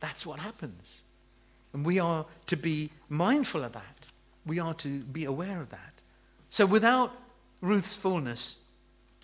That's 0.00 0.26
what 0.26 0.38
happens. 0.38 1.02
And 1.72 1.86
we 1.86 1.98
are 1.98 2.26
to 2.46 2.56
be 2.56 2.90
mindful 3.08 3.64
of 3.64 3.72
that. 3.72 4.08
We 4.44 4.58
are 4.58 4.74
to 4.74 5.00
be 5.00 5.24
aware 5.24 5.60
of 5.60 5.70
that. 5.70 6.02
So 6.50 6.66
without 6.66 7.12
Ruth's 7.60 7.96
fullness, 7.96 8.64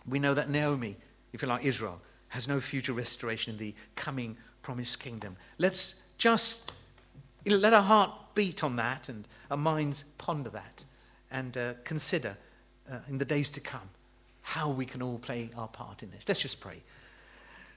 we 0.08 0.18
know 0.18 0.34
that 0.34 0.48
Naomi, 0.48 0.96
if 1.32 1.42
you 1.42 1.48
like, 1.48 1.64
Israel, 1.64 2.00
has 2.28 2.48
no 2.48 2.60
future 2.60 2.92
restoration 2.92 3.52
in 3.52 3.58
the 3.58 3.74
coming 3.96 4.36
promised 4.62 5.00
kingdom. 5.00 5.36
Let's 5.58 5.96
just 6.16 6.72
let 7.56 7.72
our 7.72 7.82
heart 7.82 8.10
beat 8.34 8.62
on 8.62 8.76
that 8.76 9.08
and 9.08 9.26
our 9.50 9.56
minds 9.56 10.04
ponder 10.18 10.50
that 10.50 10.84
and 11.30 11.56
uh, 11.56 11.74
consider 11.84 12.36
uh, 12.90 12.98
in 13.08 13.18
the 13.18 13.24
days 13.24 13.50
to 13.50 13.60
come 13.60 13.88
how 14.42 14.70
we 14.70 14.86
can 14.86 15.02
all 15.02 15.18
play 15.18 15.50
our 15.56 15.68
part 15.68 16.02
in 16.02 16.10
this. 16.10 16.24
Let's 16.26 16.40
just 16.40 16.60
pray. 16.60 16.82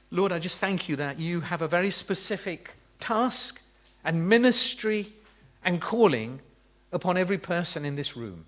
Lord, 0.09 0.31
I 0.31 0.39
just 0.39 0.59
thank 0.59 0.87
you 0.87 0.95
that 0.97 1.19
you 1.19 1.41
have 1.41 1.61
a 1.61 1.67
very 1.67 1.91
specific 1.91 2.75
task 2.99 3.61
and 4.03 4.27
ministry 4.27 5.07
and 5.63 5.81
calling 5.81 6.39
upon 6.91 7.17
every 7.17 7.37
person 7.37 7.85
in 7.85 7.95
this 7.95 8.15
room. 8.15 8.45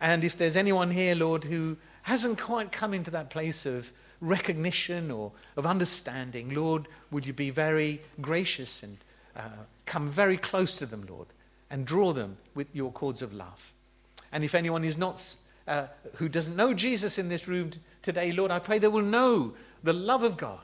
And 0.00 0.24
if 0.24 0.36
there's 0.36 0.56
anyone 0.56 0.90
here, 0.90 1.14
Lord, 1.14 1.44
who 1.44 1.76
hasn't 2.02 2.40
quite 2.40 2.72
come 2.72 2.94
into 2.94 3.10
that 3.12 3.30
place 3.30 3.64
of 3.66 3.92
recognition 4.20 5.10
or 5.10 5.32
of 5.56 5.66
understanding, 5.66 6.54
Lord, 6.54 6.86
would 7.10 7.26
you 7.26 7.32
be 7.32 7.50
very 7.50 8.00
gracious 8.20 8.82
and 8.82 8.98
uh, 9.36 9.48
come 9.86 10.10
very 10.10 10.36
close 10.36 10.76
to 10.78 10.86
them, 10.86 11.06
Lord, 11.08 11.28
and 11.70 11.86
draw 11.86 12.12
them 12.12 12.36
with 12.54 12.68
your 12.74 12.92
cords 12.92 13.22
of 13.22 13.32
love. 13.32 13.72
And 14.32 14.44
if 14.44 14.54
anyone 14.54 14.84
is 14.84 14.98
not, 14.98 15.36
uh, 15.66 15.86
who 16.16 16.28
doesn't 16.28 16.56
know 16.56 16.74
Jesus 16.74 17.18
in 17.18 17.28
this 17.28 17.48
room 17.48 17.70
t- 17.70 17.80
today, 18.02 18.32
Lord, 18.32 18.50
I 18.50 18.58
pray 18.58 18.78
they 18.78 18.88
will 18.88 19.02
know 19.02 19.54
the 19.82 19.92
love 19.92 20.22
of 20.22 20.36
God, 20.36 20.60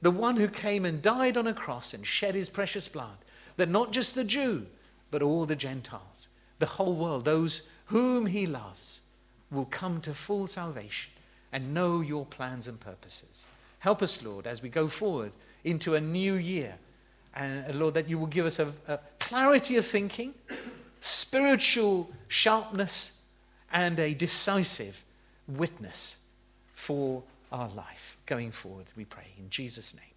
the 0.00 0.10
one 0.10 0.36
who 0.36 0.48
came 0.48 0.84
and 0.84 1.00
died 1.00 1.36
on 1.36 1.46
a 1.46 1.54
cross 1.54 1.94
and 1.94 2.06
shed 2.06 2.34
his 2.34 2.48
precious 2.48 2.88
blood, 2.88 3.18
that 3.56 3.68
not 3.68 3.92
just 3.92 4.14
the 4.14 4.24
Jew, 4.24 4.66
but 5.10 5.22
all 5.22 5.46
the 5.46 5.56
Gentiles, 5.56 6.28
the 6.58 6.66
whole 6.66 6.94
world, 6.94 7.24
those 7.24 7.62
whom 7.86 8.26
he 8.26 8.46
loves, 8.46 9.02
will 9.50 9.66
come 9.66 10.00
to 10.00 10.14
full 10.14 10.46
salvation 10.46 11.12
and 11.52 11.74
know 11.74 12.00
your 12.00 12.24
plans 12.24 12.66
and 12.66 12.80
purposes. 12.80 13.44
Help 13.80 14.02
us, 14.02 14.22
Lord, 14.22 14.46
as 14.46 14.62
we 14.62 14.68
go 14.68 14.88
forward 14.88 15.32
into 15.64 15.94
a 15.94 16.00
new 16.00 16.34
year. 16.34 16.76
And 17.34 17.70
uh, 17.70 17.78
Lord, 17.78 17.94
that 17.94 18.08
you 18.08 18.18
will 18.18 18.26
give 18.26 18.46
us 18.46 18.58
a, 18.58 18.72
a 18.88 18.98
clarity 19.18 19.76
of 19.76 19.86
thinking, 19.86 20.34
spiritual 21.00 22.10
sharpness, 22.28 23.18
and 23.72 23.98
a 23.98 24.14
decisive 24.14 25.04
witness 25.48 26.18
for 26.74 27.22
our 27.50 27.68
life 27.70 28.16
going 28.26 28.50
forward, 28.50 28.86
we 28.96 29.04
pray 29.04 29.26
in 29.38 29.48
Jesus' 29.50 29.94
name. 29.94 30.11